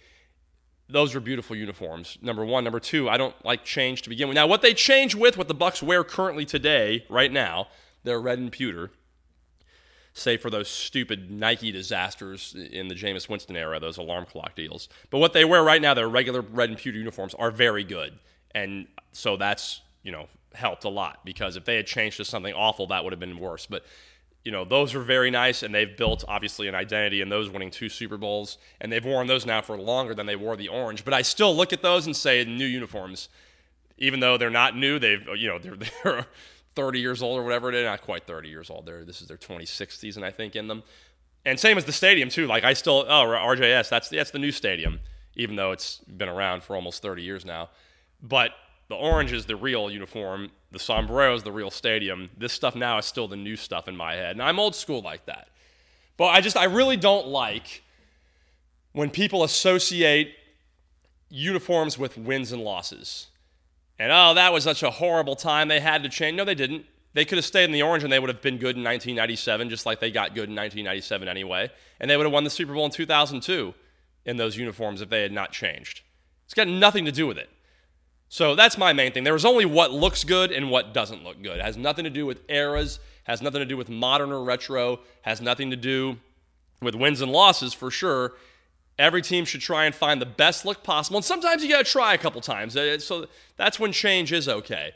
Those 0.89 1.15
are 1.15 1.21
beautiful 1.21 1.57
uniforms. 1.57 2.19
Number 2.23 2.45
one, 2.45 2.65
number 2.65 2.81
two. 2.81 3.09
I 3.09 3.17
don't 3.17 3.35
like 3.45 3.65
change 3.65 4.03
to 4.03 4.09
begin 4.09 4.29
with. 4.29 4.35
Now, 4.35 4.47
what 4.47 4.63
they 4.63 4.75
change 4.75 5.15
with, 5.15 5.37
what 5.37 5.49
the 5.49 5.55
Bucs 5.55 5.83
wear 5.83 6.05
currently 6.05 6.45
today, 6.45 7.05
right 7.09 7.33
now, 7.33 7.69
they're 8.05 8.21
red 8.21 8.39
and 8.39 8.51
pewter, 8.51 8.91
save 10.15 10.41
for 10.41 10.51
those 10.51 10.69
stupid 10.69 11.31
Nike 11.31 11.73
disasters 11.73 12.55
in 12.55 12.89
the 12.89 12.95
Jameis 12.95 13.29
Winston 13.29 13.57
era, 13.57 13.81
those 13.81 13.97
alarm 13.97 14.27
clock 14.27 14.55
deals. 14.55 14.89
But 15.11 15.19
what 15.19 15.33
they 15.33 15.45
wear 15.45 15.63
right 15.63 15.81
now, 15.81 15.95
their 15.95 16.09
regular 16.09 16.43
red 16.43 16.69
and 16.69 16.79
pewter 16.79 16.99
uniforms, 16.99 17.35
are 17.35 17.51
very 17.51 17.85
good. 17.85 18.19
And 18.55 18.89
so 19.13 19.37
that's, 19.37 19.81
you 20.03 20.13
know, 20.13 20.29
helped 20.55 20.85
a 20.85 20.89
lot 20.89 21.25
because 21.25 21.57
if 21.57 21.65
they 21.65 21.77
had 21.77 21.87
changed 21.87 22.19
to 22.19 22.25
something 22.25 22.53
awful, 22.53 22.87
that 22.89 23.05
would 23.05 23.13
have 23.13 23.21
been 23.21 23.39
worse. 23.39 23.65
But, 23.65 23.85
you 24.45 24.53
know, 24.53 24.65
those 24.65 24.95
are 24.95 25.01
very 25.01 25.31
nice, 25.31 25.63
and 25.63 25.75
they've 25.75 25.97
built, 25.97 26.25
obviously, 26.29 26.69
an 26.69 26.75
identity 26.75 27.23
in 27.23 27.31
those 27.31 27.49
winning 27.49 27.71
two 27.71 27.89
Super 27.89 28.19
Bowls. 28.19 28.59
And 28.81 28.93
they've 28.93 29.05
worn 29.05 29.29
those 29.29 29.47
now 29.47 29.63
for 29.63 29.79
longer 29.79 30.15
than 30.15 30.27
they 30.27 30.37
wore 30.37 30.57
the 30.57 30.69
orange. 30.69 31.05
But 31.05 31.15
I 31.15 31.23
still 31.23 31.57
look 31.57 31.73
at 31.73 31.81
those 31.81 32.05
and 32.05 32.15
say, 32.15 32.45
new 32.45 32.67
uniforms 32.67 33.29
even 33.99 34.21
though 34.21 34.37
they're 34.37 34.51
not 34.51 34.77
new, 34.77 34.99
they've 34.99 35.27
you 35.37 35.49
know 35.49 35.59
they're 35.59 35.77
they're 36.05 36.27
30 36.75 37.01
years 37.01 37.23
old 37.23 37.39
or 37.39 37.45
whatever 37.45 37.73
is. 37.73 37.85
Not 37.85 38.03
quite 38.03 38.27
30 38.27 38.49
years 38.49 38.71
old. 38.71 38.87
They're, 38.87 39.05
this 39.05 39.21
is 39.21 39.29
their 39.29 39.37
26th 39.37 39.99
season, 39.99 40.25
I 40.25 40.31
think, 40.31 40.57
in 40.57 40.69
them. 40.69 40.83
And 41.45 41.59
same 41.59 41.77
as 41.77 41.85
the 41.85 41.93
stadium 41.93 42.29
too. 42.29 42.47
Like 42.47 42.65
I 42.65 42.73
still, 42.73 43.05
oh 43.09 43.25
RJS, 43.25 43.89
that's 43.89 44.09
that's 44.09 44.31
the 44.31 44.39
new 44.39 44.53
stadium, 44.53 45.01
even 45.35 45.57
though 45.57 45.73
it's 45.73 45.99
been 45.99 46.29
around 46.29 46.63
for 46.63 46.77
almost 46.77 47.03
30 47.03 47.23
years 47.23 47.45
now. 47.45 47.69
But 48.23 48.53
the 48.89 48.95
orange 48.95 49.33
is 49.33 49.47
the 49.47 49.57
real 49.57 49.91
uniform. 49.91 50.51
The 50.71 50.79
sombrero 50.79 51.35
is 51.35 51.43
the 51.43 51.53
real 51.53 51.71
stadium. 51.71 52.31
This 52.37 52.53
stuff 52.53 52.77
now 52.77 52.99
is 52.99 53.07
still 53.07 53.27
the 53.27 53.37
new 53.37 53.57
stuff 53.57 53.89
in 53.89 53.97
my 53.97 54.15
head, 54.15 54.33
and 54.33 54.43
I'm 54.43 54.61
old 54.61 54.75
school 54.75 55.03
like 55.03 55.27
that. 55.27 55.49
But 56.17 56.27
I 56.27 56.41
just, 56.41 56.57
I 56.57 56.65
really 56.65 56.97
don't 56.97 57.27
like 57.27 57.83
when 58.93 59.11
people 59.11 59.45
associate 59.45 60.35
uniforms 61.31 61.99
with 61.99 62.19
wins 62.19 62.53
and 62.53 62.63
losses. 62.63 63.29
And 64.03 64.11
oh, 64.11 64.35
that 64.35 64.53
was 64.53 64.65
such 64.65 64.83
a 64.83 64.91
horrible 64.91 65.37
time. 65.37 65.69
They 65.69 65.79
had 65.79 66.03
to 66.03 66.09
change. 66.09 66.37
No, 66.37 66.45
they 66.45 66.57
didn't. 66.57 66.87
They 67.15 67.25
could 67.25 67.39
have 67.39 67.45
stayed 67.45 67.67
in 67.67 67.71
the 67.71 67.83
orange 67.83 68.03
and 68.03 68.13
they 68.13 68.19
would 68.19 68.31
have 68.31 68.43
been 68.43 68.57
good 68.57 68.75
in 68.75 68.83
1997, 68.83 69.71
just 69.71 69.87
like 69.87 70.01
they 70.01 70.11
got 70.11 70.31
good 70.31 70.49
in 70.49 70.57
1997 70.57 71.29
anyway. 71.29 71.71
And 72.01 72.11
they 72.11 72.17
would 72.17 72.27
have 72.27 72.33
won 72.33 72.43
the 72.43 72.51
Super 72.51 72.75
Bowl 72.75 72.85
in 72.85 72.91
2002 72.91 73.73
in 74.25 74.37
those 74.39 74.57
uniforms 74.57 75.03
if 75.03 75.09
they 75.09 75.23
had 75.23 75.31
not 75.31 75.53
changed. 75.53 76.01
It's 76.47 76.55
got 76.55 76.67
nothing 76.67 77.05
to 77.05 77.13
do 77.13 77.29
with 77.29 77.39
it. 77.39 77.49
So 78.29 78.57
that's 78.57 78.77
my 78.77 78.93
main 78.93 79.13
thing. 79.13 79.23
There 79.23 79.37
is 79.37 79.45
only 79.45 79.67
what 79.67 79.93
looks 79.93 80.25
good 80.25 80.51
and 80.51 80.69
what 80.69 80.93
doesn't 80.93 81.23
look 81.23 81.41
good. 81.41 81.61
It 81.61 81.65
has 81.65 81.77
nothing 81.77 82.03
to 82.03 82.11
do 82.11 82.27
with 82.27 82.41
eras, 82.49 82.99
has 83.23 83.41
nothing 83.41 83.61
to 83.61 83.67
do 83.67 83.77
with 83.77 83.89
modern 83.89 84.33
or 84.33 84.43
retro, 84.43 84.99
has 85.21 85.41
nothing 85.41 85.71
to 85.71 85.77
do 85.77 86.19
with 86.81 86.97
wins 86.97 87.21
and 87.21 87.31
losses 87.31 87.73
for 87.73 87.89
sure. 87.93 88.33
Every 88.99 89.23
team 89.23 89.45
should 89.45 89.61
try 89.61 89.87
and 89.87 89.95
find 89.95 90.21
the 90.21 90.27
best 90.27 90.65
look 90.65 90.83
possible. 90.83 91.19
And 91.19 91.25
sometimes 91.25 91.63
you 91.63 91.71
got 91.71 91.85
to 91.85 91.91
try 91.91 92.15
a 92.15 92.19
couple 92.19 92.41
times. 92.41 92.77
Uh, 92.77 92.99
so 92.99 93.27
that's 93.57 93.81
when 93.81 93.93
change 93.93 94.33
is 94.33 94.49
okay. 94.49 94.93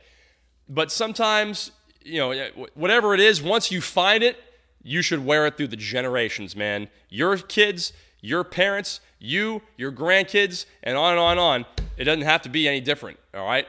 But 0.68 0.92
sometimes, 0.92 1.70
you 2.02 2.18
know, 2.18 2.68
whatever 2.74 3.14
it 3.14 3.20
is, 3.20 3.42
once 3.42 3.70
you 3.70 3.80
find 3.80 4.22
it, 4.22 4.36
you 4.82 5.02
should 5.02 5.24
wear 5.24 5.46
it 5.46 5.56
through 5.56 5.68
the 5.68 5.76
generations, 5.76 6.54
man. 6.54 6.88
Your 7.08 7.36
kids, 7.38 7.92
your 8.20 8.44
parents, 8.44 9.00
you, 9.18 9.62
your 9.76 9.90
grandkids, 9.90 10.66
and 10.82 10.96
on 10.96 11.12
and 11.12 11.20
on 11.20 11.32
and 11.32 11.40
on. 11.40 11.66
It 11.96 12.04
doesn't 12.04 12.22
have 12.22 12.42
to 12.42 12.48
be 12.48 12.68
any 12.68 12.80
different, 12.80 13.18
all 13.34 13.46
right? 13.46 13.66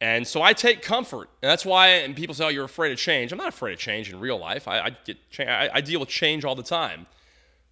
And 0.00 0.26
so 0.26 0.42
I 0.42 0.52
take 0.52 0.82
comfort, 0.82 1.28
and 1.42 1.50
that's 1.50 1.66
why. 1.66 1.88
And 1.88 2.14
people 2.14 2.34
say, 2.34 2.44
"Oh, 2.44 2.48
you're 2.48 2.64
afraid 2.64 2.92
of 2.92 2.98
change." 2.98 3.32
I'm 3.32 3.38
not 3.38 3.48
afraid 3.48 3.72
of 3.72 3.80
change 3.80 4.12
in 4.12 4.20
real 4.20 4.38
life. 4.38 4.68
I, 4.68 4.78
I 4.78 4.96
get, 5.04 5.16
I, 5.40 5.70
I 5.74 5.80
deal 5.80 5.98
with 5.98 6.08
change 6.08 6.44
all 6.44 6.54
the 6.54 6.62
time. 6.62 7.06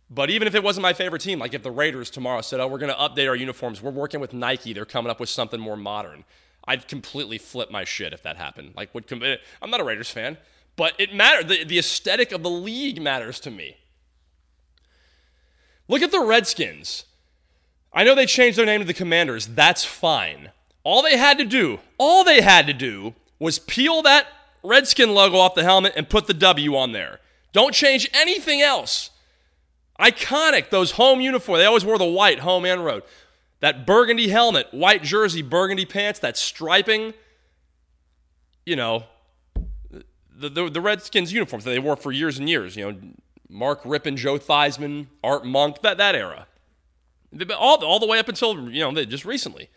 But 0.09 0.31
even 0.31 0.47
if 0.47 0.55
it 0.55 0.63
wasn't 0.63 0.83
my 0.83 0.93
favorite 0.93 1.23
team, 1.23 1.39
like 1.39 1.55
if 1.55 1.63
the 1.63 1.71
Raiders 1.71 2.11
tomorrow 2.11 2.41
said, 2.41 2.61
"Oh, 2.61 2.69
we're 2.69 2.79
going 2.79 2.93
to 2.93 2.99
update 2.99 3.29
our 3.29 3.35
uniforms. 3.35 3.83
We're 3.83 3.91
working 3.91 4.21
with 4.21 4.33
Nike. 4.33 4.73
They're 4.73 4.85
coming 4.85 5.11
up 5.11 5.19
with 5.19 5.29
something 5.29 5.61
more 5.61 5.77
modern," 5.77 6.25
I'd 6.67 6.87
completely 6.87 7.39
flip 7.39 7.71
my 7.71 7.85
shit 7.85 8.13
if 8.13 8.23
that 8.23 8.37
happened. 8.37 8.73
Like, 8.77 8.95
would 8.95 9.11
eh, 9.23 9.37
I'm 9.61 9.71
not 9.71 9.81
a 9.81 9.85
Raiders 9.85 10.11
fan, 10.11 10.39
but 10.77 10.93
it 10.99 11.15
matters. 11.15 11.47
The, 11.47 11.65
the 11.65 11.79
aesthetic 11.79 12.33
of 12.33 12.43
the 12.43 12.51
league 12.51 13.03
matters 13.03 13.41
to 13.41 13.51
me. 13.51 13.79
Look 15.89 16.03
at 16.03 16.13
the 16.13 16.21
Redskins. 16.21 17.05
I 17.93 18.05
know 18.05 18.15
they 18.15 18.27
changed 18.27 18.59
their 18.59 18.67
name 18.67 18.81
to 18.81 18.87
the 18.87 18.95
Commanders. 18.95 19.47
That's 19.47 19.85
fine. 19.85 20.51
All 20.85 21.03
they 21.03 21.17
had 21.17 21.39
to 21.39 21.45
do, 21.45 21.81
all 21.99 22.25
they 22.25 22.43
had 22.43 22.67
to 22.67 22.73
do 22.73 23.15
was 23.39 23.59
peel 23.59 24.03
that 24.03 24.27
Redskin 24.63 25.15
logo 25.15 25.39
off 25.39 25.55
the 25.55 25.65
helmet 25.65 25.95
and 25.97 26.09
put 26.09 26.27
the 26.27 26.35
W 26.35 26.77
on 26.77 26.93
there. 26.93 27.21
Don't 27.53 27.75
change 27.75 28.09
anything 28.13 28.61
else. 28.61 29.11
Iconic, 30.01 30.71
those 30.71 30.93
home 30.93 31.21
uniforms. 31.21 31.61
They 31.61 31.67
always 31.67 31.85
wore 31.85 31.99
the 31.99 32.05
white, 32.05 32.41
home 32.41 32.65
and 32.65 32.85
road. 32.85 33.03
That 33.61 33.87
burgundy 33.87 34.29
helmet, 34.29 34.69
white 34.71 35.03
jersey, 35.03 35.43
burgundy 35.43 35.87
pants, 35.87 36.19
that 36.21 36.37
striping. 36.37 37.15
You 38.67 38.77
know, 38.77 39.05
the, 40.35 40.49
the, 40.49 40.69
the 40.69 40.81
Redskins 40.81 41.33
uniforms 41.33 41.65
that 41.65 41.71
they 41.71 41.79
wore 41.79 41.97
for 41.97 42.13
years 42.13 42.39
and 42.39 42.49
years. 42.49 42.77
You 42.77 42.93
know, 42.93 42.99
Mark 43.49 43.83
Rypien, 43.85 44.17
Joe 44.17 44.39
Theismann, 44.39 45.07
Art 45.25 45.47
Monk, 45.47 45.81
that, 45.83 45.99
that 45.99 46.15
era. 46.15 46.47
All, 47.57 47.83
all 47.85 47.99
the 47.99 48.07
way 48.07 48.19
up 48.19 48.29
until, 48.29 48.71
you 48.71 48.81
know, 48.81 49.05
just 49.05 49.25
recently. 49.25 49.71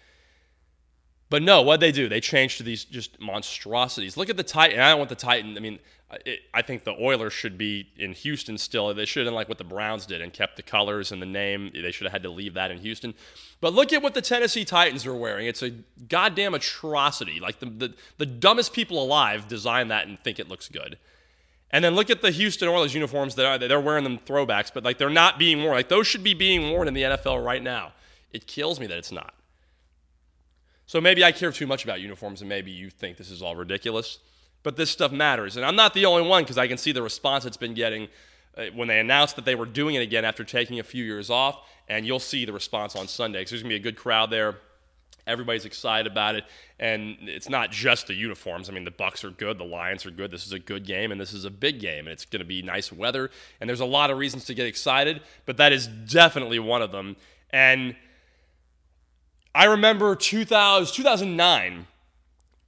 But 1.29 1.43
no, 1.43 1.62
what 1.62 1.79
they 1.79 1.91
do? 1.91 2.10
They 2.10 2.19
change 2.19 2.58
to 2.58 2.63
these 2.63 2.84
just 2.84 3.19
monstrosities. 3.19 4.17
Look 4.17 4.29
at 4.29 4.38
the 4.38 4.43
Titan. 4.43 4.79
I 4.79 4.89
don't 4.89 4.97
want 4.97 5.10
the 5.10 5.15
Titan. 5.15 5.55
I 5.55 5.60
mean, 5.60 5.79
it, 6.26 6.39
I 6.54 6.62
think 6.62 6.84
the 6.84 6.95
Oilers 7.00 7.34
should 7.34 7.58
be 7.58 7.89
in 7.95 8.13
Houston 8.13 8.58
still. 8.58 8.93
They 8.93 9.06
should 9.06 9.26
have 9.26 9.36
like 9.36 9.48
what 9.48 9.60
the 9.60 9.63
Browns 9.63 10.06
did 10.06 10.22
and 10.22 10.34
kept 10.34 10.56
the 10.56 10.63
colors 10.63 11.12
and 11.12 11.22
the 11.22 11.28
name. 11.28 11.72
They 11.74 11.91
should 11.91 12.06
have 12.06 12.12
had 12.12 12.24
to 12.24 12.30
leave 12.30 12.56
that 12.56 12.72
in 12.72 12.80
Houston. 12.80 13.13
But 13.62 13.74
look 13.74 13.93
at 13.93 14.02
what 14.02 14.15
the 14.15 14.22
Tennessee 14.22 14.65
Titans 14.65 15.06
are 15.06 15.15
wearing. 15.15 15.45
It's 15.45 15.62
a 15.62 15.69
goddamn 16.08 16.56
atrocity. 16.56 17.39
Like 17.39 17.60
the, 17.60 17.67
the, 17.67 17.93
the 18.17 18.26
dumbest 18.26 18.74
people 18.74 19.02
alive 19.02 19.48
design 19.48 19.89
that 19.89 20.08
and 20.08 20.19
think 20.19 20.39
it 20.39 20.50
looks 20.50 20.67
good. 20.67 20.98
And 21.72 21.86
then 21.86 21.93
look 21.93 22.10
at 22.10 22.22
the 22.22 22.32
Houston 22.32 22.67
Oilers 22.67 22.95
uniforms 22.95 23.36
that 23.36 23.45
are 23.45 23.58
they're 23.60 23.80
wearing 23.80 24.04
them 24.04 24.17
throwbacks, 24.17 24.72
but 24.74 24.84
like 24.84 24.98
they're 24.98 25.10
not 25.10 25.38
being 25.38 25.62
worn. 25.62 25.76
Like 25.76 25.89
those 25.89 26.08
should 26.08 26.24
be 26.24 26.34
being 26.34 26.72
worn 26.72 26.88
in 26.88 26.95
the 26.95 27.04
NFL 27.04 27.45
right 27.45 27.62
now. 27.62 27.93
It 28.32 28.48
kills 28.48 28.80
me 28.80 28.88
that 28.88 28.98
it's 28.98 29.12
not. 29.12 29.34
So 30.88 31.00
maybe 31.00 31.24
I 31.24 31.32
care 31.32 31.52
too 31.52 31.67
much 31.67 31.84
about 31.84 32.02
uniforms 32.02 32.41
and 32.41 32.50
maybe 32.50 32.72
you 32.72 32.89
think 32.89 33.17
this 33.17 33.30
is 33.30 33.43
all 33.43 33.56
ridiculous, 33.56 34.17
but 34.63 34.76
this 34.76 34.89
stuff 34.89 35.12
matters. 35.12 35.58
And 35.58 35.65
I'm 35.65 35.76
not 35.76 35.93
the 35.93 36.06
only 36.06 36.28
one 36.28 36.43
because 36.43 36.58
I 36.58 36.67
can 36.67 36.78
see 36.78 36.91
the 36.91 37.02
response 37.02 37.45
it's 37.45 37.58
been 37.58 37.74
getting 37.74 38.08
uh, 38.58 38.65
when 38.76 38.88
they 38.88 39.00
announced 39.00 39.36
that 39.36 39.45
they 39.45 39.56
were 39.56 39.65
doing 39.65 39.95
it 39.95 40.02
again 40.02 40.26
after 40.26 40.43
taking 40.43 40.80
a 40.80 40.84
few 40.84 41.04
years 41.04 41.30
off, 41.30 41.60
and 41.88 42.06
you'll 42.06 42.19
see 42.19 42.45
the 42.45 42.54
response 42.54 42.95
on 42.95 43.08
Sunday 43.08 43.39
because 43.39 43.52
there's 43.52 43.63
going 43.63 43.69
to 43.69 43.76
be 43.76 43.82
a 43.82 43.91
good 43.91 43.98
crowd 43.98 44.30
there. 44.30 44.58
Everybody's 45.28 45.65
excited 45.65 46.12
about 46.12 46.36
it, 46.36 46.43
and 46.80 47.17
it's 47.22 47.50
not 47.50 47.72
just 47.72 48.08
the 48.08 48.15
uniforms. 48.15 48.67
I 48.67 48.74
mean, 48.74 48.84
the 48.84 48.91
Bucs 48.91 49.24
are 49.24 49.30
good, 49.30 49.60
the 49.60 49.63
Lions 49.63 50.06
are 50.06 50.12
good. 50.12 50.32
This 50.32 50.48
is 50.48 50.54
a 50.54 50.60
good 50.60 50.86
game, 50.86 51.12
and 51.12 51.22
this 51.22 51.34
is 51.34 51.45
a 51.45 51.52
big 51.52 51.80
game, 51.80 52.08
and 52.08 52.10
it's 52.10 52.26
going 52.26 52.39
to 52.39 52.45
be 52.45 52.63
nice 52.63 52.91
weather. 52.91 53.30
And 53.62 53.69
there's 53.69 53.80
a 53.80 53.86
lot 53.86 54.10
of 54.10 54.17
reasons 54.17 54.45
to 54.45 54.56
get 54.56 54.65
excited, 54.65 55.22
but 55.45 55.58
that 55.58 55.72
is 55.72 55.88
definitely 55.88 56.58
one 56.58 56.82
of 56.82 56.91
them. 56.91 57.15
And 57.52 57.95
I 59.54 59.65
remember 59.65 60.15
2000, 60.15 60.95
2009 60.95 61.86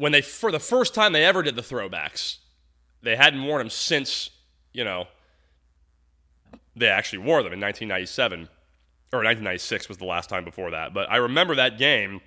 when 0.02 0.12
they 0.12 0.22
for 0.22 0.52
the 0.52 0.60
first 0.60 0.96
time 0.96 1.14
they 1.14 1.24
ever 1.24 1.44
did 1.44 1.56
the 1.56 1.62
throwbacks. 1.62 2.38
They 3.04 3.16
hadn't 3.16 3.44
worn 3.44 3.60
them 3.60 3.70
since 3.70 4.32
you 4.74 4.84
know 4.84 5.06
they 6.76 6.88
actually 6.88 7.20
wore 7.20 7.44
them 7.44 7.54
in 7.54 7.60
1997 7.60 8.50
or 9.14 9.20
1996 9.20 9.90
was 9.90 9.98
the 9.98 10.06
last 10.06 10.30
time 10.30 10.44
before 10.44 10.72
that. 10.72 10.94
But 10.94 11.10
I 11.12 11.18
remember 11.18 11.54
that 11.56 11.78
game 11.78 12.22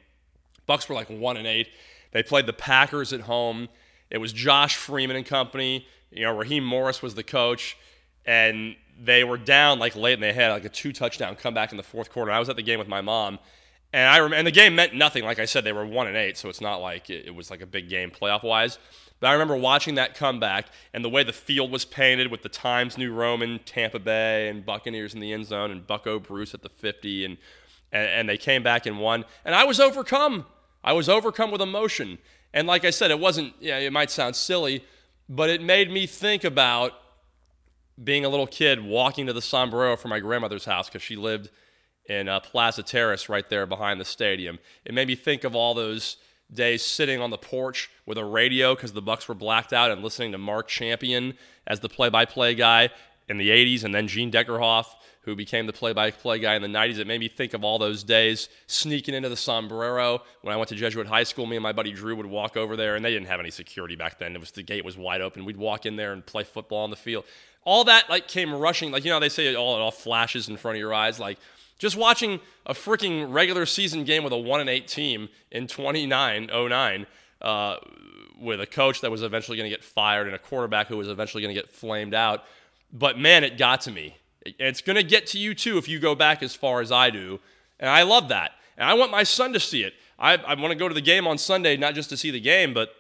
Bucs 0.69 0.89
were 0.89 0.95
like 0.95 1.09
one 1.11 1.37
and 1.37 1.47
eight. 1.47 1.69
They 2.13 2.23
played 2.23 2.47
the 2.47 2.53
Packers 2.53 3.13
at 3.13 3.23
home. 3.23 3.69
It 4.09 4.19
was 4.19 4.33
Josh 4.33 4.77
Freeman 4.77 5.17
and 5.17 5.27
company. 5.27 5.87
You 6.13 6.23
know, 6.23 6.37
Raheem 6.37 6.65
Morris 6.65 7.03
was 7.03 7.17
the 7.17 7.25
coach, 7.25 7.77
and 8.25 8.77
they 9.03 9.25
were 9.25 9.37
down 9.37 9.81
like 9.81 9.97
late, 9.97 10.15
and 10.15 10.23
they 10.23 10.33
had 10.33 10.53
like 10.53 10.65
a 10.65 10.69
two 10.69 10.93
touchdown 10.93 11.35
comeback 11.35 11.73
in 11.73 11.77
the 11.77 11.83
fourth 11.83 12.11
quarter. 12.11 12.31
I 12.31 12.39
was 12.39 12.49
at 12.49 12.55
the 12.55 12.63
game 12.63 12.79
with 12.79 12.87
my 12.87 13.01
mom, 13.01 13.41
and 13.95 14.09
I 14.09 14.17
remember, 14.17 14.37
and 14.39 14.47
the 14.47 14.51
game 14.51 14.75
meant 14.75 14.93
nothing. 14.93 15.23
Like 15.23 15.39
I 15.39 15.45
said, 15.45 15.63
they 15.63 15.73
were 15.73 15.87
one 15.87 16.09
and 16.09 16.17
eight, 16.17 16.37
so 16.37 16.49
it's 16.49 16.61
not 16.61 16.79
like 16.79 17.11
it, 17.11 17.27
it 17.27 17.35
was 17.35 17.49
like 17.49 17.61
a 17.61 17.67
big 17.67 17.89
game 17.89 18.11
playoff 18.11 18.43
wise. 18.43 18.81
But 19.21 19.29
I 19.29 19.33
remember 19.35 19.57
watching 19.57 19.95
that 19.95 20.17
comeback 20.17 20.67
and 20.93 21.05
the 21.05 21.09
way 21.09 21.23
the 21.23 21.33
field 21.33 21.71
was 21.71 21.85
painted 21.85 22.29
with 22.29 22.43
the 22.43 22.49
Times 22.49 22.99
New 22.99 23.13
Roman, 23.13 23.61
Tampa 23.61 24.01
Bay, 24.01 24.49
and 24.49 24.67
Buccaneers 24.67 25.15
in 25.15 25.21
the 25.21 25.33
end 25.33 25.47
zone, 25.47 25.71
and 25.71 25.87
Bucco 25.87 26.19
Bruce 26.19 26.55
at 26.55 26.63
the 26.63 26.69
50, 26.69 27.25
and, 27.25 27.37
and, 27.93 28.09
and 28.09 28.29
they 28.29 28.37
came 28.37 28.65
back 28.65 28.85
and 28.85 28.99
won. 28.99 29.25
And 29.45 29.55
I 29.55 29.63
was 29.63 29.79
overcome. 29.79 30.47
I 30.83 30.93
was 30.93 31.09
overcome 31.09 31.53
with 31.53 31.61
emotion. 31.61 32.19
And 32.53 32.67
like 32.67 32.85
I 32.85 32.91
said, 32.91 33.13
it 33.13 33.21
wasn't, 33.21 33.55
yeah, 33.61 33.79
it 33.79 33.93
might 33.93 34.11
sound 34.11 34.35
silly, 34.35 34.85
but 35.29 35.51
it 35.51 35.63
made 35.63 35.89
me 35.89 36.09
think 36.09 36.43
about 36.43 36.95
being 38.03 38.25
a 38.25 38.29
little 38.29 38.49
kid 38.49 38.85
walking 38.85 39.27
to 39.27 39.33
the 39.33 39.41
sombrero 39.41 39.97
from 39.97 40.09
my 40.09 40.19
grandmother's 40.19 40.65
house 40.65 40.89
because 40.89 41.03
she 41.03 41.15
lived 41.15 41.49
in 42.07 42.29
uh, 42.29 42.41
Plaza 42.41 42.83
Terrace 42.83 43.29
right 43.29 43.49
there 43.49 43.67
behind 43.67 44.01
the 44.01 44.05
stadium. 44.05 44.59
It 44.85 44.95
made 44.95 45.09
me 45.09 45.15
think 45.15 45.45
of 45.45 45.55
all 45.55 45.75
those 45.75 46.17
days 46.53 46.83
sitting 46.83 47.21
on 47.21 47.31
the 47.31 47.39
porch 47.39 47.91
with 48.07 48.19
a 48.19 48.25
radio 48.25 48.75
because 48.75 48.93
the 48.93 49.03
Bucs 49.03 49.29
were 49.29 49.35
blacked 49.35 49.73
out 49.73 49.91
and 49.91 50.03
listening 50.03 50.33
to 50.33 50.39
Mark 50.39 50.69
Champion 50.69 51.35
as 51.67 51.81
the 51.81 51.89
play-by-play 51.89 52.55
guy 52.55 52.91
in 53.29 53.39
the 53.39 53.49
80s 53.49 53.85
and 53.85 53.95
then 53.95 54.07
Gene 54.07 54.31
Deckerhoff 54.31 54.87
who 55.25 55.35
became 55.35 55.67
the 55.67 55.73
play-by-play 55.73 56.39
guy 56.39 56.55
in 56.55 56.63
the 56.63 56.69
90s. 56.69 56.99
It 56.99 57.07
made 57.07 57.21
me 57.21 57.29
think 57.29 57.55
of 57.55 57.65
all 57.65 57.79
those 57.79 58.05
days 58.05 58.51
sneaking 58.67 59.15
into 59.15 59.31
the 59.31 59.37
sombrero. 59.37 60.23
When 60.43 60.53
I 60.53 60.57
went 60.57 60.69
to 60.69 60.75
Jesuit 60.75 61.07
High 61.07 61.23
School, 61.23 61.47
me 61.47 61.57
and 61.57 61.63
my 61.63 61.73
buddy 61.73 61.93
Drew 61.93 62.15
would 62.17 62.27
walk 62.27 62.59
over 62.59 62.77
there, 62.77 62.95
and 62.95 63.05
they 63.05 63.11
didn't 63.11 63.29
have 63.29 63.41
any 63.41 63.51
security 63.51 63.97
back 63.97 64.19
then. 64.19 64.35
It 64.35 64.41
was 64.41 64.51
the 64.51 64.63
gate 64.63 64.85
was 64.85 64.99
wide 64.99 65.23
open. 65.23 65.47
We'd 65.47 65.57
walk 65.57 65.87
in 65.87 65.97
there 65.97 66.13
and 66.13 66.25
play 66.25 66.45
football 66.45 66.85
on 66.85 66.91
the 66.91 66.97
field. 66.97 67.25
All 67.65 67.85
that 67.85 68.11
like 68.11 68.29
came 68.29 68.55
rushing, 68.55 68.93
like 68.93 69.07
you 69.07 69.11
know 69.11 69.19
they 69.19 69.31
say 69.31 69.55
all 69.55 69.77
it 69.77 69.81
all 69.81 69.91
flashes 69.91 70.51
in 70.51 70.59
front 70.59 70.77
of 70.77 70.81
your 70.81 70.93
eyes, 70.93 71.19
like 71.19 71.39
just 71.85 71.97
watching 71.97 72.41
a 72.67 72.73
freaking 72.73 73.33
regular 73.33 73.67
season 73.67 74.05
game 74.05 74.25
with 74.25 74.33
a 74.33 74.39
one 74.39 74.61
and 74.61 74.71
eight 74.71 74.89
team 74.89 75.29
in 75.51 75.67
29 75.67 76.49
09 76.53 77.07
uh, 77.43 77.77
with 78.41 78.61
a 78.61 78.67
coach 78.67 79.01
that 79.03 79.11
was 79.11 79.23
eventually 79.23 79.57
going 79.57 79.71
to 79.71 79.77
get 79.77 79.85
fired 79.85 80.27
and 80.27 80.35
a 80.35 80.39
quarterback 80.39 80.89
who 80.89 80.97
was 80.97 81.09
eventually 81.09 81.43
going 81.43 81.55
to 81.55 81.61
get 81.61 81.71
flamed 81.71 82.15
out. 82.15 82.45
But 82.93 83.19
man, 83.19 83.45
it 83.45 83.59
got 83.59 83.83
to 83.83 83.91
me 83.91 84.17
it's 84.45 84.81
going 84.81 84.97
to 84.97 85.03
get 85.03 85.27
to 85.29 85.39
you 85.39 85.55
too 85.55 85.79
if 85.79 85.89
you 85.89 85.99
go 85.99 86.15
back 86.15 86.43
as 86.43 86.55
far 86.55 86.81
as 86.81 86.93
I 86.93 87.11
do. 87.11 87.41
And 87.81 87.89
I 87.89 88.03
love 88.03 88.29
that. 88.29 88.53
And 88.77 88.89
I 88.89 88.95
want 88.95 89.11
my 89.11 89.23
son 89.23 89.53
to 89.53 89.61
see 89.61 89.83
it. 89.83 89.95
I, 90.19 90.37
I 90.37 90.55
want 90.55 90.71
to 90.71 90.77
go 90.77 90.89
to 90.89 90.95
the 90.95 91.01
game 91.01 91.27
on 91.27 91.39
Sunday, 91.39 91.77
not 91.77 91.95
just 91.95 92.09
to 92.11 92.17
see 92.17 92.31
the 92.31 92.41
game, 92.41 92.75
but 92.75 92.91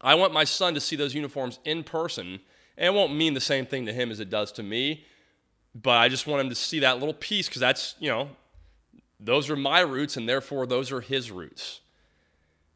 I 0.00 0.14
want 0.14 0.32
my 0.32 0.44
son 0.44 0.74
to 0.74 0.80
see 0.80 0.96
those 0.96 1.14
uniforms 1.14 1.58
in 1.64 1.84
person. 1.84 2.40
And 2.76 2.86
it 2.86 2.94
won't 2.94 3.14
mean 3.14 3.34
the 3.34 3.40
same 3.40 3.66
thing 3.66 3.86
to 3.86 3.92
him 3.92 4.10
as 4.10 4.20
it 4.20 4.30
does 4.30 4.52
to 4.52 4.62
me, 4.62 5.04
but 5.74 5.98
I 5.98 6.08
just 6.08 6.26
want 6.26 6.42
him 6.42 6.48
to 6.48 6.54
see 6.54 6.80
that 6.80 6.98
little 6.98 7.14
piece 7.14 7.48
because 7.48 7.60
that's, 7.60 7.94
you 7.98 8.08
know, 8.08 8.28
those 9.18 9.50
are 9.50 9.56
my 9.56 9.80
roots 9.80 10.16
and 10.16 10.28
therefore 10.28 10.66
those 10.66 10.92
are 10.92 11.00
his 11.00 11.30
roots. 11.30 11.80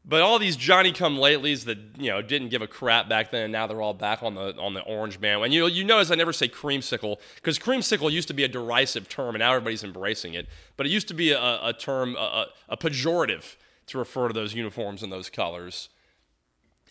But 0.08 0.22
all 0.22 0.38
these 0.38 0.56
Johnny 0.56 0.90
come 0.90 1.18
latelys 1.18 1.64
that 1.66 1.76
you 1.98 2.08
know 2.08 2.22
didn't 2.22 2.48
give 2.48 2.62
a 2.62 2.66
crap 2.66 3.10
back 3.10 3.30
then, 3.30 3.42
and 3.42 3.52
now 3.52 3.66
they're 3.66 3.82
all 3.82 3.92
back 3.92 4.22
on 4.22 4.34
the 4.34 4.56
on 4.56 4.72
the 4.72 4.80
orange 4.80 5.20
band. 5.20 5.44
And 5.44 5.52
you 5.52 5.66
you 5.66 5.84
notice 5.84 6.10
I 6.10 6.14
never 6.14 6.32
say 6.32 6.48
creamsicle 6.48 7.18
because 7.34 7.58
creamsicle 7.58 8.10
used 8.10 8.28
to 8.28 8.34
be 8.34 8.42
a 8.42 8.48
derisive 8.48 9.10
term, 9.10 9.34
and 9.34 9.40
now 9.40 9.52
everybody's 9.52 9.84
embracing 9.84 10.32
it. 10.32 10.48
But 10.78 10.86
it 10.86 10.90
used 10.90 11.08
to 11.08 11.14
be 11.14 11.32
a, 11.32 11.58
a 11.62 11.74
term, 11.78 12.16
a, 12.16 12.46
a 12.70 12.76
pejorative 12.78 13.56
to 13.88 13.98
refer 13.98 14.28
to 14.28 14.34
those 14.34 14.54
uniforms 14.54 15.02
and 15.02 15.12
those 15.12 15.28
colors. 15.28 15.90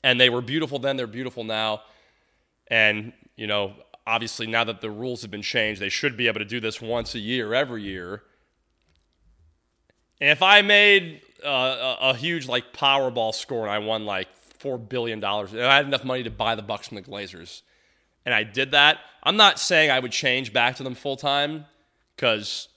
And 0.04 0.22
they 0.22 0.30
were 0.30 0.42
beautiful 0.42 0.78
then; 0.78 0.96
they're 0.96 1.08
beautiful 1.08 1.44
now. 1.44 1.82
And 2.68 3.14
you 3.36 3.48
know, 3.48 3.74
obviously, 4.08 4.48
now 4.48 4.64
that 4.64 4.82
the 4.82 4.90
rules 4.90 5.22
have 5.22 5.30
been 5.30 5.42
changed, 5.42 5.82
they 5.82 5.90
should 5.90 6.16
be 6.18 6.28
able 6.28 6.40
to 6.40 6.46
do 6.46 6.60
this 6.60 6.82
once 6.82 7.14
a 7.14 7.20
year, 7.20 7.54
every 7.54 7.84
year. 7.84 8.24
And 10.20 10.32
if 10.32 10.42
I 10.42 10.62
made 10.62 11.22
uh, 11.46 11.98
a, 12.00 12.16
huge 12.16 12.48
like 12.48 12.74
Powerball 12.74 13.36
score 13.36 13.64
and 13.64 13.72
I 13.72 13.80
won 13.80 14.06
like 14.06 14.30
four 14.38 14.80
billion 14.80 15.20
dollars, 15.20 15.54
and 15.54 15.62
I 15.62 15.76
had 15.76 15.86
enough 15.86 16.04
money 16.04 16.24
to 16.24 16.32
buy 16.32 16.56
the 16.56 16.64
Bucs 16.64 16.88
from 16.88 16.96
the 16.96 17.04
Glazers, 17.04 17.62
and 18.26 18.34
I 18.34 18.44
did 18.44 18.72
that, 18.72 19.00
I'm 19.24 19.36
not 19.36 19.60
saying 19.60 19.92
I 19.92 20.00
would 20.00 20.12
change 20.12 20.54
back 20.54 20.78
to 20.78 20.84
them 20.84 20.96
full 20.96 21.18
time 21.18 21.66
because 22.16 22.70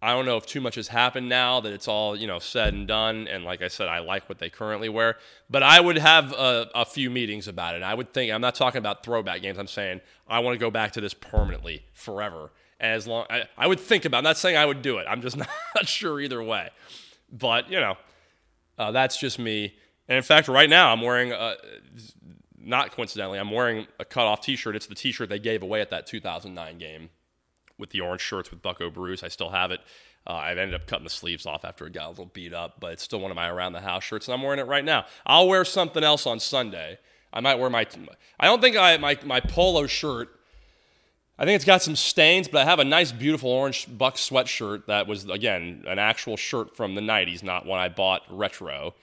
I 0.00 0.12
don't 0.12 0.26
know 0.26 0.36
if 0.36 0.46
too 0.46 0.60
much 0.60 0.76
has 0.76 0.88
happened 0.88 1.28
now 1.28 1.60
that 1.60 1.72
it's 1.72 1.88
all 1.88 2.14
you 2.14 2.26
know 2.26 2.38
said 2.38 2.72
and 2.72 2.86
done. 2.86 3.26
And 3.28 3.44
like 3.44 3.62
I 3.62 3.68
said, 3.68 3.88
I 3.88 3.98
like 3.98 4.28
what 4.28 4.38
they 4.38 4.48
currently 4.48 4.88
wear, 4.88 5.16
but 5.50 5.62
I 5.62 5.80
would 5.80 5.98
have 5.98 6.32
a, 6.32 6.70
a 6.74 6.84
few 6.84 7.10
meetings 7.10 7.48
about 7.48 7.74
it. 7.74 7.82
I 7.82 7.94
would 7.94 8.12
think 8.12 8.32
I'm 8.32 8.40
not 8.40 8.54
talking 8.54 8.78
about 8.78 9.02
throwback 9.02 9.42
games. 9.42 9.58
I'm 9.58 9.66
saying 9.66 10.00
I 10.28 10.38
want 10.40 10.54
to 10.54 10.58
go 10.58 10.70
back 10.70 10.92
to 10.92 11.00
this 11.00 11.14
permanently, 11.14 11.84
forever 11.92 12.50
as 12.80 13.06
long 13.06 13.26
I, 13.28 13.44
I 13.56 13.66
would 13.66 13.80
think 13.80 14.04
about. 14.04 14.18
I'm 14.18 14.24
not 14.24 14.38
saying 14.38 14.56
I 14.56 14.64
would 14.64 14.82
do 14.82 14.98
it. 14.98 15.06
I'm 15.08 15.20
just 15.20 15.36
not 15.36 15.48
sure 15.86 16.20
either 16.20 16.42
way. 16.42 16.70
But 17.32 17.70
you 17.70 17.80
know, 17.80 17.96
uh, 18.78 18.92
that's 18.92 19.18
just 19.18 19.38
me. 19.38 19.74
And 20.08 20.16
in 20.16 20.22
fact, 20.22 20.48
right 20.48 20.70
now 20.70 20.92
I'm 20.92 21.02
wearing, 21.02 21.32
a, 21.32 21.56
not 22.58 22.92
coincidentally, 22.92 23.38
I'm 23.38 23.50
wearing 23.50 23.86
a 23.98 24.04
cutoff 24.04 24.40
T-shirt. 24.40 24.74
It's 24.74 24.86
the 24.86 24.94
T-shirt 24.94 25.28
they 25.28 25.38
gave 25.38 25.62
away 25.62 25.82
at 25.82 25.90
that 25.90 26.06
2009 26.06 26.78
game 26.78 27.10
with 27.78 27.90
the 27.90 28.00
orange 28.00 28.20
shirts 28.20 28.50
with 28.50 28.62
Bucco 28.62 28.90
Bruce. 28.90 29.22
I 29.22 29.28
still 29.28 29.50
have 29.50 29.70
it. 29.70 29.80
Uh, 30.26 30.34
I've 30.34 30.58
ended 30.58 30.74
up 30.74 30.86
cutting 30.86 31.04
the 31.04 31.10
sleeves 31.10 31.46
off 31.46 31.64
after 31.64 31.86
it 31.86 31.92
got 31.92 32.06
a 32.06 32.10
little 32.10 32.26
beat 32.26 32.52
up, 32.52 32.80
but 32.80 32.92
it's 32.92 33.02
still 33.02 33.20
one 33.20 33.30
of 33.30 33.36
my 33.36 33.48
around 33.48 33.72
the 33.72 33.80
house 33.80 34.04
shirts, 34.04 34.28
and 34.28 34.34
I'm 34.34 34.42
wearing 34.42 34.58
it 34.58 34.66
right 34.66 34.84
now. 34.84 35.06
I'll 35.24 35.48
wear 35.48 35.64
something 35.64 36.04
else 36.04 36.26
on 36.26 36.40
Sunday. 36.40 36.98
I 37.32 37.40
might 37.40 37.58
wear 37.58 37.70
my. 37.70 37.86
I 38.38 38.46
don't 38.46 38.60
think 38.60 38.76
I 38.76 38.96
my 38.96 39.18
my 39.24 39.40
polo 39.40 39.86
shirt 39.86 40.38
I 41.38 41.44
think 41.44 41.54
it's 41.54 41.64
got 41.64 41.82
some 41.82 41.94
stains, 41.94 42.48
but 42.48 42.62
I 42.62 42.64
have 42.64 42.80
a 42.80 42.84
nice, 42.84 43.12
beautiful 43.12 43.50
orange 43.50 43.86
buck 43.96 44.16
sweatshirt 44.16 44.86
that 44.86 45.06
was, 45.06 45.24
again, 45.30 45.84
an 45.86 46.00
actual 46.00 46.36
shirt 46.36 46.76
from 46.76 46.96
the 46.96 47.00
90s, 47.00 47.44
not 47.44 47.64
one 47.64 47.78
I 47.78 47.88
bought 47.88 48.22
retro. 48.28 48.94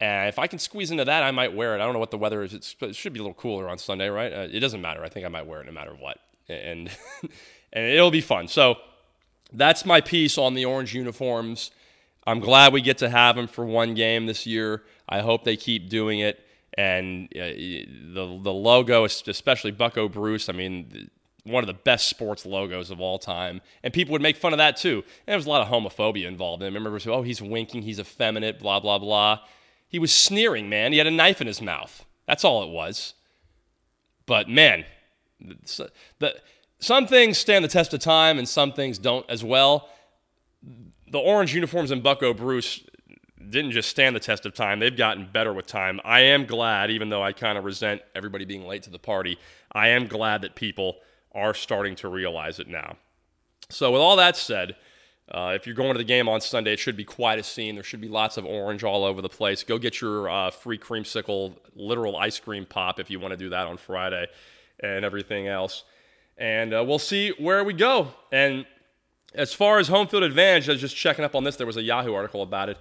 And 0.00 0.28
if 0.28 0.40
I 0.40 0.48
can 0.48 0.58
squeeze 0.58 0.90
into 0.90 1.04
that, 1.04 1.22
I 1.22 1.30
might 1.30 1.54
wear 1.54 1.76
it. 1.76 1.80
I 1.80 1.84
don't 1.84 1.92
know 1.92 2.00
what 2.00 2.10
the 2.10 2.18
weather 2.18 2.42
is. 2.42 2.52
It's, 2.52 2.74
it 2.80 2.96
should 2.96 3.12
be 3.12 3.20
a 3.20 3.22
little 3.22 3.34
cooler 3.34 3.68
on 3.68 3.78
Sunday, 3.78 4.08
right? 4.08 4.32
Uh, 4.32 4.48
it 4.50 4.58
doesn't 4.58 4.80
matter. 4.80 5.04
I 5.04 5.08
think 5.08 5.24
I 5.24 5.28
might 5.28 5.46
wear 5.46 5.60
it 5.60 5.66
no 5.66 5.72
matter 5.72 5.94
what. 5.94 6.18
And, 6.48 6.90
and 7.74 7.84
it'll 7.84 8.10
be 8.10 8.20
fun. 8.20 8.48
So 8.48 8.76
that's 9.52 9.84
my 9.84 10.00
piece 10.00 10.38
on 10.38 10.54
the 10.54 10.64
orange 10.64 10.94
uniforms. 10.94 11.70
I'm 12.26 12.40
glad 12.40 12.72
we 12.72 12.80
get 12.80 12.98
to 12.98 13.10
have 13.10 13.36
them 13.36 13.46
for 13.46 13.66
one 13.66 13.94
game 13.94 14.26
this 14.26 14.46
year. 14.46 14.82
I 15.08 15.20
hope 15.20 15.44
they 15.44 15.56
keep 15.56 15.90
doing 15.90 16.20
it. 16.20 16.40
And 16.76 17.28
uh, 17.36 17.44
the 17.44 18.38
the 18.42 18.52
logo, 18.52 19.04
especially 19.04 19.70
Bucco 19.70 20.08
Bruce. 20.08 20.48
I 20.48 20.52
mean, 20.52 21.10
one 21.44 21.62
of 21.62 21.68
the 21.68 21.74
best 21.74 22.08
sports 22.08 22.46
logos 22.46 22.90
of 22.90 23.00
all 23.00 23.18
time. 23.18 23.60
And 23.82 23.92
people 23.92 24.12
would 24.12 24.22
make 24.22 24.36
fun 24.36 24.52
of 24.52 24.58
that 24.58 24.76
too. 24.76 24.96
And 24.96 25.32
there 25.32 25.36
was 25.36 25.46
a 25.46 25.50
lot 25.50 25.60
of 25.60 25.68
homophobia 25.68 26.26
involved. 26.26 26.62
And 26.62 26.74
I 26.74 26.78
remember, 26.78 26.98
oh, 27.10 27.22
he's 27.22 27.40
winking, 27.40 27.82
he's 27.82 28.00
effeminate, 28.00 28.58
blah, 28.58 28.80
blah, 28.80 28.98
blah. 28.98 29.40
He 29.88 29.98
was 29.98 30.12
sneering, 30.12 30.68
man. 30.68 30.92
He 30.92 30.98
had 30.98 31.06
a 31.06 31.12
knife 31.12 31.40
in 31.40 31.46
his 31.46 31.62
mouth. 31.62 32.04
That's 32.26 32.44
all 32.44 32.62
it 32.64 32.70
was. 32.70 33.14
But 34.26 34.48
man, 34.48 34.86
the, 36.18 36.34
some 36.84 37.06
things 37.06 37.38
stand 37.38 37.64
the 37.64 37.68
test 37.68 37.94
of 37.94 38.00
time 38.00 38.38
and 38.38 38.46
some 38.46 38.72
things 38.72 38.98
don't 38.98 39.24
as 39.30 39.42
well. 39.42 39.88
The 41.10 41.18
orange 41.18 41.54
uniforms 41.54 41.90
in 41.90 42.02
Bucco 42.02 42.34
Bruce 42.34 42.84
didn't 43.48 43.70
just 43.70 43.88
stand 43.88 44.14
the 44.14 44.20
test 44.20 44.44
of 44.44 44.54
time, 44.54 44.80
they've 44.80 44.96
gotten 44.96 45.28
better 45.32 45.52
with 45.52 45.66
time. 45.66 46.00
I 46.04 46.20
am 46.20 46.44
glad, 46.44 46.90
even 46.90 47.08
though 47.08 47.22
I 47.22 47.32
kind 47.32 47.56
of 47.56 47.64
resent 47.64 48.02
everybody 48.14 48.44
being 48.44 48.66
late 48.66 48.82
to 48.82 48.90
the 48.90 48.98
party, 48.98 49.38
I 49.72 49.88
am 49.88 50.06
glad 50.06 50.42
that 50.42 50.54
people 50.54 50.96
are 51.32 51.54
starting 51.54 51.94
to 51.96 52.08
realize 52.08 52.58
it 52.58 52.68
now. 52.68 52.96
So, 53.70 53.90
with 53.92 54.00
all 54.00 54.16
that 54.16 54.36
said, 54.36 54.76
uh, 55.30 55.52
if 55.54 55.66
you're 55.66 55.74
going 55.74 55.92
to 55.92 55.98
the 55.98 56.04
game 56.04 56.28
on 56.28 56.40
Sunday, 56.40 56.74
it 56.74 56.78
should 56.78 56.96
be 56.96 57.04
quite 57.04 57.38
a 57.38 57.42
scene. 57.42 57.74
There 57.76 57.84
should 57.84 58.00
be 58.00 58.08
lots 58.08 58.36
of 58.36 58.44
orange 58.44 58.84
all 58.84 59.04
over 59.04 59.22
the 59.22 59.28
place. 59.28 59.62
Go 59.62 59.78
get 59.78 60.00
your 60.00 60.28
uh, 60.28 60.50
free 60.50 60.78
creamsicle, 60.78 61.54
literal 61.74 62.16
ice 62.16 62.38
cream 62.38 62.66
pop 62.66 63.00
if 63.00 63.10
you 63.10 63.20
want 63.20 63.32
to 63.32 63.38
do 63.38 63.48
that 63.50 63.66
on 63.66 63.78
Friday 63.78 64.26
and 64.80 65.04
everything 65.04 65.48
else. 65.48 65.84
And 66.36 66.74
uh, 66.74 66.84
we'll 66.86 66.98
see 66.98 67.32
where 67.38 67.62
we 67.62 67.72
go. 67.72 68.08
And 68.32 68.66
as 69.34 69.52
far 69.52 69.78
as 69.78 69.88
home 69.88 70.06
field 70.06 70.22
advantage, 70.22 70.68
I 70.68 70.72
was 70.72 70.80
just 70.80 70.96
checking 70.96 71.24
up 71.24 71.34
on 71.34 71.44
this. 71.44 71.56
There 71.56 71.66
was 71.66 71.76
a 71.76 71.82
Yahoo 71.82 72.14
article 72.14 72.42
about 72.42 72.68
it. 72.68 72.78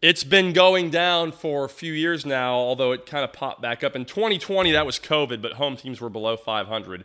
It's 0.00 0.24
been 0.24 0.52
going 0.52 0.90
down 0.90 1.30
for 1.30 1.64
a 1.64 1.68
few 1.68 1.92
years 1.92 2.26
now, 2.26 2.54
although 2.54 2.90
it 2.90 3.06
kind 3.06 3.22
of 3.22 3.32
popped 3.32 3.62
back 3.62 3.84
up. 3.84 3.94
In 3.94 4.04
2020, 4.04 4.72
that 4.72 4.84
was 4.84 4.98
COVID, 4.98 5.40
but 5.40 5.52
home 5.52 5.76
teams 5.76 6.00
were 6.00 6.10
below 6.10 6.36
500 6.36 7.04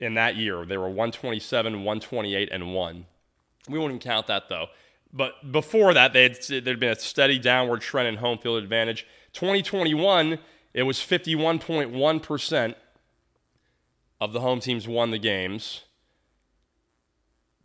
in 0.00 0.14
that 0.14 0.34
year. 0.34 0.64
They 0.64 0.76
were 0.76 0.88
127, 0.88 1.72
128, 1.72 2.48
and 2.50 2.74
1. 2.74 3.06
We 3.68 3.78
won't 3.78 3.90
even 3.90 4.00
count 4.00 4.26
that 4.26 4.48
though. 4.48 4.66
But 5.12 5.52
before 5.52 5.94
that, 5.94 6.12
they 6.12 6.28
there'd 6.28 6.80
been 6.80 6.92
a 6.92 6.96
steady 6.96 7.38
downward 7.38 7.80
trend 7.80 8.08
in 8.08 8.16
home 8.16 8.38
field 8.38 8.62
advantage. 8.62 9.06
2021, 9.32 10.38
it 10.74 10.82
was 10.82 10.98
51.1% 10.98 12.74
of 14.20 14.32
the 14.32 14.40
home 14.40 14.60
teams 14.60 14.86
won 14.86 15.10
the 15.10 15.18
games. 15.18 15.82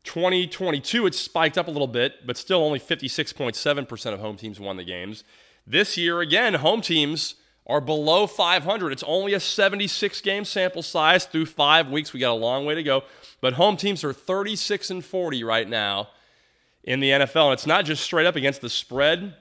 2022, 0.04 1.08
it 1.08 1.16
spiked 1.16 1.58
up 1.58 1.68
a 1.68 1.72
little 1.72 1.88
bit, 1.88 2.26
but 2.26 2.38
still 2.38 2.64
only 2.64 2.80
56.7% 2.80 4.14
of 4.14 4.20
home 4.20 4.38
teams 4.38 4.60
won 4.60 4.78
the 4.78 4.84
games. 4.84 5.24
This 5.68 5.98
year, 5.98 6.22
again, 6.22 6.56
home 6.56 6.82
teams 6.82 7.36
are 7.68 7.82
below 7.82 8.28
500. 8.28 8.92
It's 8.92 9.04
only 9.04 9.34
a 9.34 9.40
76 9.40 10.22
game 10.22 10.46
sample 10.46 10.84
size 10.84 11.26
through 11.26 11.48
five 11.48 11.90
weeks. 11.90 12.14
We 12.14 12.20
got 12.20 12.32
a 12.32 12.34
long 12.34 12.66
way 12.66 12.76
to 12.76 12.84
go. 12.84 13.04
But 13.42 13.54
home 13.54 13.76
teams 13.76 14.04
are 14.04 14.14
36 14.14 14.92
and 14.92 15.04
40 15.04 15.44
right 15.44 15.68
now 15.68 16.10
in 16.84 17.00
the 17.00 17.10
NFL. 17.10 17.46
And 17.46 17.54
it's 17.54 17.66
not 17.66 17.86
just 17.86 18.04
straight 18.04 18.28
up 18.28 18.36
against 18.36 18.62
the 18.62 18.70
spread. 18.70 19.36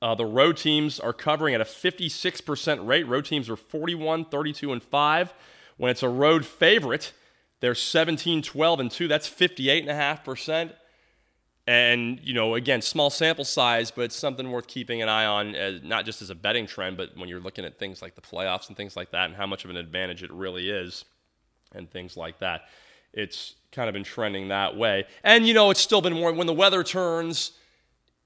Uh, 0.00 0.14
the 0.14 0.26
road 0.26 0.56
teams 0.56 1.00
are 1.00 1.12
covering 1.12 1.54
at 1.54 1.60
a 1.60 1.64
56% 1.64 2.86
rate. 2.86 3.08
Road 3.08 3.24
teams 3.24 3.50
are 3.50 3.56
41, 3.56 4.26
32, 4.26 4.72
and 4.72 4.82
5. 4.82 5.34
When 5.76 5.90
it's 5.90 6.02
a 6.02 6.08
road 6.08 6.46
favorite, 6.46 7.12
they're 7.60 7.74
17, 7.74 8.42
12, 8.42 8.80
and 8.80 8.90
2. 8.90 9.08
That's 9.08 9.28
58.5%. 9.28 10.72
And, 11.66 12.20
you 12.22 12.34
know, 12.34 12.54
again, 12.56 12.82
small 12.82 13.08
sample 13.08 13.44
size, 13.44 13.90
but 13.90 14.12
something 14.12 14.50
worth 14.50 14.66
keeping 14.66 15.00
an 15.00 15.08
eye 15.08 15.24
on, 15.24 15.54
as, 15.54 15.82
not 15.82 16.04
just 16.04 16.20
as 16.20 16.28
a 16.28 16.34
betting 16.34 16.66
trend, 16.66 16.98
but 16.98 17.16
when 17.16 17.28
you're 17.28 17.40
looking 17.40 17.64
at 17.64 17.78
things 17.78 18.02
like 18.02 18.14
the 18.14 18.20
playoffs 18.20 18.68
and 18.68 18.76
things 18.76 18.96
like 18.96 19.12
that 19.12 19.26
and 19.26 19.34
how 19.34 19.46
much 19.46 19.64
of 19.64 19.70
an 19.70 19.78
advantage 19.78 20.22
it 20.22 20.30
really 20.30 20.68
is 20.68 21.06
and 21.72 21.90
things 21.90 22.18
like 22.18 22.38
that. 22.40 22.62
It's 23.14 23.54
kind 23.72 23.88
of 23.88 23.94
been 23.94 24.04
trending 24.04 24.48
that 24.48 24.76
way. 24.76 25.06
And, 25.22 25.46
you 25.46 25.54
know, 25.54 25.70
it's 25.70 25.80
still 25.80 26.02
been 26.02 26.12
more 26.12 26.32
when 26.34 26.46
the 26.46 26.52
weather 26.52 26.84
turns, 26.84 27.52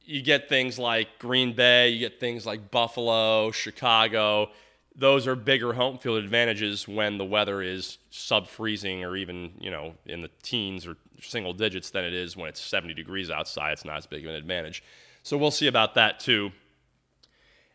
you 0.03 0.20
get 0.20 0.49
things 0.49 0.78
like 0.78 1.07
Green 1.20 1.55
Bay, 1.55 1.90
you 1.90 2.01
get 2.01 2.18
things 2.18 2.44
like 2.44 2.72
Buffalo, 2.72 3.53
Chicago 3.53 4.51
those 4.99 5.28
are 5.28 5.36
bigger 5.36 5.72
home 5.72 5.96
field 5.96 6.18
advantages 6.18 6.88
when 6.88 7.18
the 7.18 7.24
weather 7.24 7.62
is 7.62 7.99
sub 8.11 8.49
freezing 8.49 9.05
or 9.05 9.16
even 9.16 9.53
you 9.61 9.70
know 9.70 9.94
in 10.05 10.20
the 10.20 10.30
teens 10.42 10.86
or 10.86 10.96
single 11.20 11.53
digits 11.53 11.90
than 11.90 12.05
it 12.05 12.12
is 12.12 12.36
when 12.36 12.49
it's 12.49 12.61
70 12.61 12.94
degrees 12.94 13.30
outside. 13.30 13.72
It's 13.72 13.84
not 13.84 13.96
as 13.96 14.07
big 14.07 14.24
of 14.24 14.30
an 14.30 14.36
advantage. 14.36 14.82
So 15.22 15.38
we'll 15.38 15.53
see 15.53 15.68
about 15.68 15.94
that 15.94 16.20
too. 16.20 16.51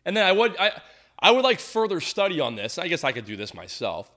And 0.04 0.16
then 0.16 0.26
I 0.26 0.32
would 0.32 0.56
I 0.58 0.80
I 1.18 1.30
would 1.30 1.44
like 1.44 1.60
further 1.60 2.00
study 2.00 2.40
on 2.40 2.56
this. 2.56 2.78
I 2.78 2.88
guess 2.88 3.04
I 3.04 3.12
could 3.12 3.24
do 3.24 3.36
this 3.36 3.54
myself. 3.54 4.10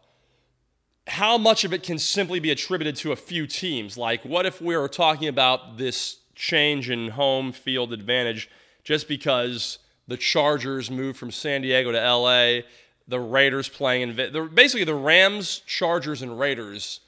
How 1.08 1.38
much 1.38 1.64
of 1.64 1.74
it 1.74 1.84
can 1.84 2.00
simply 2.00 2.42
be 2.42 2.52
attributed 2.52 2.98
to 2.98 3.14
a 3.14 3.16
few 3.16 3.48
teams? 3.48 3.98
Like 3.98 4.26
what 4.26 4.46
if 4.46 4.62
we 4.62 4.76
were 4.76 4.90
talking 4.90 5.30
about 5.30 5.78
this 5.78 6.18
change 6.36 6.90
in 6.90 7.12
home 7.12 7.54
field 7.54 7.94
advantage 7.94 8.50
just 8.84 9.08
because 9.08 9.80
the 10.08 10.18
Chargers 10.18 10.92
moved 10.92 11.18
from 11.18 11.32
San 11.32 11.62
Diego 11.62 11.92
to 11.92 11.98
LA 11.98 12.62
the 13.08 13.20
Raiders 13.20 13.70
playing 13.70 14.02
in 14.10 14.50
basically 14.54 14.84
the 14.84 14.96
Rams, 14.96 15.60
Chargers, 15.66 16.22
and 16.22 16.40
Raiders 16.40 17.00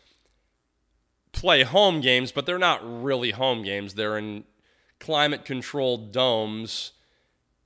play 1.32 1.64
home 1.64 2.02
games, 2.02 2.32
but 2.32 2.46
they're 2.46 2.58
not 2.58 2.82
really 2.84 3.32
home 3.32 3.64
games. 3.64 3.94
They're 3.94 4.18
in 4.18 4.46
climate 5.00 5.46
controlled 5.46 6.12
domes 6.12 6.92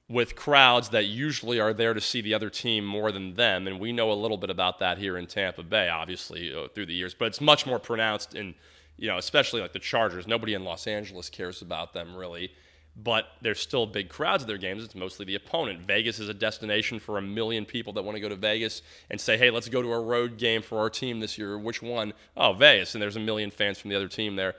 with 0.10 0.36
crowds 0.36 0.90
that 0.90 1.06
usually 1.06 1.60
are 1.60 1.74
there 1.74 1.94
to 1.94 2.02
see 2.02 2.22
the 2.22 2.34
other 2.34 2.50
team 2.50 2.86
more 2.86 3.12
than 3.12 3.36
them. 3.36 3.68
And 3.68 3.80
we 3.80 3.92
know 3.92 4.12
a 4.12 4.14
little 4.14 4.38
bit 4.38 4.50
about 4.50 4.80
that 4.80 4.98
here 4.98 5.18
in 5.18 5.26
Tampa 5.28 5.64
Bay, 5.64 5.90
obviously, 5.90 6.54
uh, 6.54 6.68
through 6.68 6.88
the 6.88 6.94
years, 6.94 7.14
but 7.14 7.26
it's 7.26 7.42
much 7.42 7.66
more 7.66 7.80
pronounced 7.80 8.36
in, 8.36 8.54
you 8.98 9.08
know, 9.08 9.18
especially 9.18 9.62
like 9.62 9.74
the 9.74 9.80
Chargers. 9.80 10.28
Nobody 10.28 10.54
in 10.54 10.64
Los 10.64 10.88
Angeles 10.88 11.30
cares 11.30 11.62
about 11.62 11.94
them 11.94 12.16
really, 12.16 12.52
but 12.96 13.26
there's 13.42 13.60
still 13.60 13.86
big 13.86 14.10
crowds 14.10 14.44
at 14.44 14.48
their 14.48 14.58
games. 14.58 14.84
It's 14.84 14.96
mostly 14.96 15.26
the 15.26 15.36
opponent. 15.36 15.82
Vegas 15.82 16.20
is 16.20 16.30
a 16.30 16.34
destination 16.34 17.00
for 17.00 17.18
a 17.18 17.22
million 17.22 17.66
people 17.66 17.94
that 17.94 18.04
want 18.04 18.16
to 18.16 18.22
go 18.22 18.30
to 18.30 18.36
Vegas 18.36 18.82
and 19.10 19.20
say, 19.20 19.38
hey, 19.38 19.50
let's 19.50 19.70
go 19.70 19.82
to 19.82 19.94
a 19.94 20.00
road 20.00 20.38
game 20.38 20.62
for 20.62 20.80
our 20.80 20.90
team 20.90 21.20
this 21.20 21.38
year. 21.38 21.58
Which 21.58 21.82
one? 21.82 22.14
Oh, 22.38 22.54
Vegas. 22.54 22.94
And 22.94 23.02
there's 23.02 23.16
a 23.16 23.20
million 23.22 23.50
fans 23.50 23.80
from 23.80 23.90
the 23.90 23.96
other 23.96 24.08
team 24.08 24.36
there 24.36 24.56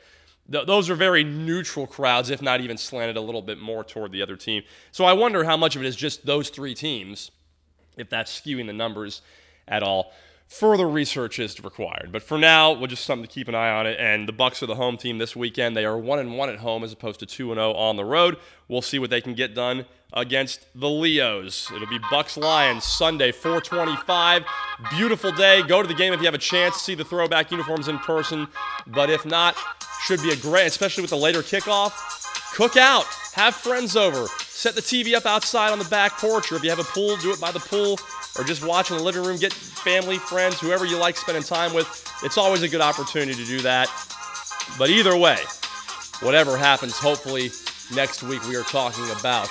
th- 0.50 0.66
those 0.66 0.90
are 0.90 0.94
very 0.94 1.24
neutral 1.24 1.86
crowds, 1.86 2.30
if 2.30 2.42
not 2.42 2.60
even 2.60 2.76
slanted 2.76 3.16
a 3.16 3.20
little 3.20 3.42
bit 3.42 3.58
more 3.58 3.84
toward 3.84 4.12
the 4.12 4.22
other 4.22 4.36
team. 4.36 4.62
So 4.92 5.04
I 5.04 5.12
wonder 5.12 5.44
how 5.44 5.56
much 5.56 5.76
of 5.76 5.82
it 5.82 5.86
is 5.86 5.96
just 5.96 6.26
those 6.26 6.50
three 6.50 6.74
teams, 6.74 7.30
if 7.96 8.10
that's 8.10 8.40
skewing 8.40 8.66
the 8.66 8.72
numbers 8.72 9.22
at 9.68 9.82
all. 9.82 10.12
Further 10.58 10.88
research 10.88 11.40
is 11.40 11.62
required, 11.64 12.10
but 12.12 12.22
for 12.22 12.38
now, 12.38 12.70
we'll 12.70 12.86
just 12.86 13.04
something 13.04 13.26
to 13.26 13.32
keep 13.32 13.48
an 13.48 13.56
eye 13.56 13.70
on 13.70 13.88
it. 13.88 13.98
And 13.98 14.28
the 14.28 14.32
Bucs 14.32 14.62
are 14.62 14.66
the 14.66 14.76
home 14.76 14.96
team 14.96 15.18
this 15.18 15.34
weekend. 15.34 15.76
They 15.76 15.84
are 15.84 15.98
one 15.98 16.20
and 16.20 16.38
one 16.38 16.48
at 16.48 16.58
home 16.58 16.84
as 16.84 16.92
opposed 16.92 17.18
to 17.20 17.26
two 17.26 17.50
and 17.50 17.58
zero 17.58 17.72
on 17.74 17.96
the 17.96 18.04
road. 18.04 18.36
We'll 18.68 18.80
see 18.80 19.00
what 19.00 19.10
they 19.10 19.20
can 19.20 19.34
get 19.34 19.52
done 19.52 19.84
against 20.12 20.64
the 20.76 20.88
Leos. 20.88 21.72
It'll 21.74 21.88
be 21.88 21.98
Bucs 21.98 22.36
Lions 22.36 22.84
Sunday, 22.84 23.32
425. 23.32 24.44
Beautiful 24.90 25.32
day. 25.32 25.60
Go 25.62 25.82
to 25.82 25.88
the 25.88 25.94
game 25.94 26.12
if 26.12 26.20
you 26.20 26.26
have 26.26 26.34
a 26.34 26.38
chance. 26.38 26.76
See 26.76 26.94
the 26.94 27.04
throwback 27.04 27.50
uniforms 27.50 27.88
in 27.88 27.98
person. 27.98 28.46
But 28.86 29.10
if 29.10 29.26
not, 29.26 29.56
should 30.04 30.22
be 30.22 30.30
a 30.30 30.36
great, 30.36 30.66
especially 30.66 31.02
with 31.02 31.10
the 31.10 31.16
later 31.16 31.40
kickoff. 31.40 31.92
Cook 32.54 32.76
out, 32.76 33.06
have 33.32 33.56
friends 33.56 33.96
over, 33.96 34.28
set 34.38 34.76
the 34.76 34.80
TV 34.80 35.14
up 35.14 35.26
outside 35.26 35.72
on 35.72 35.80
the 35.80 35.84
back 35.86 36.12
porch, 36.12 36.52
or 36.52 36.54
if 36.54 36.62
you 36.62 36.70
have 36.70 36.78
a 36.78 36.84
pool, 36.84 37.16
do 37.16 37.32
it 37.32 37.40
by 37.40 37.50
the 37.50 37.58
pool, 37.58 37.98
or 38.38 38.44
just 38.44 38.64
watch 38.64 38.90
in 38.90 38.96
the 38.96 39.02
living 39.02 39.22
room. 39.22 39.36
Get 39.36 39.52
family, 39.52 40.18
friends, 40.18 40.60
whoever 40.60 40.84
you 40.84 40.98
like 40.98 41.16
spending 41.16 41.42
time 41.42 41.74
with. 41.74 41.86
It's 42.22 42.38
always 42.38 42.62
a 42.62 42.68
good 42.68 42.80
opportunity 42.80 43.34
to 43.34 43.44
do 43.44 43.60
that. 43.60 43.88
But 44.78 44.90
either 44.90 45.16
way, 45.16 45.38
whatever 46.20 46.56
happens, 46.56 46.98
hopefully 46.98 47.50
next 47.94 48.22
week 48.22 48.46
we 48.48 48.56
are 48.56 48.62
talking 48.62 49.04
about 49.18 49.46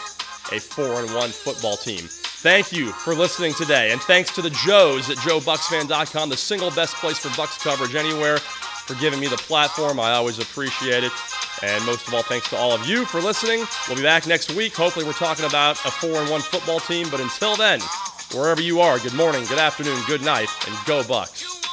a 0.51 0.59
four 0.59 1.01
and 1.01 1.13
one 1.13 1.29
football 1.29 1.77
team. 1.77 2.07
Thank 2.43 2.73
you 2.73 2.91
for 2.91 3.15
listening 3.15 3.53
today, 3.53 3.93
and 3.93 4.01
thanks 4.01 4.36
to 4.36 4.41
the 4.41 4.49
Joes 4.49 5.09
at 5.09 5.15
JoeBucsFan.com, 5.17 6.29
the 6.29 6.36
single 6.36 6.71
best 6.71 6.93
place 6.95 7.17
for 7.17 7.29
Bucs 7.29 7.63
coverage 7.63 7.95
anywhere 7.95 8.39
for 8.39 8.95
giving 8.95 9.21
me 9.21 9.27
the 9.27 9.38
platform. 9.38 9.97
I 9.99 10.11
always 10.11 10.39
appreciate 10.39 11.05
it. 11.05 11.11
And 11.61 11.86
most 11.86 12.05
of 12.05 12.13
all, 12.13 12.23
thanks 12.23 12.49
to 12.49 12.57
all 12.57 12.73
of 12.73 12.86
you 12.86 13.05
for 13.05 13.21
listening. 13.21 13.65
We'll 13.88 13.95
be 13.95 14.03
back 14.03 14.27
next 14.27 14.51
week. 14.51 14.75
Hopefully, 14.75 15.05
we're 15.05 15.13
talking 15.13 15.45
about 15.45 15.77
a 15.86 15.91
4 15.91 16.09
and 16.09 16.29
1 16.29 16.41
football 16.41 16.81
team. 16.81 17.07
But 17.09 17.21
until 17.21 17.55
then, 17.55 17.79
wherever 18.34 18.61
you 18.61 18.81
are, 18.81 18.99
good 18.99 19.13
morning, 19.13 19.43
good 19.45 19.59
afternoon, 19.59 19.99
good 20.07 20.21
night, 20.21 20.49
and 20.67 20.75
go 20.86 21.01
Bucs. 21.03 21.72